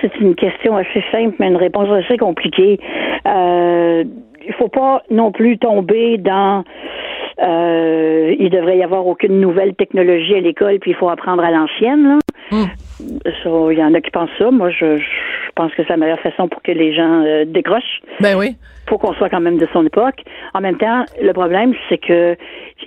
C'est 0.00 0.20
une 0.20 0.34
question 0.34 0.76
assez 0.76 1.02
simple, 1.10 1.34
mais 1.38 1.48
une 1.48 1.56
réponse 1.56 1.88
assez 1.88 2.18
compliquée. 2.18 2.78
Euh, 3.26 4.04
il 4.46 4.52
faut 4.54 4.68
pas 4.68 5.02
non 5.10 5.32
plus 5.32 5.58
tomber 5.58 6.18
dans 6.18 6.64
euh, 7.42 8.34
il 8.38 8.50
devrait 8.50 8.78
y 8.78 8.82
avoir 8.82 9.06
aucune 9.06 9.40
nouvelle 9.40 9.74
technologie 9.74 10.36
à 10.36 10.40
l'école, 10.40 10.78
puis 10.78 10.92
il 10.92 10.96
faut 10.96 11.08
apprendre 11.08 11.42
à 11.42 11.50
l'ancienne. 11.50 12.20
Là. 12.50 12.66
Ça, 13.42 13.50
Il 13.70 13.78
y 13.78 13.82
en 13.82 13.94
a 13.94 14.00
qui 14.00 14.10
pensent 14.10 14.30
ça. 14.38 14.50
Moi, 14.50 14.70
je, 14.70 14.98
je 14.98 15.50
pense 15.54 15.72
que 15.74 15.82
c'est 15.82 15.90
la 15.90 15.96
meilleure 15.96 16.20
façon 16.20 16.48
pour 16.48 16.62
que 16.62 16.72
les 16.72 16.94
gens 16.94 17.22
euh, 17.24 17.44
décrochent. 17.44 18.00
Ben 18.20 18.36
oui. 18.36 18.56
faut 18.88 18.98
qu'on 18.98 19.14
soit 19.14 19.28
quand 19.28 19.40
même 19.40 19.58
de 19.58 19.68
son 19.72 19.84
époque. 19.86 20.22
En 20.52 20.60
même 20.60 20.76
temps, 20.76 21.04
le 21.20 21.32
problème, 21.32 21.74
c'est 21.88 21.98
que 21.98 22.36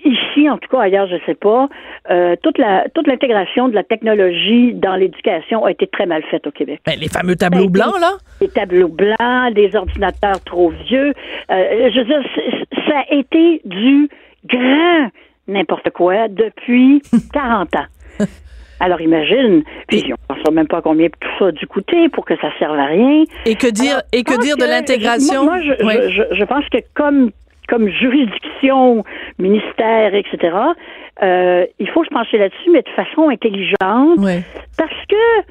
ici, 0.05 0.49
en 0.49 0.58
tout 0.58 0.70
cas 0.70 0.82
ailleurs, 0.82 1.08
je 1.08 1.18
sais 1.26 1.36
pas, 1.36 1.68
euh, 2.10 2.36
toute 2.41 2.58
la 2.58 2.86
toute 2.93 3.08
l'intégration 3.08 3.68
de 3.70 3.76
la 3.76 3.84
technologie 3.84 4.74
dans 4.74 4.95
l'éducation 4.95 5.66
a 5.66 5.72
été 5.72 5.88
très 5.88 6.05
mal 6.05 6.24
faite 6.24 6.45
au 6.47 6.51
Québec. 6.51 6.82
Ben, 6.86 6.97
les 6.99 7.10
fameux 7.10 7.36
tableaux 7.36 7.70
blancs, 7.70 7.99
là. 7.99 8.12
Des 8.39 8.49
tableaux 8.49 8.89
blancs, 8.89 9.53
des 9.53 9.76
ordinateurs 9.76 10.43
trop 10.43 10.70
vieux. 10.70 11.14
Euh, 11.51 11.89
je 11.93 11.99
veux 11.99 12.05
dire, 12.05 12.24
ça 12.88 12.99
a 13.10 13.14
été 13.14 13.62
du 13.66 14.10
grand 14.45 15.10
n'importe 15.47 15.89
quoi 15.91 16.28
depuis 16.28 17.01
40 17.34 17.76
ans. 17.76 18.26
Alors 18.80 19.01
imagine, 19.01 19.63
puis 19.88 20.13
on 20.30 20.34
ne 20.34 20.43
sait 20.43 20.51
même 20.51 20.67
pas 20.67 20.82
combien 20.82 21.07
tout 21.09 21.30
ça 21.39 21.45
a 21.47 21.51
dû 21.51 21.65
coûter 21.67 22.09
pour 22.09 22.25
que 22.25 22.36
ça 22.38 22.49
serve 22.59 22.78
à 22.78 22.86
rien. 22.86 23.23
Et 23.45 23.55
que 23.55 23.67
dire, 23.67 23.91
Alors, 23.91 24.03
et 24.13 24.23
que 24.23 24.34
de 24.34 24.69
l'intégration? 24.69 25.45
Moi, 25.45 25.57
moi, 25.82 25.93
je, 26.09 26.43
pense 26.43 26.65
que 26.69 26.78
comme 26.93 27.32
comme 27.67 27.89
juridiction, 27.89 29.03
ministère, 29.39 30.13
etc., 30.15 30.55
euh, 31.21 31.65
il 31.80 31.89
faut 31.89 32.03
se 32.05 32.09
pencher 32.09 32.38
là-dessus, 32.38 32.69
mais 32.71 32.82
de 32.82 32.89
façon 32.89 33.30
intelligente, 33.30 34.19
parce 34.78 35.05
que 35.09 35.43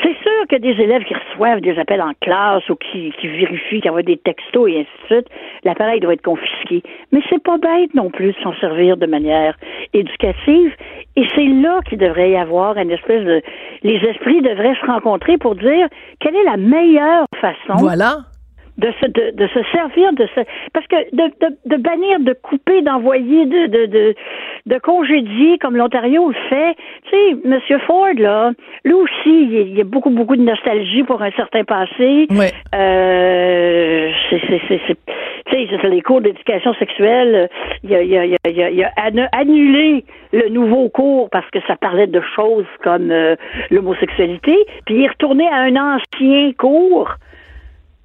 c'est 0.00 0.16
sûr 0.22 0.46
que 0.48 0.56
des 0.56 0.70
élèves 0.82 1.04
qui 1.04 1.14
reçoivent 1.14 1.60
des 1.60 1.78
appels 1.78 2.00
en 2.00 2.12
classe 2.20 2.68
ou 2.70 2.76
qui, 2.76 3.12
qui 3.20 3.28
vérifient, 3.28 3.80
qui 3.80 3.88
envoient 3.88 4.02
des 4.02 4.16
textos 4.16 4.68
et 4.68 4.80
ainsi 4.80 4.90
de 5.02 5.14
suite, 5.14 5.28
l'appareil 5.64 6.00
doit 6.00 6.14
être 6.14 6.22
confisqué. 6.22 6.82
Mais 7.12 7.20
c'est 7.28 7.42
pas 7.42 7.58
bête 7.58 7.94
non 7.94 8.10
plus 8.10 8.32
de 8.32 8.40
s'en 8.42 8.54
servir 8.54 8.96
de 8.96 9.06
manière 9.06 9.58
éducative. 9.92 10.72
Et 11.16 11.26
c'est 11.34 11.46
là 11.46 11.80
qu'il 11.88 11.98
devrait 11.98 12.30
y 12.30 12.36
avoir 12.36 12.76
une 12.76 12.90
espèce 12.90 13.24
de... 13.24 13.42
Les 13.82 13.96
esprits 13.96 14.40
devraient 14.40 14.74
se 14.80 14.86
rencontrer 14.86 15.36
pour 15.38 15.54
dire 15.54 15.88
quelle 16.20 16.34
est 16.34 16.44
la 16.44 16.56
meilleure 16.56 17.26
façon 17.40 17.78
Voilà. 17.78 18.18
De 18.82 18.92
se, 19.00 19.06
de, 19.06 19.30
de 19.36 19.46
se 19.48 19.62
servir 19.72 20.12
de 20.12 20.26
ce 20.34 20.40
parce 20.72 20.86
que 20.88 20.96
de, 21.14 21.22
de, 21.40 21.56
de 21.66 21.76
bannir, 21.80 22.20
de 22.20 22.32
couper, 22.34 22.82
d'envoyer, 22.82 23.46
de, 23.46 23.66
de, 23.66 23.86
de, 23.86 24.14
de 24.66 24.78
congédier 24.78 25.58
comme 25.58 25.76
l'Ontario 25.76 26.28
le 26.28 26.34
fait. 26.48 26.74
Tu 27.04 27.10
sais, 27.10 27.36
Monsieur 27.48 27.78
Ford, 27.86 28.08
là, 28.18 28.52
lui 28.84 28.94
aussi, 28.94 29.12
il 29.26 29.76
y 29.76 29.80
a- 29.80 29.84
beaucoup, 29.84 30.10
beaucoup 30.10 30.36
de 30.36 30.42
nostalgie 30.42 31.02
pour 31.04 31.22
un 31.22 31.30
certain 31.32 31.64
passé. 31.64 32.26
Ouais. 32.30 32.52
Euh, 32.74 34.10
c'est, 34.30 34.40
c'est, 34.48 34.60
c'est, 34.68 34.80
c'est- 34.86 34.98
tu 35.46 35.68
sais, 35.68 35.88
les 35.88 36.00
cours 36.02 36.20
d'éducation 36.20 36.72
sexuelle. 36.74 37.48
Il 37.84 37.94
a, 37.94 38.02
il 38.02 38.16
a, 38.16 38.24
il 38.26 38.34
a, 38.44 38.50
il 38.50 38.62
a, 38.62 38.70
il 38.70 38.84
a 38.84 38.90
annu- 38.96 39.28
annulé 39.32 40.04
le 40.32 40.48
nouveau 40.48 40.88
cours 40.88 41.28
parce 41.30 41.48
que 41.50 41.58
ça 41.66 41.76
parlait 41.76 42.06
de 42.06 42.20
choses 42.34 42.66
comme 42.82 43.10
euh, 43.10 43.36
l'homosexualité. 43.70 44.56
Puis 44.86 44.94
il 44.96 45.04
est 45.04 45.08
retourné 45.08 45.46
à 45.48 45.56
un 45.56 45.76
ancien 45.76 46.52
cours 46.58 47.10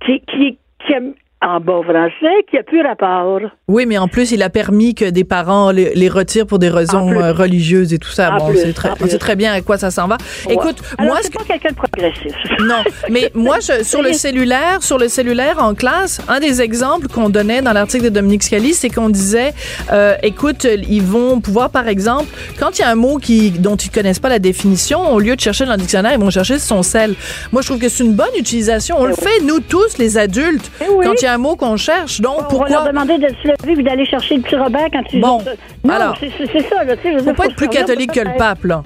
qui, 0.05 0.19
qui, 0.21 0.57
qui 0.85 0.93
a, 0.93 1.01
en 1.41 1.59
bon 1.59 1.83
français, 1.83 2.43
qui 2.49 2.57
a 2.57 2.63
plus 2.63 2.81
rapport. 2.81 3.39
Oui, 3.67 3.85
mais 3.85 3.97
en 3.99 4.07
plus, 4.07 4.31
il 4.31 4.41
a 4.41 4.49
permis 4.49 4.95
que 4.95 5.05
des 5.05 5.23
parents 5.23 5.69
les, 5.71 5.93
les 5.93 6.09
retirent 6.09 6.47
pour 6.47 6.57
des 6.57 6.69
raisons 6.69 7.11
euh, 7.11 7.31
religieuses 7.31 7.93
et 7.93 7.99
tout 7.99 8.09
ça. 8.09 8.33
En 8.33 8.37
bon, 8.37 8.49
plus, 8.49 8.73
très, 8.73 8.89
on 8.89 8.95
sait 8.95 9.07
plus. 9.09 9.17
très 9.19 9.35
bien 9.35 9.53
à 9.53 9.61
quoi 9.61 9.77
ça 9.77 9.91
s'en 9.91 10.07
va. 10.07 10.17
Écoute, 10.49 10.77
Alors, 10.97 11.11
moi, 11.13 11.19
c'est 11.21 11.27
ce 11.27 11.37
pas 11.37 11.43
quelqu'un 11.43 11.69
de 11.69 11.75
progressif. 11.75 12.33
Non, 12.59 12.83
mais 13.11 13.31
moi, 13.35 13.57
je, 13.59 13.83
sur 13.83 14.01
le 14.01 14.13
cellulaire, 14.13 14.81
sur 14.81 14.97
le 14.97 15.07
cellulaire 15.09 15.57
en 15.63 15.75
classe, 15.75 16.19
un 16.27 16.39
des 16.39 16.61
exemples 16.61 17.07
qu'on 17.07 17.29
donnait 17.29 17.61
dans 17.61 17.73
l'article 17.73 18.05
de 18.05 18.09
Dominique 18.09 18.41
Scali, 18.43 18.73
c'est 18.73 18.89
qu'on 18.89 19.09
disait, 19.09 19.53
euh, 19.93 20.15
écoute, 20.23 20.65
ils 20.89 21.03
vont 21.03 21.39
pouvoir, 21.39 21.69
par 21.69 21.87
exemple, 21.87 22.25
quand 22.59 22.79
il 22.79 22.81
y 22.81 22.85
a 22.85 22.89
un 22.89 22.95
mot 22.95 23.17
qui, 23.17 23.51
dont 23.51 23.75
ils 23.75 23.91
connaissent 23.91 24.19
pas 24.19 24.29
la 24.29 24.39
définition, 24.39 25.13
au 25.13 25.19
lieu 25.19 25.35
de 25.35 25.41
chercher 25.41 25.65
dans 25.65 25.73
le 25.73 25.77
dictionnaire, 25.77 26.13
ils 26.13 26.19
vont 26.19 26.31
chercher 26.31 26.57
son 26.57 26.81
sel. 26.81 27.13
Moi, 27.51 27.61
je 27.61 27.67
trouve 27.67 27.79
que 27.79 27.89
c'est 27.89 28.03
une 28.03 28.13
bonne 28.15 28.35
utilisation. 28.39 28.95
On 28.99 29.05
le 29.05 29.13
fait, 29.13 29.41
nous 29.43 29.59
tous, 29.59 29.99
les 29.99 30.17
adultes, 30.17 30.71
Eh 30.81 30.85
oui. 30.91 31.05
quand 31.05 31.13
il 31.21 31.25
y 31.25 31.26
a 31.27 31.33
un 31.33 31.37
mot 31.37 31.55
qu'on 31.55 31.77
cherche. 31.77 32.21
Donc, 32.21 32.35
On 32.37 32.41
va 32.41 32.47
pourquoi... 32.47 32.69
leur 32.69 32.87
demander 32.87 33.17
de 33.17 33.27
se 33.27 33.47
lever 33.67 33.79
et 33.81 33.83
d'aller 33.83 34.05
chercher 34.05 34.37
le 34.37 34.41
petit 34.41 34.55
Robert 34.55 34.87
quand 34.91 35.03
tu 35.03 35.19
Bon, 35.19 35.41
Non, 35.83 35.93
alors, 35.93 36.17
c'est 36.19 36.31
c'est- 36.37 36.49
c'est 36.51 36.69
ça, 36.69 36.83
là, 36.83 36.95
tu 36.97 37.03
sais. 37.03 37.13
je 37.13 37.19
Faut 37.19 37.25
pas 37.33 37.43
faut 37.43 37.49
être 37.49 37.55
plus 37.55 37.69
catholique 37.69 38.11
que 38.11 38.19
le 38.21 38.37
pape, 38.37 38.63
là. 38.63 38.83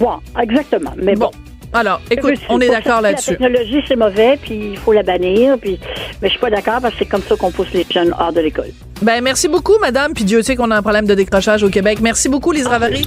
Ouais, 0.00 0.42
exactement. 0.42 0.92
Mais 0.96 1.14
bon. 1.14 1.26
Bon. 1.26 1.30
Alors, 1.76 2.00
écoute, 2.08 2.34
on 2.48 2.60
est 2.60 2.68
d'accord 2.68 3.00
là-dessus. 3.00 3.32
La 3.32 3.36
technologie, 3.48 3.82
c'est 3.88 3.96
mauvais, 3.96 4.38
puis 4.40 4.70
il 4.72 4.76
faut 4.78 4.92
la 4.92 5.02
bannir. 5.02 5.58
Puis... 5.60 5.80
Mais 6.22 6.28
je 6.28 6.32
suis 6.32 6.38
pas 6.40 6.50
d'accord 6.50 6.80
parce 6.80 6.92
que 6.94 7.00
c'est 7.00 7.06
comme 7.06 7.22
ça 7.22 7.34
qu'on 7.34 7.50
pousse 7.50 7.72
les 7.72 7.84
jeunes 7.90 8.14
hors 8.16 8.32
de 8.32 8.40
l'école. 8.40 8.70
Ben, 9.02 9.20
merci 9.20 9.48
beaucoup, 9.48 9.76
madame. 9.80 10.12
Puis 10.14 10.22
Dieu 10.22 10.40
sait 10.42 10.54
qu'on 10.54 10.70
a 10.70 10.76
un 10.76 10.82
problème 10.82 11.06
de 11.06 11.14
décrochage 11.16 11.64
au 11.64 11.70
Québec. 11.70 11.98
Merci 12.00 12.28
beaucoup, 12.28 12.52
Lise 12.52 12.68
Ravary. 12.68 13.02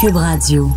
Cube 0.00 0.16
Radio. 0.16 0.70